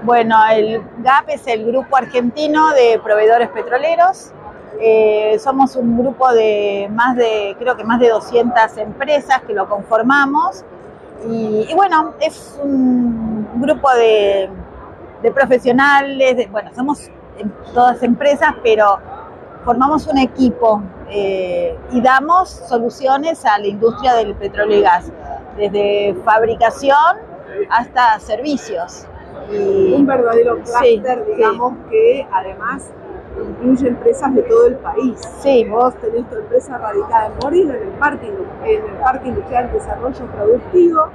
Bueno, 0.00 0.36
el 0.50 0.82
GAP 0.98 1.28
es 1.28 1.46
el 1.46 1.64
Grupo 1.64 1.96
Argentino 1.96 2.70
de 2.72 3.00
Proveedores 3.04 3.48
Petroleros. 3.50 4.32
Eh, 4.80 5.38
somos 5.38 5.76
un 5.76 5.96
grupo 5.96 6.32
de 6.32 6.88
más 6.90 7.14
de, 7.14 7.54
creo 7.56 7.76
que 7.76 7.84
más 7.84 8.00
de 8.00 8.08
200 8.08 8.78
empresas 8.78 9.42
que 9.46 9.52
lo 9.52 9.68
conformamos. 9.68 10.64
Y, 11.28 11.72
bueno, 11.76 12.14
es 12.18 12.58
un 12.60 13.46
grupo 13.60 13.88
de, 13.94 14.50
profesionales, 15.32 16.50
bueno, 16.50 16.70
somos 16.74 17.08
todas 17.72 18.02
empresas, 18.02 18.54
pero 18.64 18.98
formamos 19.64 20.08
un 20.08 20.18
equipo 20.18 20.82
eh, 21.08 21.78
y 21.92 22.00
damos 22.00 22.48
soluciones 22.50 23.44
a 23.44 23.56
la 23.60 23.68
industria 23.68 24.14
del 24.14 24.34
petróleo 24.34 24.80
y 24.80 24.82
gas, 24.82 25.12
desde 25.56 26.16
fabricación 26.24 27.18
hasta 27.70 28.18
servicios. 28.18 29.06
Y- 29.50 29.94
un 29.94 30.06
verdadero 30.06 30.56
clúster, 30.56 31.24
sí. 31.26 31.32
digamos, 31.36 31.74
que 31.90 32.26
además 32.32 32.90
incluye 33.40 33.88
empresas 33.88 34.34
de 34.34 34.42
todo 34.42 34.66
el 34.66 34.76
país. 34.76 35.18
Sí. 35.40 35.64
Vos 35.68 35.94
tenés 35.96 36.28
tu 36.28 36.36
empresa 36.36 36.78
radicada 36.78 37.26
en 37.26 37.32
Moreno, 37.42 37.74
en 37.74 37.82
el 37.82 37.88
Parque, 37.98 38.26
en 38.64 38.84
el 38.84 38.96
parque 39.00 39.28
Industrial 39.28 39.66
de 39.68 39.72
Desarrollo 39.72 40.26
Productivo, 40.26 41.06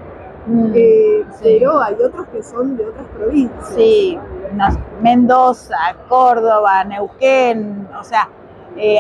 Mm, 0.50 0.72
eh, 0.76 1.26
sí. 1.42 1.58
pero 1.60 1.82
hay 1.82 1.96
otros 1.96 2.26
que 2.28 2.42
son 2.42 2.78
de 2.78 2.86
otras 2.88 3.06
provincias. 3.18 3.68
Sí, 3.76 4.18
nos- 4.54 4.78
Mendoza, 5.02 5.76
Córdoba, 6.08 6.84
Neuquén, 6.86 7.88
o 8.00 8.04
sea, 8.04 8.30
eh, 8.78 9.00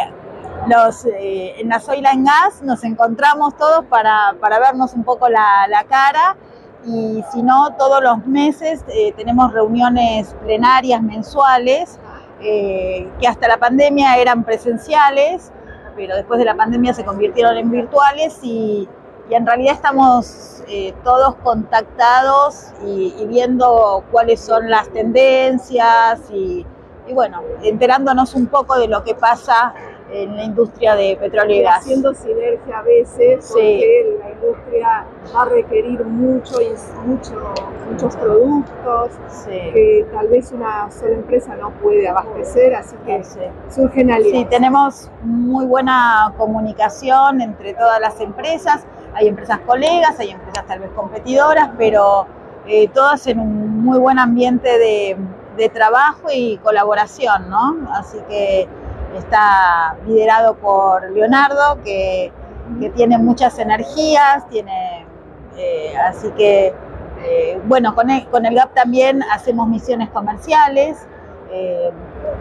los, 0.67 1.05
eh, 1.05 1.53
en 1.61 1.69
la 1.69 1.79
Zoila 1.79 2.11
en 2.11 2.25
Gas 2.25 2.61
nos 2.63 2.83
encontramos 2.83 3.55
todos 3.57 3.85
para, 3.85 4.35
para 4.41 4.59
vernos 4.59 4.93
un 4.93 5.03
poco 5.05 5.29
la, 5.29 5.67
la 5.69 5.83
cara 5.85 6.35
y 6.87 7.23
si 7.33 7.43
no, 7.43 7.75
todos 7.77 8.01
los 8.01 8.25
meses 8.25 8.83
eh, 8.87 9.11
tenemos 9.17 9.51
reuniones 9.51 10.33
plenarias 10.41 11.01
mensuales 11.01 11.99
eh, 12.39 13.09
que 13.19 13.27
hasta 13.27 13.47
la 13.47 13.57
pandemia 13.57 14.17
eran 14.17 14.45
presenciales, 14.45 15.51
pero 15.97 16.15
después 16.15 16.39
de 16.39 16.45
la 16.45 16.55
pandemia 16.55 16.93
se 16.93 17.03
convirtieron 17.03 17.57
en 17.57 17.69
virtuales 17.69 18.39
y, 18.41 18.87
y 19.29 19.33
en 19.33 19.45
realidad 19.45 19.73
estamos 19.73 20.63
eh, 20.69 20.93
todos 21.03 21.35
contactados 21.37 22.71
y, 22.85 23.13
y, 23.19 23.25
viendo 23.27 24.03
cuáles 24.09 24.39
son 24.39 24.69
las 24.69 24.87
tendencias 24.89 26.21
y, 26.31 26.65
y, 27.07 27.13
bueno, 27.13 27.41
enterándonos 27.63 28.33
un 28.33 28.47
poco 28.47 28.77
de 28.77 28.87
lo 28.87 29.03
que 29.03 29.13
pasa 29.13 29.73
en 30.11 30.35
la 30.35 30.43
industria 30.43 30.95
de 30.95 31.17
petróleo 31.19 31.57
y 31.57 31.61
gas. 31.63 31.79
Haciendo 31.79 32.13
sinergia 32.13 32.79
a 32.79 32.81
veces, 32.83 33.49
porque 33.51 34.17
la 34.19 34.31
industria 34.31 35.05
va 35.35 35.41
a 35.41 35.45
requerir 35.45 36.03
mucho, 36.05 36.57
mucho, 37.05 37.53
muchos 37.89 38.15
productos 38.15 39.11
que 39.45 40.05
tal 40.11 40.27
vez 40.29 40.51
una 40.51 40.89
sola 40.91 41.15
empresa 41.15 41.55
no 41.55 41.71
puede 41.81 42.07
abastecer, 42.07 42.75
así 42.75 42.95
que 43.05 43.21
surgen 43.69 44.11
alianzas. 44.11 44.39
Sí, 44.39 44.47
tenemos 44.49 45.11
muy 45.21 45.65
buena 45.65 46.33
comunicación 46.37 47.41
entre 47.41 47.73
todas 47.73 47.99
las 47.99 48.19
empresas 48.21 48.85
hay 49.17 49.27
empresas 49.27 49.59
colegas, 49.65 50.19
hay 50.19 50.29
empresas 50.29 50.65
tal 50.67 50.79
vez 50.79 50.91
competidoras, 50.95 51.71
pero 51.77 52.27
eh, 52.67 52.87
todas 52.89 53.25
en 53.27 53.39
un 53.39 53.83
muy 53.83 53.97
buen 53.97 54.19
ambiente 54.19 54.77
de, 54.77 55.17
de, 55.57 55.69
trabajo 55.69 56.27
y 56.31 56.57
colaboración, 56.57 57.49
¿no? 57.49 57.77
Así 57.93 58.19
que 58.29 58.67
está 59.17 59.95
liderado 60.05 60.55
por 60.55 61.09
Leonardo, 61.11 61.81
que, 61.83 62.31
que 62.79 62.89
tiene 62.91 63.17
muchas 63.17 63.57
energías, 63.59 64.47
tiene, 64.49 65.05
eh, 65.57 65.93
así 65.97 66.29
que, 66.31 66.73
eh, 67.23 67.61
bueno, 67.65 67.95
con 67.95 68.09
el, 68.09 68.27
con 68.27 68.45
el, 68.45 68.55
GAP 68.55 68.73
también 68.73 69.23
hacemos 69.31 69.67
misiones 69.67 70.09
comerciales, 70.09 71.07
eh, 71.51 71.91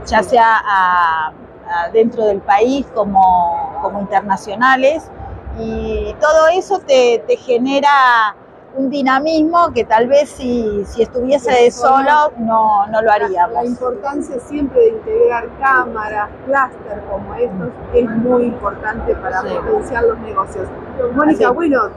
ya 0.07 0.23
sea 0.23 0.61
a, 0.65 1.33
a 1.69 1.89
dentro 1.91 2.25
del 2.25 2.41
país 2.41 2.87
como, 2.95 3.79
como 3.83 4.01
internacionales 4.01 5.11
y 5.59 6.15
todo 6.21 6.49
eso 6.49 6.79
te, 6.81 7.25
te, 7.27 7.37
genera 7.37 8.37
un 8.77 8.91
dinamismo 8.91 9.73
que 9.73 9.85
tal 9.85 10.07
vez 10.07 10.29
si, 10.29 10.85
si 10.85 11.03
estuviese 11.03 11.51
de 11.51 11.71
solo 11.71 12.33
no, 12.39 12.87
no 12.87 13.03
lo 13.03 13.11
haríamos. 13.11 13.53
La, 13.53 13.65
importancia 13.65 14.39
siempre 14.41 14.81
de 14.81 14.89
integrar 14.89 15.49
cámaras, 15.59 16.31
clúster 16.45 17.03
como 17.11 17.35
estos 17.35 17.69
es 17.95 18.11
muy 18.11 18.45
importante 18.45 19.15
para 19.17 19.41
sí. 19.43 19.49
potenciar 19.49 20.05
los 20.05 20.19
negocios. 20.19 20.69
Mónica, 21.15 21.51
bueno, 21.51 21.91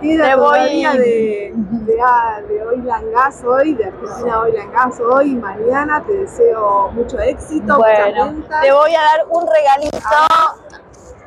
queda 0.00 0.30
te 0.30 0.36
todavía 0.36 0.90
voy... 0.90 0.98
de, 0.98 1.52
de, 1.54 2.00
ah, 2.02 2.40
de 2.46 2.66
Oil 2.66 2.90
and 2.90 3.12
Gas 3.12 3.44
hoy, 3.44 3.74
de 3.74 3.84
Argentina 3.86 4.40
Oil 4.40 4.56
and 4.58 4.72
Gas 4.72 5.00
hoy, 5.00 5.34
mañana 5.34 6.02
te 6.06 6.12
deseo 6.12 6.90
mucho 6.92 7.18
éxito. 7.18 7.78
Bueno, 7.78 8.34
te 8.60 8.72
voy 8.72 8.94
a 8.94 9.00
dar 9.00 9.26
un 9.30 9.46
regalito. 9.46 9.98
Ah. 10.04 10.54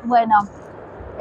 Bueno, 0.04 0.34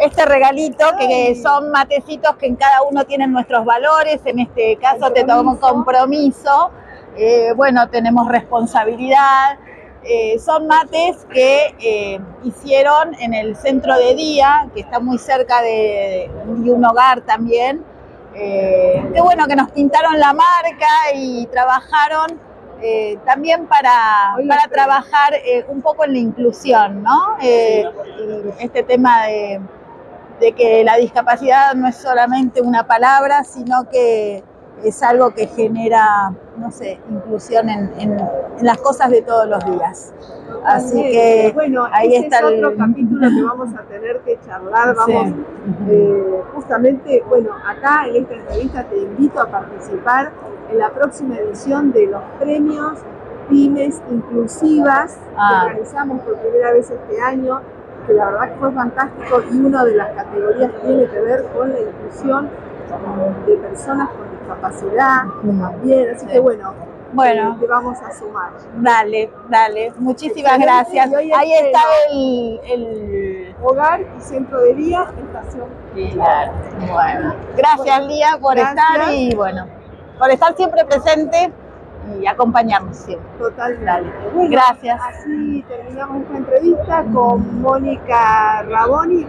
este 0.01 0.25
regalito, 0.25 0.85
que 0.97 1.35
son 1.35 1.71
matecitos 1.71 2.35
que 2.37 2.47
en 2.47 2.55
cada 2.55 2.81
uno 2.83 3.05
tienen 3.05 3.31
nuestros 3.31 3.65
valores, 3.65 4.21
en 4.25 4.39
este 4.39 4.77
caso 4.77 5.11
te 5.11 5.23
tomo 5.23 5.59
compromiso, 5.59 6.71
eh, 7.17 7.53
bueno, 7.55 7.89
tenemos 7.89 8.27
responsabilidad, 8.27 9.57
eh, 10.03 10.39
son 10.39 10.67
mates 10.67 11.25
que 11.31 11.75
eh, 11.79 12.19
hicieron 12.43 13.13
en 13.19 13.33
el 13.33 13.55
centro 13.55 13.97
de 13.97 14.15
día, 14.15 14.69
que 14.73 14.81
está 14.81 14.99
muy 14.99 15.17
cerca 15.17 15.61
de, 15.61 16.29
de 16.45 16.71
un 16.71 16.85
hogar 16.85 17.21
también, 17.21 17.83
qué 18.33 19.19
bueno 19.21 19.47
que 19.47 19.55
nos 19.55 19.71
pintaron 19.71 20.17
la 20.17 20.33
marca 20.33 20.87
y 21.13 21.45
trabajaron 21.47 22.39
eh, 22.81 23.17
también 23.25 23.67
para, 23.67 24.35
para 24.47 24.67
trabajar 24.69 25.33
eh, 25.33 25.65
un 25.67 25.81
poco 25.81 26.05
en 26.05 26.13
la 26.13 26.19
inclusión, 26.19 27.03
¿no? 27.03 27.35
Eh, 27.41 27.83
este 28.59 28.83
tema 28.83 29.25
de, 29.25 29.59
de, 30.39 30.53
que 30.53 30.83
la 30.83 30.97
discapacidad 30.97 31.73
no 31.75 31.87
es 31.87 31.95
solamente 31.95 32.61
una 32.61 32.85
palabra, 32.87 33.43
sino 33.43 33.89
que 33.89 34.43
es 34.83 35.03
algo 35.03 35.31
que 35.31 35.47
genera, 35.47 36.33
no 36.57 36.71
sé, 36.71 36.99
inclusión 37.09 37.69
en, 37.69 37.91
en, 37.99 38.17
en 38.19 38.65
las 38.65 38.77
cosas 38.77 39.09
de 39.09 39.21
todos 39.21 39.47
los 39.47 39.63
días. 39.65 40.13
Así 40.65 41.01
que 41.01 41.51
bueno, 41.53 41.87
ahí 41.91 42.15
está 42.15 42.39
es 42.39 42.43
el... 42.43 42.65
otro 42.65 42.77
capítulo 42.77 43.29
que 43.29 43.43
vamos 43.43 43.69
a 43.77 43.83
tener 43.83 44.19
que 44.19 44.39
charlar. 44.45 44.95
Vamos, 44.95 45.27
sí. 45.27 45.35
eh, 45.89 46.41
justamente, 46.53 47.23
bueno, 47.27 47.51
acá 47.65 48.05
en 48.07 48.23
esta 48.23 48.35
entrevista 48.35 48.83
te 48.83 48.97
invito 48.97 49.41
a 49.41 49.47
participar 49.47 50.31
en 50.71 50.77
la 50.79 50.89
próxima 50.89 51.37
edición 51.37 51.91
de 51.91 52.07
los 52.07 52.21
premios 52.39 52.99
Pymes 53.49 54.01
Inclusivas 54.11 55.17
ah. 55.35 55.61
que 55.61 55.67
organizamos 55.67 56.21
por 56.21 56.37
primera 56.37 56.71
vez 56.73 56.89
este 56.89 57.21
año, 57.21 57.61
que 58.09 58.15
la 58.15 58.25
verdad 58.25 58.49
que 58.49 58.55
fue 58.59 58.71
fantástico 58.71 59.43
y 59.51 59.57
una 59.57 59.85
de 59.85 59.95
las 59.95 60.09
categorías 60.15 60.71
tiene 60.81 61.05
que 61.05 61.21
ver 61.21 61.45
con 61.53 61.71
la 61.71 61.79
inclusión 61.79 62.49
de 63.45 63.55
personas 63.57 64.09
con 64.09 64.31
discapacidad 64.31 65.23
también, 65.43 66.09
así 66.15 66.25
que 66.25 66.39
bueno, 66.39 66.73
bueno, 67.13 67.53
eh, 67.53 67.57
te 67.59 67.67
vamos 67.67 67.99
a 68.01 68.11
sumar. 68.11 68.51
Dale, 68.77 69.31
dale, 69.47 69.93
muchísimas 69.97 70.53
Excelente. 70.53 70.65
gracias. 70.65 71.13
Ahí 71.37 71.53
está 71.53 71.79
el, 72.11 72.59
el, 72.65 73.55
hogar 73.61 74.01
y 74.01 74.21
centro 74.21 74.59
de 74.61 74.73
día, 74.73 75.11
estación. 75.17 75.65
Bueno, 75.93 77.35
gracias 77.55 78.05
Lía 78.07 78.37
por 78.41 78.55
gracias. 78.55 78.85
estar 78.91 79.13
y 79.13 79.35
bueno, 79.35 79.67
por 80.17 80.31
estar 80.31 80.55
siempre 80.55 80.83
presente 80.85 81.51
y 82.21 82.27
acompañarnos 82.27 82.97
siempre. 82.97 83.27
Totalmente. 83.37 84.11
Bueno, 84.33 84.49
gracias. 84.51 84.99
Así 85.01 85.63
terminamos 85.67 86.23
esta 86.23 86.37
entrevista 86.37 87.05
con 87.13 87.61
Mónica 87.61 88.63
Raboni, 88.63 89.27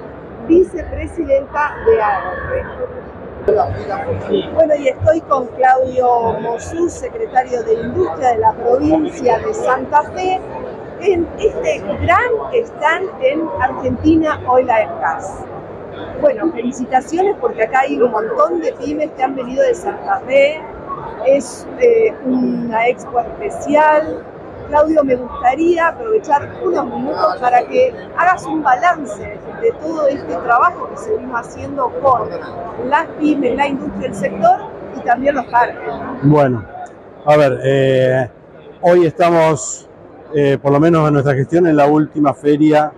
vicepresidenta 0.48 1.74
de 1.86 2.02
AGRE. 2.02 2.90
Bueno, 4.54 4.74
y 4.76 4.88
estoy 4.88 5.20
con 5.22 5.46
Claudio 5.48 6.38
Mosú, 6.40 6.88
secretario 6.88 7.62
de 7.62 7.74
Industria 7.74 8.30
de 8.30 8.38
la 8.38 8.52
provincia 8.52 9.38
de 9.38 9.54
Santa 9.54 10.02
Fe, 10.12 10.40
en 11.00 11.26
este 11.38 11.78
gran 12.02 12.30
stand 12.52 13.08
en 13.22 13.48
Argentina 13.60 14.40
Oil 14.46 14.70
and 14.70 15.00
Gas. 15.00 15.44
Bueno, 16.20 16.52
felicitaciones 16.52 17.36
porque 17.40 17.62
acá 17.62 17.80
hay 17.80 18.00
un 18.00 18.10
montón 18.10 18.60
de 18.60 18.72
pymes 18.74 19.10
que 19.16 19.22
han 19.22 19.34
venido 19.34 19.62
de 19.64 19.74
Santa 19.74 20.20
Fe, 20.26 20.60
es 21.26 21.66
eh, 21.80 22.14
una 22.24 22.88
expo 22.88 23.20
especial. 23.20 24.24
Claudio, 24.68 25.02
me 25.02 25.16
gustaría 25.16 25.88
aprovechar 25.88 26.48
unos 26.64 26.86
minutos 26.86 27.38
para 27.40 27.64
que 27.64 27.92
hagas 28.16 28.46
un 28.46 28.62
balance 28.62 29.20
de 29.60 29.72
todo 29.80 30.06
este 30.06 30.34
trabajo 30.36 30.88
que 30.90 30.96
se 30.96 31.16
vino 31.16 31.36
haciendo 31.36 31.90
con 32.00 32.28
las 32.88 33.06
pymes, 33.18 33.56
la 33.56 33.66
industria, 33.66 34.08
el 34.08 34.14
sector 34.14 34.60
y 34.96 35.00
también 35.00 35.34
los 35.34 35.46
parques. 35.46 35.92
Bueno, 36.22 36.64
a 37.24 37.36
ver, 37.36 37.60
eh, 37.64 38.30
hoy 38.80 39.06
estamos, 39.06 39.88
eh, 40.34 40.56
por 40.62 40.70
lo 40.70 40.78
menos 40.78 41.08
en 41.08 41.14
nuestra 41.14 41.34
gestión, 41.34 41.66
en 41.66 41.76
la 41.76 41.86
última 41.86 42.32
feria 42.32 42.92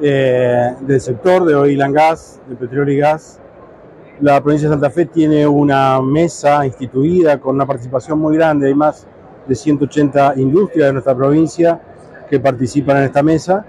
del 0.00 1.00
sector 1.00 1.44
de 1.44 1.56
oil 1.56 1.82
and 1.82 1.96
gas, 1.96 2.40
de 2.46 2.54
petróleo 2.54 2.94
y 2.94 2.98
gas. 2.98 3.40
La 4.20 4.42
provincia 4.42 4.68
de 4.68 4.74
Santa 4.74 4.90
Fe 4.90 5.06
tiene 5.06 5.46
una 5.46 6.02
mesa 6.02 6.66
instituida 6.66 7.38
con 7.38 7.54
una 7.54 7.64
participación 7.64 8.18
muy 8.18 8.36
grande, 8.36 8.66
hay 8.66 8.74
más 8.74 9.06
de 9.46 9.54
180 9.54 10.34
industrias 10.38 10.88
de 10.88 10.92
nuestra 10.92 11.14
provincia 11.14 11.80
que 12.28 12.40
participan 12.40 12.96
en 12.96 13.04
esta 13.04 13.22
mesa. 13.22 13.64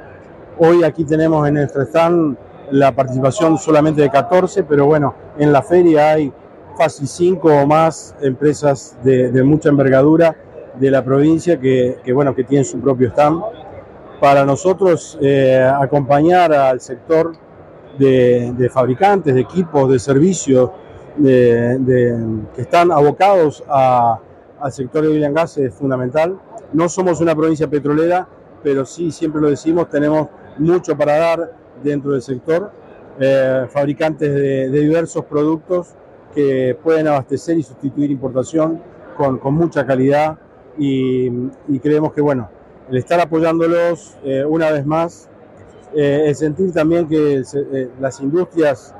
Hoy 0.57 0.83
aquí 0.83 1.03
tenemos 1.03 1.47
en 1.47 1.53
nuestro 1.53 1.83
stand 1.83 2.35
la 2.71 2.95
participación 2.95 3.59
solamente 3.59 4.01
de 4.01 4.09
14, 4.09 4.63
pero 4.63 4.87
bueno, 4.87 5.13
en 5.37 5.53
la 5.53 5.61
feria 5.61 6.13
hay 6.13 6.33
casi 6.75 7.05
5 7.05 7.47
o 7.47 7.67
más 7.67 8.15
empresas 8.19 8.97
de, 9.03 9.43
mucha 9.43 9.69
envergadura 9.69 10.35
de 10.79 10.89
la 10.89 11.05
provincia 11.05 11.59
que, 11.59 11.99
que, 12.03 12.11
bueno, 12.11 12.33
que 12.33 12.43
tienen 12.43 12.65
su 12.65 12.79
propio 12.79 13.09
stand. 13.09 13.39
Para 14.19 14.45
nosotros 14.45 15.15
eh, 15.21 15.63
acompañar 15.79 16.51
al 16.53 16.81
sector 16.81 17.33
de, 17.99 18.69
fabricantes, 18.73 19.35
de 19.35 19.41
equipos, 19.41 19.91
de 19.91 19.99
servicios, 19.99 20.71
que 21.21 21.77
están 22.57 22.91
abocados 22.91 23.63
al 23.67 24.71
sector 24.71 25.03
de 25.03 25.09
oil 25.09 25.33
gas 25.33 25.57
es 25.57 25.73
fundamental. 25.73 26.39
No 26.73 26.87
somos 26.87 27.19
una 27.19 27.35
provincia 27.35 27.69
petrolera, 27.69 28.27
pero 28.63 28.85
sí, 28.85 29.11
siempre 29.11 29.41
lo 29.41 29.49
decimos, 29.49 29.89
tenemos 29.89 30.27
mucho 30.57 30.97
para 30.97 31.17
dar 31.17 31.51
dentro 31.83 32.11
del 32.11 32.21
sector. 32.21 32.71
Eh, 33.19 33.65
fabricantes 33.69 34.33
de, 34.33 34.69
diversos 34.69 35.25
productos 35.25 35.89
que 36.33 36.77
pueden 36.81 37.07
abastecer 37.07 37.57
y 37.57 37.63
sustituir 37.63 38.11
importación 38.11 38.81
con, 39.17 39.39
mucha 39.53 39.85
calidad 39.85 40.37
y, 40.77 41.27
y, 41.67 41.79
creemos 41.81 42.13
que, 42.13 42.21
bueno, 42.21 42.49
el 42.89 42.97
estar 42.97 43.19
apoyándolos 43.19 44.17
eh, 44.23 44.45
una 44.45 44.71
vez 44.71 44.85
más, 44.85 45.29
eh, 45.95 46.25
el 46.27 46.35
sentir 46.35 46.71
también 46.71 47.07
que 47.07 47.39
eh, 47.39 47.89
las 47.99 48.19
industrias, 48.19 48.93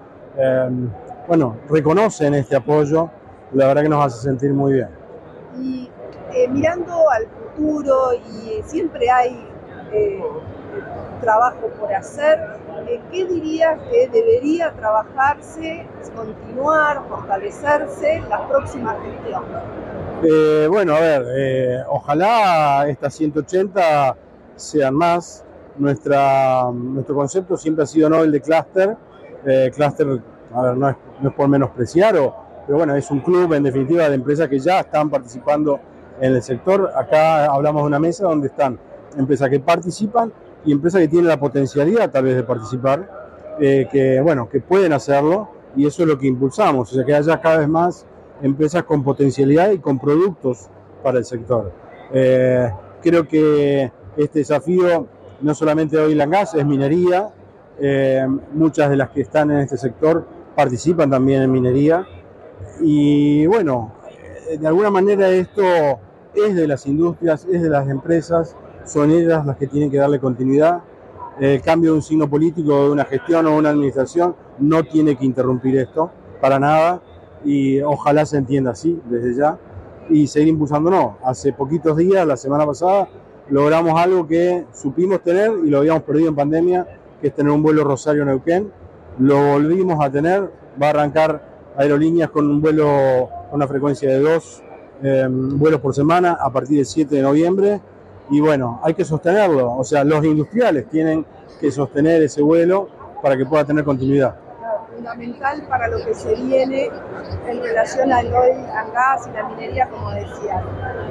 bueno, 1.28 1.58
reconocen 1.70 2.34
este 2.34 2.56
apoyo 2.56 3.10
la 3.52 3.68
verdad 3.68 3.82
que 3.84 3.90
nos 3.90 4.06
hace 4.06 4.22
sentir 4.22 4.54
muy 4.54 4.74
bien. 4.74 4.90
Y 5.60 5.90
eh, 6.34 6.48
mirando 6.48 7.10
al 7.10 7.28
futuro, 7.28 8.14
y 8.14 8.62
siempre 8.64 9.10
hay 9.10 9.46
trabajo 11.22 11.68
por 11.80 11.94
hacer, 11.94 12.40
¿qué 13.12 13.26
dirías 13.26 13.80
que 13.90 14.08
debería 14.08 14.72
trabajarse, 14.74 15.86
continuar, 16.16 17.02
fortalecerse 17.10 18.22
la 18.30 18.48
próxima 18.48 18.98
gestión? 19.04 19.44
Eh, 20.24 20.68
bueno, 20.70 20.96
a 20.96 21.00
ver, 21.00 21.26
eh, 21.36 21.84
ojalá 21.88 22.86
estas 22.88 23.14
180 23.16 24.16
sean 24.56 24.96
más. 24.96 25.46
Nuestra, 25.80 26.70
nuestro 26.72 27.16
concepto 27.16 27.58
siempre 27.58 27.84
ha 27.84 27.88
sido 27.88 28.10
Nobel 28.10 28.32
de 28.32 28.42
Cluster. 28.42 28.98
Eh, 29.46 29.72
cluster, 29.74 30.20
a 30.54 30.62
ver, 30.62 30.78
no 30.78 30.90
es, 30.90 30.96
no 31.22 31.34
por 31.34 31.48
menospreciar, 31.48 32.14
pero 32.14 32.78
bueno, 32.78 32.96
es 32.96 33.10
un 33.10 33.22
club 33.22 33.54
en 33.54 33.64
definitiva 33.64 34.10
de 34.10 34.16
empresas 34.16 34.48
que 34.50 34.60
ya 34.60 34.82
están 34.82 35.10
participando 35.10 35.80
en 36.20 36.36
el 36.36 36.44
sector. 36.44 36.92
Acá 36.96 37.46
hablamos 37.46 37.84
de 37.84 37.88
una 37.88 38.00
mesa 38.00 38.26
donde 38.26 38.48
están 38.48 38.78
empresas 39.18 39.50
que 39.50 39.60
participan 39.60 40.32
y 40.66 40.72
empresas 40.72 41.02
que 41.02 41.08
tienen 41.08 41.28
la 41.28 41.40
potencialidad 41.40 42.12
tal 42.12 42.26
vez 42.26 42.36
de 42.36 42.44
participar, 42.44 43.10
eh, 43.60 43.88
que 43.92 44.20
bueno, 44.22 44.50
que 44.50 44.60
pueden 44.60 44.94
hacerlo 44.94 45.50
y 45.76 45.88
eso 45.88 46.04
es 46.04 46.10
lo 46.10 46.18
que 46.18 46.28
impulsamos, 46.28 46.92
o 46.92 46.96
sea 46.96 47.06
que 47.06 47.16
haya 47.16 47.40
cada 47.40 47.60
vez 47.60 47.70
más 47.70 48.06
empresas 48.42 48.84
con 48.84 49.04
potencialidad 49.04 49.72
y 49.72 49.80
con 49.80 50.00
productos 50.00 50.68
para 51.02 51.20
el 51.20 51.26
sector. 51.26 51.72
Eh, 52.12 52.72
creo 53.02 53.28
que 53.28 53.92
este 54.18 54.40
desafío 54.40 55.08
no 55.42 55.54
solamente 55.54 55.98
oil 55.98 56.20
and 56.22 56.32
gas, 56.32 56.54
es 56.56 56.66
minería, 56.66 57.30
eh, 57.80 58.26
muchas 58.54 58.90
de 58.90 58.98
las 58.98 59.10
que 59.10 59.22
están 59.22 59.52
en 59.52 59.60
este 59.60 59.78
sector 59.78 60.26
participan 60.56 61.10
también 61.10 61.44
en 61.44 61.52
minería 61.52 62.06
y 62.82 63.46
bueno, 63.48 63.94
eh, 64.50 64.58
de 64.58 64.68
alguna 64.68 64.90
manera 64.90 65.30
esto 65.30 65.62
es 66.34 66.56
de 66.56 66.68
las 66.68 66.86
industrias, 66.86 67.46
es 67.52 67.62
de 67.62 67.70
las 67.70 67.88
empresas, 67.90 68.56
son 68.86 69.12
ellas 69.12 69.46
las 69.46 69.58
que 69.58 69.68
tienen 69.68 69.90
que 69.90 69.98
darle 69.98 70.20
continuidad. 70.20 70.82
El 71.40 71.62
cambio 71.62 71.92
de 71.92 71.98
un 71.98 72.02
signo 72.04 72.30
político, 72.30 72.86
de 72.86 72.92
una 72.92 73.06
gestión 73.06 73.46
o 73.48 73.56
una 73.56 73.70
administración 73.70 74.36
no 74.60 74.84
tiene 74.84 75.16
que 75.16 75.26
interrumpir 75.26 75.78
esto, 75.78 76.12
para 76.42 76.60
nada, 76.60 77.02
y 77.46 77.82
ojalá 77.82 78.26
se 78.26 78.38
entienda 78.38 78.72
así 78.72 79.00
desde 79.06 79.36
ya 79.36 79.58
y 80.10 80.28
seguir 80.28 80.50
impulsándonos. 80.50 81.16
Hace 81.24 81.54
poquitos 81.54 81.96
días, 81.98 82.26
la 82.28 82.36
semana 82.36 82.66
pasada, 82.66 83.08
logramos 83.50 84.00
algo 84.00 84.28
que 84.28 84.66
supimos 84.74 85.22
tener 85.22 85.52
y 85.64 85.70
lo 85.70 85.80
habíamos 85.80 86.04
perdido 86.04 86.30
en 86.30 86.36
pandemia, 86.36 86.88
que 87.22 87.28
es 87.28 87.36
tener 87.36 87.52
un 87.52 87.64
vuelo 87.64 87.84
Rosario-Neuquén. 87.84 88.72
Lo 89.20 89.54
volvimos 89.54 90.04
a 90.04 90.10
tener, 90.10 90.50
va 90.82 90.88
a 90.88 90.89
arrancar 90.91 91.41
aerolíneas 91.78 92.30
con 92.30 92.50
un 92.50 92.62
vuelo 92.62 93.30
con 93.50 93.58
una 93.58 93.68
frecuencia 93.68 94.10
de 94.10 94.20
dos 94.20 94.64
eh, 95.02 95.28
vuelos 95.30 95.80
por 95.82 95.95
semana 95.95 96.38
a 96.39 96.52
partir 96.52 96.78
del 96.78 96.86
7 96.86 97.16
de 97.16 97.22
noviembre. 97.22 97.82
Y 98.30 98.39
bueno, 98.39 98.80
hay 98.84 98.93
que 98.93 99.04
sostenerlo, 99.04 99.76
o 99.76 99.84
sea, 99.84 100.04
los 100.04 100.24
industriales 100.24 100.88
tienen 100.88 101.26
que 101.60 101.72
sostener 101.72 102.22
ese 102.22 102.41
vuelo 102.41 102.88
para 103.22 103.36
que 103.36 103.45
pueda 103.45 103.66
tener 103.66 103.84
continuidad. 103.84 104.36
fundamental 104.93 105.66
para 105.68 105.88
lo 105.88 106.06
que 106.06 106.14
se 106.14 106.36
viene 106.36 106.89
en 107.47 107.62
relación 107.62 108.12
al 108.12 108.28
oil 108.28 108.66
and 108.76 108.93
gas 108.93 109.28
y 109.28 109.32
la 109.32 109.50
minería, 109.50 109.89
como 109.89 110.12
decía. 110.12 110.64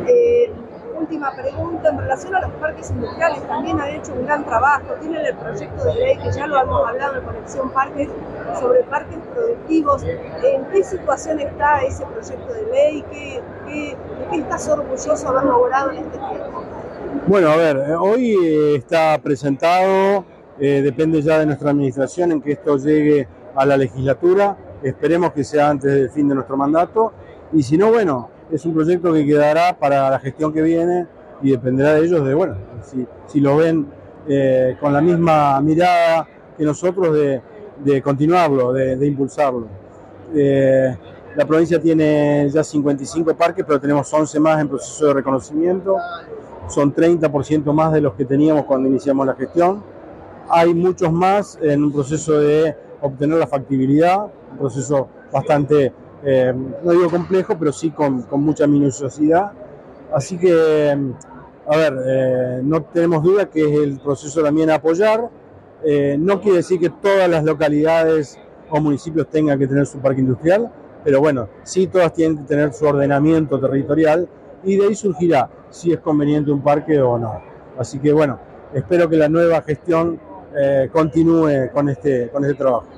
Eh, 0.07 0.53
última 0.99 1.32
pregunta, 1.34 1.88
en 1.90 1.99
relación 1.99 2.34
a 2.34 2.40
los 2.40 2.51
parques 2.53 2.90
industriales, 2.90 3.42
también 3.46 3.80
han 3.80 3.90
hecho 3.90 4.12
un 4.12 4.24
gran 4.24 4.44
trabajo, 4.44 4.94
tienen 5.01 5.24
el 5.24 5.36
proyecto 5.36 5.84
de 5.84 5.94
ley, 5.94 6.18
que 6.18 6.32
ya 6.32 6.46
lo 6.46 6.61
hemos 6.61 6.88
hablado 6.88 7.16
en 7.16 7.24
Conexión 7.24 7.70
Parques, 7.70 8.09
sobre 8.59 8.82
parques 8.84 9.18
productivos. 9.34 10.03
¿En 10.03 10.64
qué 10.66 10.82
situación 10.82 11.40
está 11.40 11.82
ese 11.82 12.05
proyecto 12.07 12.53
de 12.53 12.66
ley? 12.66 13.05
¿Qué, 13.11 13.42
qué, 13.66 13.96
¿De 14.18 14.26
qué 14.30 14.36
estás 14.38 14.68
orgulloso 14.68 15.28
haber 15.28 15.44
logrado 15.44 15.90
en 15.90 15.99
este 15.99 16.18
tiempo? 16.18 16.64
Bueno, 17.26 17.51
a 17.51 17.57
ver, 17.57 17.76
eh, 17.76 17.94
hoy 17.94 18.36
eh, 18.42 18.76
está 18.76 19.18
presentado, 19.18 20.24
eh, 20.59 20.82
depende 20.82 21.22
ya 21.22 21.38
de 21.38 21.46
nuestra 21.46 21.70
administración 21.70 22.32
en 22.32 22.40
que 22.42 22.53
esto 22.53 22.76
llegue 22.76 23.28
a 23.55 23.64
la 23.64 23.76
legislatura, 23.76 24.57
esperemos 24.82 25.32
que 25.32 25.44
sea 25.44 25.70
antes 25.70 25.92
del 25.92 26.11
fin 26.11 26.28
de 26.28 26.34
nuestro 26.34 26.57
mandato, 26.57 27.12
y 27.53 27.62
si 27.62 27.78
no, 27.78 27.90
bueno, 27.90 28.28
es 28.51 28.64
un 28.64 28.74
proyecto 28.74 29.12
que 29.12 29.26
quedará 29.26 29.78
para 29.78 30.11
la 30.11 30.18
gestión 30.18 30.53
que 30.53 30.62
viene 30.62 31.07
y 31.42 31.51
dependerá 31.51 31.94
de 31.94 32.07
ellos 32.07 32.26
de, 32.26 32.34
bueno, 32.34 32.57
si, 32.82 33.07
si 33.26 33.40
lo 33.40 33.57
ven 33.57 33.86
eh, 34.28 34.76
con 34.80 34.92
la 34.92 35.01
misma 35.01 35.61
mirada 35.61 36.26
que 36.57 36.64
nosotros 36.64 37.14
de, 37.14 37.40
de 37.84 38.03
continuarlo, 38.03 38.72
de, 38.72 38.96
de 38.96 39.07
impulsarlo. 39.07 39.66
Eh, 40.34 40.96
la 41.36 41.46
provincia 41.46 41.80
tiene 41.80 42.49
ya 42.51 42.64
55 42.64 43.34
parques, 43.36 43.64
pero 43.64 43.80
tenemos 43.80 44.12
11 44.12 44.40
más 44.40 44.61
en 44.61 44.68
proceso 44.68 45.07
de 45.07 45.14
reconocimiento. 45.14 45.96
Son 46.68 46.92
30% 46.92 47.72
más 47.72 47.92
de 47.92 48.01
los 48.01 48.14
que 48.14 48.24
teníamos 48.24 48.64
cuando 48.64 48.88
iniciamos 48.88 49.26
la 49.26 49.34
gestión. 49.34 49.82
Hay 50.51 50.74
muchos 50.74 51.12
más 51.12 51.59
en 51.62 51.84
un 51.84 51.92
proceso 51.92 52.40
de 52.40 52.74
obtener 53.01 53.38
la 53.38 53.46
factibilidad, 53.46 54.26
un 54.53 54.59
proceso 54.59 55.09
bastante, 55.32 55.92
eh, 56.25 56.53
no 56.83 56.93
digo 56.93 57.11
complejo, 57.11 57.57
pero 57.59 57.73
sí 57.73 57.91
con, 57.91 58.27
mucha 58.33 58.66
minuciosidad. 58.66 59.53
Así 60.12 60.39
que, 60.39 60.97
a 61.66 61.77
ver, 61.77 61.95
eh, 62.07 62.61
no 62.62 62.83
tenemos 62.83 63.23
duda 63.23 63.47
que 63.47 63.62
es 63.62 63.81
el 63.81 64.01
proceso 64.01 64.43
también 64.43 64.71
apoyar. 64.71 65.29
Eh, 65.85 66.16
no 66.19 66.41
quiere 66.41 66.59
decir 66.59 66.81
que 66.81 66.91
todas 66.91 67.29
las 67.29 67.45
localidades 67.45 68.39
o 68.71 68.81
municipios 68.81 69.29
tengan 69.29 69.59
que 69.59 69.66
tener 69.66 69.87
su 69.87 69.99
parque 69.99 70.21
industrial, 70.21 70.71
pero 71.05 71.21
bueno, 71.21 71.49
sí 71.62 71.87
todas 71.87 72.12
tienen 72.12 72.39
que 72.39 72.45
tener 72.45 72.73
su 72.73 72.85
ordenamiento 72.85 73.61
territorial 73.61 74.29
y 74.64 74.77
de 74.77 74.87
ahí 74.87 74.95
surgirá 74.95 75.49
si 75.71 75.93
es 75.93 76.01
conveniente 76.01 76.51
un 76.51 76.62
parque 76.62 77.01
o 77.01 77.16
no. 77.16 77.41
Así 77.79 78.01
que 78.01 78.12
bueno, 78.12 78.41
espero 78.75 79.09
que 79.09 79.16
la 79.16 79.29
nueva 79.29 79.62
gestión 79.62 80.21
continúe 80.93 81.71
con 81.73 81.89
este, 81.89 82.29
con 82.31 82.45
este 82.45 82.57
trabajo. 82.57 82.89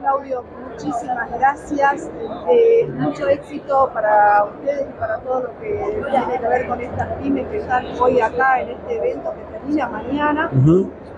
Claudio, 0.00 0.42
muchísimas 0.72 1.30
gracias. 1.38 2.10
Eh, 2.50 2.88
mucho 2.92 3.28
éxito 3.28 3.90
para 3.92 4.44
ustedes 4.44 4.86
y 4.88 4.98
para 4.98 5.18
todo 5.20 5.40
lo 5.42 5.58
que 5.60 6.02
tiene 6.10 6.40
que 6.40 6.48
ver 6.48 6.68
con 6.68 6.80
estas 6.80 7.08
pymes 7.18 7.46
que 7.48 7.58
están 7.58 7.84
hoy 8.00 8.20
acá 8.20 8.60
en 8.60 8.70
este 8.70 8.96
evento 8.96 9.32
que 9.32 9.58
termina 9.58 9.88
mañana. 9.88 10.50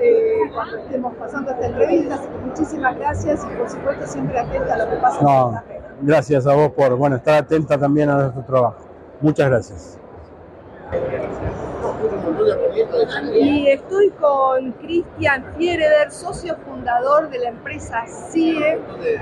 Eh, 0.01 0.39
cuando 0.53 0.77
estemos 0.79 1.15
pasando 1.15 1.51
esta 1.53 1.67
entrevista, 1.67 2.15
así 2.17 2.27
que 2.29 2.39
muchísimas 2.47 2.97
gracias 2.99 3.47
y 3.51 3.57
por 3.57 3.69
supuesto 3.71 4.07
siempre 4.07 4.39
atenta 4.41 4.75
a 4.75 4.79
lo 4.79 4.91
que 4.91 4.97
pasa 4.97 5.19
en 5.21 5.25
No, 5.27 5.53
la 5.53 5.61
carrera. 5.63 5.85
gracias 6.03 6.47
a 6.47 6.55
vos 6.55 6.71
por 6.73 6.97
bueno, 6.97 7.17
estar 7.17 7.35
atenta 7.35 7.79
también 7.79 8.11
a 8.11 8.15
nuestro 8.17 8.43
trabajo. 8.43 8.77
Muchas 9.21 9.49
gracias. 9.49 9.99
Y 13.35 13.69
estoy 13.69 14.11
con 14.21 14.73
Cristian 14.73 15.45
Fiereder, 15.57 16.11
socio 16.11 16.57
fundador 16.67 17.31
de 17.31 17.39
la 17.39 17.49
empresa 17.51 18.05
CIE, 18.31 18.79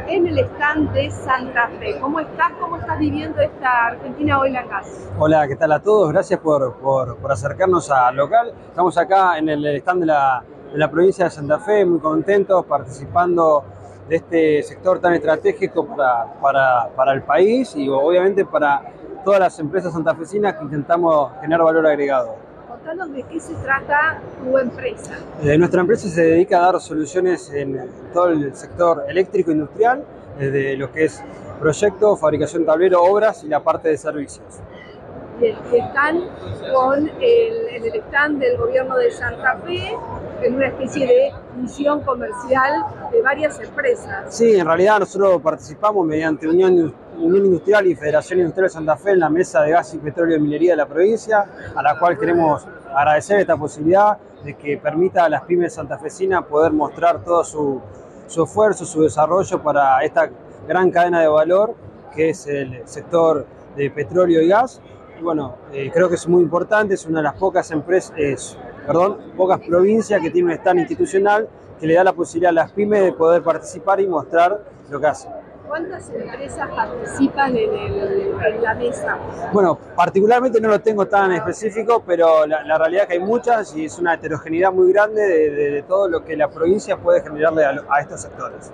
en 0.08 0.26
el 0.26 0.38
stand 0.38 0.92
de 0.92 1.10
Santa 1.10 1.68
Fe. 1.78 1.98
¿Cómo 2.00 2.20
estás? 2.20 2.52
¿Cómo 2.60 2.76
estás 2.76 2.98
viviendo 2.98 3.40
esta 3.40 3.86
Argentina 3.86 4.38
Oil 4.40 4.56
and 4.56 4.70
Gas? 4.70 5.08
Hola, 5.18 5.46
¿qué 5.48 5.56
tal 5.56 5.72
a 5.72 5.80
todos? 5.80 6.10
Gracias 6.12 6.40
por, 6.40 6.74
por- 6.76 7.16
por 7.16 7.32
acercarnos 7.32 7.90
al 7.90 8.16
local. 8.16 8.52
Estamos 8.68 8.96
acá 8.98 9.38
en 9.38 9.48
el 9.48 9.64
stand 9.76 10.00
de 10.00 10.06
la, 10.06 10.42
de 10.72 10.78
la 10.78 10.90
provincia 10.90 11.24
de 11.26 11.30
Santa 11.30 11.58
Fe, 11.58 11.84
muy 11.84 12.00
contentos, 12.00 12.64
participando 12.66 13.64
de 14.08 14.16
este 14.16 14.62
sector 14.64 14.98
tan 15.00 15.14
estratégico 15.14 15.86
para, 15.86 16.26
para- 16.40 16.88
para 16.96 17.12
el 17.12 17.22
país 17.22 17.74
y 17.76 17.88
obviamente 17.88 18.44
para 18.44 18.82
todas 19.24 19.38
las 19.38 19.58
empresas 19.60 19.92
santafesinas 19.92 20.54
que 20.54 20.64
intentamos 20.64 21.30
generar 21.40 21.64
valor 21.64 21.86
agregado. 21.86 22.34
De 22.82 23.22
qué 23.22 23.40
se 23.40 23.54
trata 23.54 24.20
tu 24.42 24.58
empresa. 24.58 25.12
Eh, 25.42 25.56
nuestra 25.56 25.80
empresa 25.80 26.08
se 26.08 26.22
dedica 26.22 26.58
a 26.58 26.72
dar 26.72 26.80
soluciones 26.80 27.50
en 27.52 27.88
todo 28.12 28.28
el 28.28 28.54
sector 28.54 29.04
eléctrico 29.08 29.50
industrial, 29.50 30.04
desde 30.38 30.76
lo 30.76 30.92
que 30.92 31.04
es 31.04 31.22
proyecto, 31.58 32.16
fabricación 32.16 32.66
tablero, 32.66 33.02
obras 33.02 33.44
y 33.44 33.48
la 33.48 33.60
parte 33.60 33.88
de 33.88 33.96
servicios. 33.96 34.60
Que 35.42 35.78
están 35.78 36.20
con 36.72 37.08
el, 37.20 37.68
en 37.70 37.84
el 37.84 37.94
stand 38.02 38.38
del 38.38 38.56
gobierno 38.56 38.96
de 38.96 39.10
Santa 39.10 39.58
Fe, 39.66 39.96
en 40.42 40.54
una 40.54 40.68
especie 40.68 41.06
de 41.06 41.32
misión 41.56 42.00
comercial 42.02 42.84
de 43.10 43.22
varias 43.22 43.58
empresas. 43.58 44.34
Sí, 44.34 44.54
en 44.54 44.66
realidad 44.66 45.00
nosotros 45.00 45.42
participamos 45.42 46.06
mediante 46.06 46.46
Unión, 46.46 46.94
Unión 47.18 47.46
Industrial 47.46 47.86
y 47.86 47.96
Federación 47.96 48.38
Industrial 48.40 48.68
de 48.68 48.72
Santa 48.72 48.96
Fe 48.96 49.10
en 49.10 49.20
la 49.20 49.30
mesa 49.30 49.62
de 49.62 49.72
gas 49.72 49.92
y 49.94 49.98
petróleo 49.98 50.36
y 50.36 50.40
minería 50.40 50.72
de 50.72 50.76
la 50.76 50.86
provincia, 50.86 51.44
a 51.74 51.82
la 51.82 51.98
cual 51.98 52.18
queremos 52.18 52.66
agradecer 52.94 53.40
esta 53.40 53.56
posibilidad 53.56 54.18
de 54.44 54.54
que 54.54 54.78
permita 54.78 55.24
a 55.24 55.28
las 55.28 55.42
pymes 55.42 55.74
santafesinas 55.74 56.44
poder 56.44 56.72
mostrar 56.72 57.22
todo 57.24 57.42
su, 57.42 57.80
su 58.26 58.44
esfuerzo, 58.44 58.84
su 58.84 59.02
desarrollo 59.02 59.60
para 59.62 60.02
esta 60.04 60.30
gran 60.68 60.90
cadena 60.90 61.20
de 61.20 61.28
valor 61.28 61.74
que 62.14 62.30
es 62.30 62.46
el 62.46 62.82
sector 62.86 63.46
de 63.76 63.90
petróleo 63.90 64.42
y 64.42 64.48
gas. 64.48 64.80
Bueno, 65.22 65.54
eh, 65.72 65.88
creo 65.94 66.08
que 66.08 66.16
es 66.16 66.26
muy 66.26 66.42
importante, 66.42 66.94
es 66.94 67.06
una 67.06 67.20
de 67.20 67.24
las 67.24 67.34
pocas 67.34 67.70
empresas, 67.70 68.12
es, 68.16 68.58
perdón, 68.84 69.18
pocas 69.36 69.60
provincias 69.60 70.20
que 70.20 70.30
tiene 70.30 70.48
un 70.48 70.52
stand 70.54 70.80
institucional 70.80 71.48
que 71.78 71.86
le 71.86 71.94
da 71.94 72.02
la 72.02 72.12
posibilidad 72.12 72.50
a 72.50 72.52
las 72.52 72.72
pymes 72.72 73.04
de 73.04 73.12
poder 73.12 73.40
participar 73.40 74.00
y 74.00 74.08
mostrar 74.08 74.64
lo 74.90 75.00
que 75.00 75.06
hacen. 75.06 75.30
¿Cuántas 75.66 76.10
empresas 76.10 76.68
participan 76.70 77.56
en, 77.56 77.74
el, 77.74 78.34
en, 78.44 78.62
la 78.62 78.74
mesa? 78.74 79.16
Bueno, 79.52 79.78
particularmente 79.96 80.60
no 80.60 80.68
lo 80.68 80.80
tengo 80.80 81.06
tan 81.06 81.32
específico, 81.32 82.02
pero 82.06 82.46
la, 82.46 82.62
la 82.64 82.78
realidad 82.78 83.04
es 83.04 83.08
que 83.08 83.14
hay 83.14 83.20
muchas 83.20 83.74
y 83.74 83.86
es 83.86 83.98
una 83.98 84.14
heterogeneidad 84.14 84.72
muy 84.72 84.92
grande 84.92 85.22
de, 85.22 85.50
de, 85.50 85.70
de 85.70 85.82
todo 85.82 86.08
lo 86.08 86.24
que 86.24 86.36
la 86.36 86.48
provincia 86.48 86.96
puede 86.96 87.22
generarle 87.22 87.64
a, 87.64 87.74
a 87.90 88.00
estos 88.00 88.20
sectores. 88.22 88.70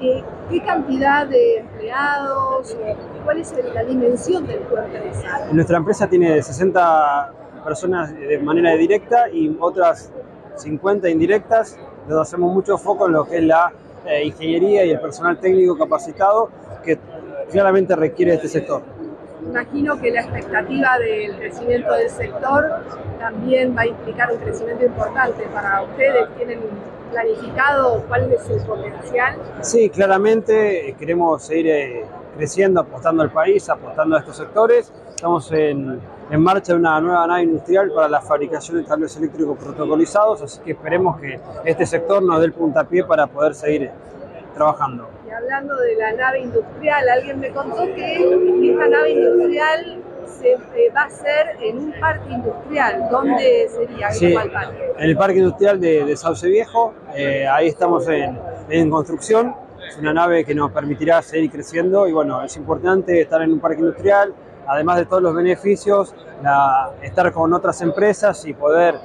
Eh, 0.00 0.22
¿Qué 0.50 0.62
cantidad 0.62 1.26
de 1.26 1.58
empleados? 1.58 2.76
¿Cuál 3.24 3.40
es 3.40 3.54
la 3.74 3.82
dimensión 3.82 4.46
del 4.46 4.60
cuerpo 4.60 4.94
empresario? 4.94 5.54
Nuestra 5.54 5.78
empresa 5.78 6.06
tiene 6.06 6.42
60 6.42 7.32
personas 7.64 8.14
de 8.14 8.38
manera 8.38 8.72
directa 8.76 9.28
y 9.30 9.56
otras 9.58 10.12
50 10.56 11.08
indirectas, 11.08 11.78
donde 12.06 12.22
hacemos 12.22 12.52
mucho 12.52 12.76
foco 12.78 13.06
en 13.06 13.12
lo 13.12 13.24
que 13.24 13.38
es 13.38 13.44
la 13.44 13.72
eh, 14.06 14.24
ingeniería 14.24 14.84
y 14.84 14.90
el 14.90 15.00
personal 15.00 15.38
técnico 15.38 15.76
capacitado 15.76 16.50
que 16.84 16.98
claramente 17.50 17.94
requiere 17.96 18.34
este 18.34 18.48
sector. 18.48 18.82
Imagino 19.48 20.00
que 20.00 20.10
la 20.10 20.22
expectativa 20.22 20.98
del 20.98 21.36
crecimiento 21.36 21.92
del 21.92 22.10
sector 22.10 22.82
también 23.18 23.76
va 23.76 23.82
a 23.82 23.86
implicar 23.86 24.32
un 24.32 24.38
crecimiento 24.38 24.84
importante 24.84 25.44
para 25.52 25.82
ustedes. 25.82 26.26
¿Tienen 26.36 26.60
planificado 27.10 28.02
cuál 28.08 28.32
es 28.32 28.48
el 28.50 28.60
potencial? 28.62 29.36
Sí, 29.60 29.88
claramente 29.90 30.96
queremos 30.98 31.44
seguir 31.44 31.68
eh, 31.68 32.04
creciendo, 32.36 32.80
apostando 32.80 33.22
al 33.22 33.30
país, 33.30 33.68
apostando 33.68 34.16
a 34.16 34.20
estos 34.20 34.36
sectores. 34.36 34.92
Estamos 35.16 35.50
en, 35.50 35.98
en 36.30 36.40
marcha 36.42 36.74
de 36.74 36.78
una 36.78 37.00
nueva 37.00 37.26
nave 37.26 37.44
industrial 37.44 37.90
para 37.90 38.06
la 38.06 38.20
fabricación 38.20 38.76
de 38.76 38.84
cables 38.84 39.16
eléctricos 39.16 39.56
protocolizados, 39.58 40.42
así 40.42 40.60
que 40.60 40.72
esperemos 40.72 41.18
que 41.18 41.40
este 41.64 41.86
sector 41.86 42.22
nos 42.22 42.38
dé 42.38 42.44
el 42.44 42.52
puntapié 42.52 43.02
para 43.02 43.26
poder 43.26 43.54
seguir 43.54 43.90
trabajando. 44.54 45.08
Y 45.26 45.30
hablando 45.30 45.74
de 45.74 45.96
la 45.96 46.12
nave 46.12 46.40
industrial, 46.40 47.08
alguien 47.08 47.40
me 47.40 47.48
contó 47.50 47.82
que 47.94 48.70
esta 48.70 48.88
nave 48.88 49.10
industrial 49.10 50.02
se 50.26 50.52
eh, 50.52 50.92
va 50.94 51.00
a 51.00 51.06
hacer 51.06 51.56
en 51.62 51.78
un 51.78 51.94
parque 51.98 52.32
industrial. 52.34 53.08
¿Dónde 53.10 53.68
sería? 53.70 54.10
Sí, 54.10 54.34
¿Cuál 54.34 54.52
parque? 54.52 54.92
en 54.98 55.04
el 55.08 55.16
parque 55.16 55.38
industrial 55.38 55.80
de, 55.80 56.04
de 56.04 56.16
Sauce 56.18 56.46
Viejo, 56.46 56.92
eh, 57.14 57.48
ahí 57.48 57.68
estamos 57.68 58.06
en, 58.08 58.38
en 58.68 58.90
construcción. 58.90 59.54
Es 59.88 59.96
una 59.96 60.12
nave 60.12 60.44
que 60.44 60.54
nos 60.54 60.72
permitirá 60.72 61.22
seguir 61.22 61.50
creciendo 61.50 62.06
y 62.06 62.12
bueno, 62.12 62.42
es 62.42 62.54
importante 62.58 63.22
estar 63.22 63.40
en 63.40 63.52
un 63.52 63.60
parque 63.60 63.78
industrial, 63.80 64.34
además 64.66 64.98
de 64.98 65.06
todos 65.06 65.22
los 65.22 65.34
beneficios, 65.34 66.14
la, 66.42 66.90
estar 67.02 67.32
con 67.32 67.52
otras 67.52 67.80
empresas 67.82 68.44
y 68.46 68.54
poder 68.54 68.96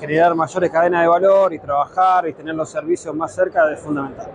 generar 0.00 0.34
mayores 0.34 0.70
cadenas 0.70 1.02
de 1.02 1.08
valor 1.08 1.52
y 1.52 1.58
trabajar 1.58 2.28
y 2.28 2.32
tener 2.32 2.54
los 2.54 2.68
servicios 2.68 3.14
más 3.14 3.34
cerca 3.34 3.70
es 3.72 3.80
fundamental. 3.80 4.28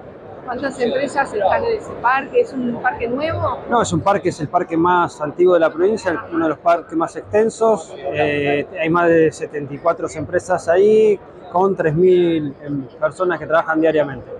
¿Cuántas 0.45 0.79
empresas 0.79 1.31
están 1.31 1.63
en 1.63 1.77
ese 1.77 1.91
parque? 2.01 2.41
¿Es 2.41 2.53
un 2.53 2.81
parque 2.81 3.07
nuevo? 3.07 3.59
No, 3.69 3.83
es 3.83 3.93
un 3.93 4.01
parque, 4.01 4.29
es 4.29 4.39
el 4.39 4.47
parque 4.47 4.75
más 4.75 5.21
antiguo 5.21 5.53
de 5.53 5.59
la 5.59 5.71
provincia, 5.71 6.25
uno 6.31 6.45
de 6.45 6.49
los 6.49 6.57
parques 6.57 6.97
más 6.97 7.15
extensos. 7.15 7.93
Eh, 7.95 8.65
hay 8.81 8.89
más 8.89 9.09
de 9.09 9.31
74 9.31 10.07
empresas 10.15 10.67
ahí, 10.67 11.19
con 11.51 11.77
3.000 11.77 12.87
personas 12.99 13.37
que 13.37 13.45
trabajan 13.45 13.79
diariamente. 13.79 14.31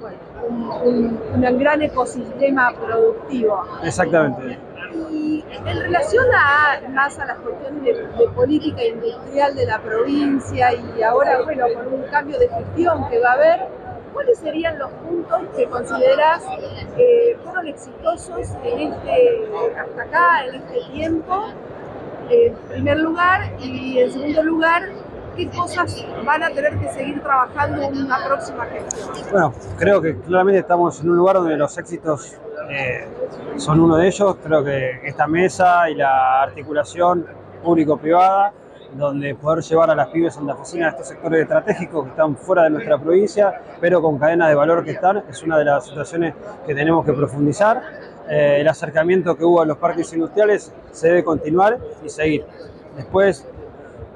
Bueno, 0.00 0.16
un, 0.84 1.18
un, 1.34 1.44
un 1.44 1.58
gran 1.58 1.82
ecosistema 1.82 2.72
productivo. 2.72 3.62
Exactamente. 3.82 4.58
Y 5.10 5.44
en 5.66 5.80
relación 5.80 6.24
a 6.34 6.80
más 6.90 7.18
a 7.18 7.26
las 7.26 7.38
cuestiones 7.38 7.82
de, 7.84 8.28
política 8.34 8.84
industrial 8.84 9.54
de 9.54 9.66
la 9.66 9.80
provincia 9.80 10.72
y 10.72 11.02
ahora, 11.02 11.42
bueno, 11.42 11.66
con 11.74 11.92
un 11.92 12.02
cambio 12.10 12.38
de 12.38 12.48
gestión 12.48 13.08
que 13.08 13.18
va 13.20 13.30
a 13.30 13.34
haber, 13.34 13.60
¿cuáles 14.12 14.38
serían 14.38 14.78
los 14.78 14.90
puntos 14.90 15.40
que 15.56 15.66
consideras 15.66 16.42
eh, 16.96 17.36
fueron 17.44 17.68
exitosos 17.68 18.48
en 18.64 18.92
este, 18.92 19.48
hasta 19.78 20.02
acá, 20.02 20.46
en 20.46 20.54
este 20.56 20.92
tiempo? 20.92 21.48
En 22.30 22.54
primer 22.68 22.98
lugar, 22.98 23.52
y 23.58 24.00
en 24.00 24.12
segundo 24.12 24.42
lugar, 24.42 24.82
¿qué 25.36 25.48
cosas 25.48 26.04
van 26.24 26.42
a 26.42 26.50
tener 26.50 26.78
que 26.78 26.92
seguir 26.92 27.22
trabajando 27.22 27.82
en 27.82 28.04
una 28.04 28.18
próxima 28.26 28.66
gestión? 28.66 29.08
Bueno, 29.30 29.54
creo 29.78 30.02
que 30.02 30.16
claramente 30.20 30.60
estamos 30.60 31.00
en 31.00 31.10
un 31.10 31.16
lugar 31.16 31.36
donde 31.36 31.56
los 31.56 31.78
éxitos 31.78 32.36
eh, 32.68 33.06
son 33.56 33.80
uno 33.80 33.96
de 33.96 34.06
ellos. 34.08 34.36
Creo 34.42 34.64
que 34.64 35.00
esta 35.04 35.26
mesa 35.26 35.88
y 35.90 35.94
la 35.94 36.42
articulación 36.42 37.26
público-privada, 37.62 38.52
donde 38.94 39.34
poder 39.34 39.62
llevar 39.62 39.90
a 39.90 39.94
las 39.94 40.08
a 40.08 40.40
la 40.42 40.54
oficina 40.54 40.86
de 40.86 40.90
estos 40.90 41.08
sectores 41.08 41.42
estratégicos 41.42 42.04
que 42.04 42.10
están 42.10 42.36
fuera 42.36 42.64
de 42.64 42.70
nuestra 42.70 42.98
provincia, 42.98 43.60
pero 43.80 44.00
con 44.00 44.18
cadenas 44.18 44.48
de 44.48 44.54
valor 44.54 44.84
que 44.84 44.92
están, 44.92 45.24
es 45.28 45.42
una 45.42 45.58
de 45.58 45.64
las 45.64 45.86
situaciones 45.86 46.34
que 46.66 46.74
tenemos 46.74 47.04
que 47.04 47.12
profundizar. 47.12 47.82
Eh, 48.28 48.58
el 48.60 48.68
acercamiento 48.68 49.36
que 49.36 49.44
hubo 49.44 49.62
a 49.62 49.66
los 49.66 49.78
parques 49.78 50.12
industriales 50.12 50.72
se 50.92 51.08
debe 51.08 51.24
continuar 51.24 51.78
y 52.04 52.08
seguir. 52.08 52.44
Después, 52.96 53.46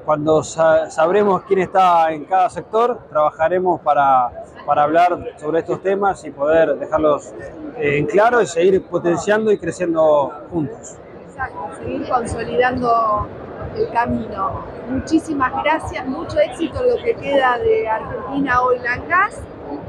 cuando 0.05 0.43
sa 0.43 0.89
sabremos 0.89 1.43
quién 1.43 1.59
está 1.59 2.11
en 2.11 2.25
cada 2.25 2.49
sector, 2.49 2.99
trabajaremos 3.09 3.81
para, 3.81 4.29
para 4.65 4.83
hablar 4.83 5.17
sobre 5.37 5.59
estos 5.59 5.81
temas 5.81 6.23
y 6.25 6.31
poder 6.31 6.75
dejarlos 6.75 7.33
en 7.77 8.05
claro 8.05 8.41
y 8.41 8.47
seguir 8.47 8.81
potenciando 8.83 9.51
y 9.51 9.57
creciendo 9.57 10.31
juntos. 10.51 10.95
Exacto, 11.27 11.69
seguir 11.79 12.07
consolidando 12.07 13.27
el 13.75 13.89
camino. 13.91 14.65
Muchísimas 14.89 15.51
gracias, 15.63 16.05
mucho 16.07 16.39
éxito 16.39 16.83
en 16.83 16.89
lo 16.91 16.97
que 17.03 17.15
queda 17.15 17.57
de 17.59 17.87
Argentina 17.87 18.61
Oil 18.61 18.81
and 18.87 19.07
Gas. 19.07 19.41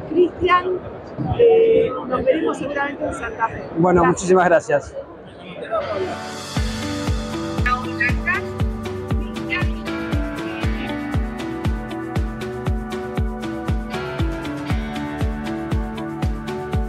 Cristian, 0.09 0.78
eh, 1.39 1.91
nos 2.09 2.24
veremos 2.24 2.57
seguramente 2.59 3.05
en 3.05 3.14
Santa 3.14 3.49
Fe. 3.49 3.62
Bueno, 3.76 4.03
gracias. 4.03 4.22
muchísimas 4.22 4.45
gracias. 4.47 4.95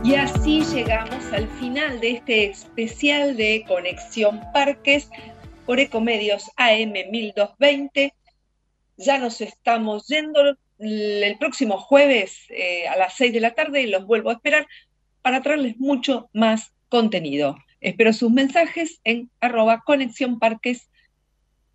Y 0.06 0.14
así 0.14 0.64
llegamos 0.64 1.26
al 1.34 1.48
final 1.58 2.00
de 2.00 2.12
este 2.12 2.46
especial 2.46 3.36
de 3.36 3.66
Conexión 3.68 4.40
Parques 4.54 5.10
por 5.66 5.80
Ecomedios 5.80 6.52
AM 6.58 6.94
1220. 7.10 8.14
Ya 8.98 9.18
nos 9.18 9.42
estamos 9.42 10.06
yendo 10.06 10.58
el 10.78 11.38
próximo 11.40 11.80
jueves 11.80 12.38
eh, 12.50 12.88
a 12.88 12.98
las 12.98 13.16
6 13.16 13.34
de 13.34 13.40
la 13.40 13.56
tarde. 13.56 13.88
Los 13.88 14.06
vuelvo 14.06 14.30
a 14.30 14.34
esperar 14.34 14.68
para 15.24 15.42
traerles 15.42 15.80
mucho 15.80 16.30
más 16.34 16.72
contenido. 16.88 17.58
Espero 17.82 18.14
sus 18.14 18.30
mensajes 18.30 19.00
en 19.06 19.32
arroba 19.40 19.82
Conexión 19.84 20.38
Parques 20.38 20.88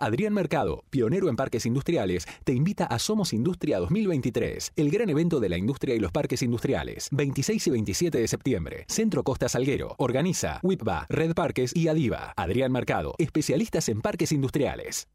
Adrián 0.00 0.32
Mercado, 0.32 0.82
pionero 0.88 1.28
en 1.28 1.36
parques 1.36 1.66
industriales, 1.66 2.26
te 2.44 2.54
invita 2.54 2.86
a 2.86 2.98
Somos 2.98 3.34
Industria 3.34 3.78
2023, 3.78 4.72
el 4.76 4.90
gran 4.90 5.10
evento 5.10 5.40
de 5.40 5.50
la 5.50 5.58
industria 5.58 5.94
y 5.94 5.98
los 5.98 6.10
parques 6.10 6.42
industriales. 6.42 7.08
26 7.12 7.66
y 7.66 7.70
27 7.70 8.18
de 8.18 8.26
septiembre, 8.26 8.84
Centro 8.88 9.22
Costa 9.22 9.50
Salguero. 9.50 9.94
Organiza 9.98 10.58
WIPBA, 10.62 11.06
Red 11.10 11.34
Parques 11.34 11.76
y 11.76 11.88
Adiva. 11.88 12.32
Adrián 12.34 12.72
Mercado, 12.72 13.14
especialistas 13.18 13.90
en 13.90 14.00
parques 14.00 14.32
industriales. 14.32 15.06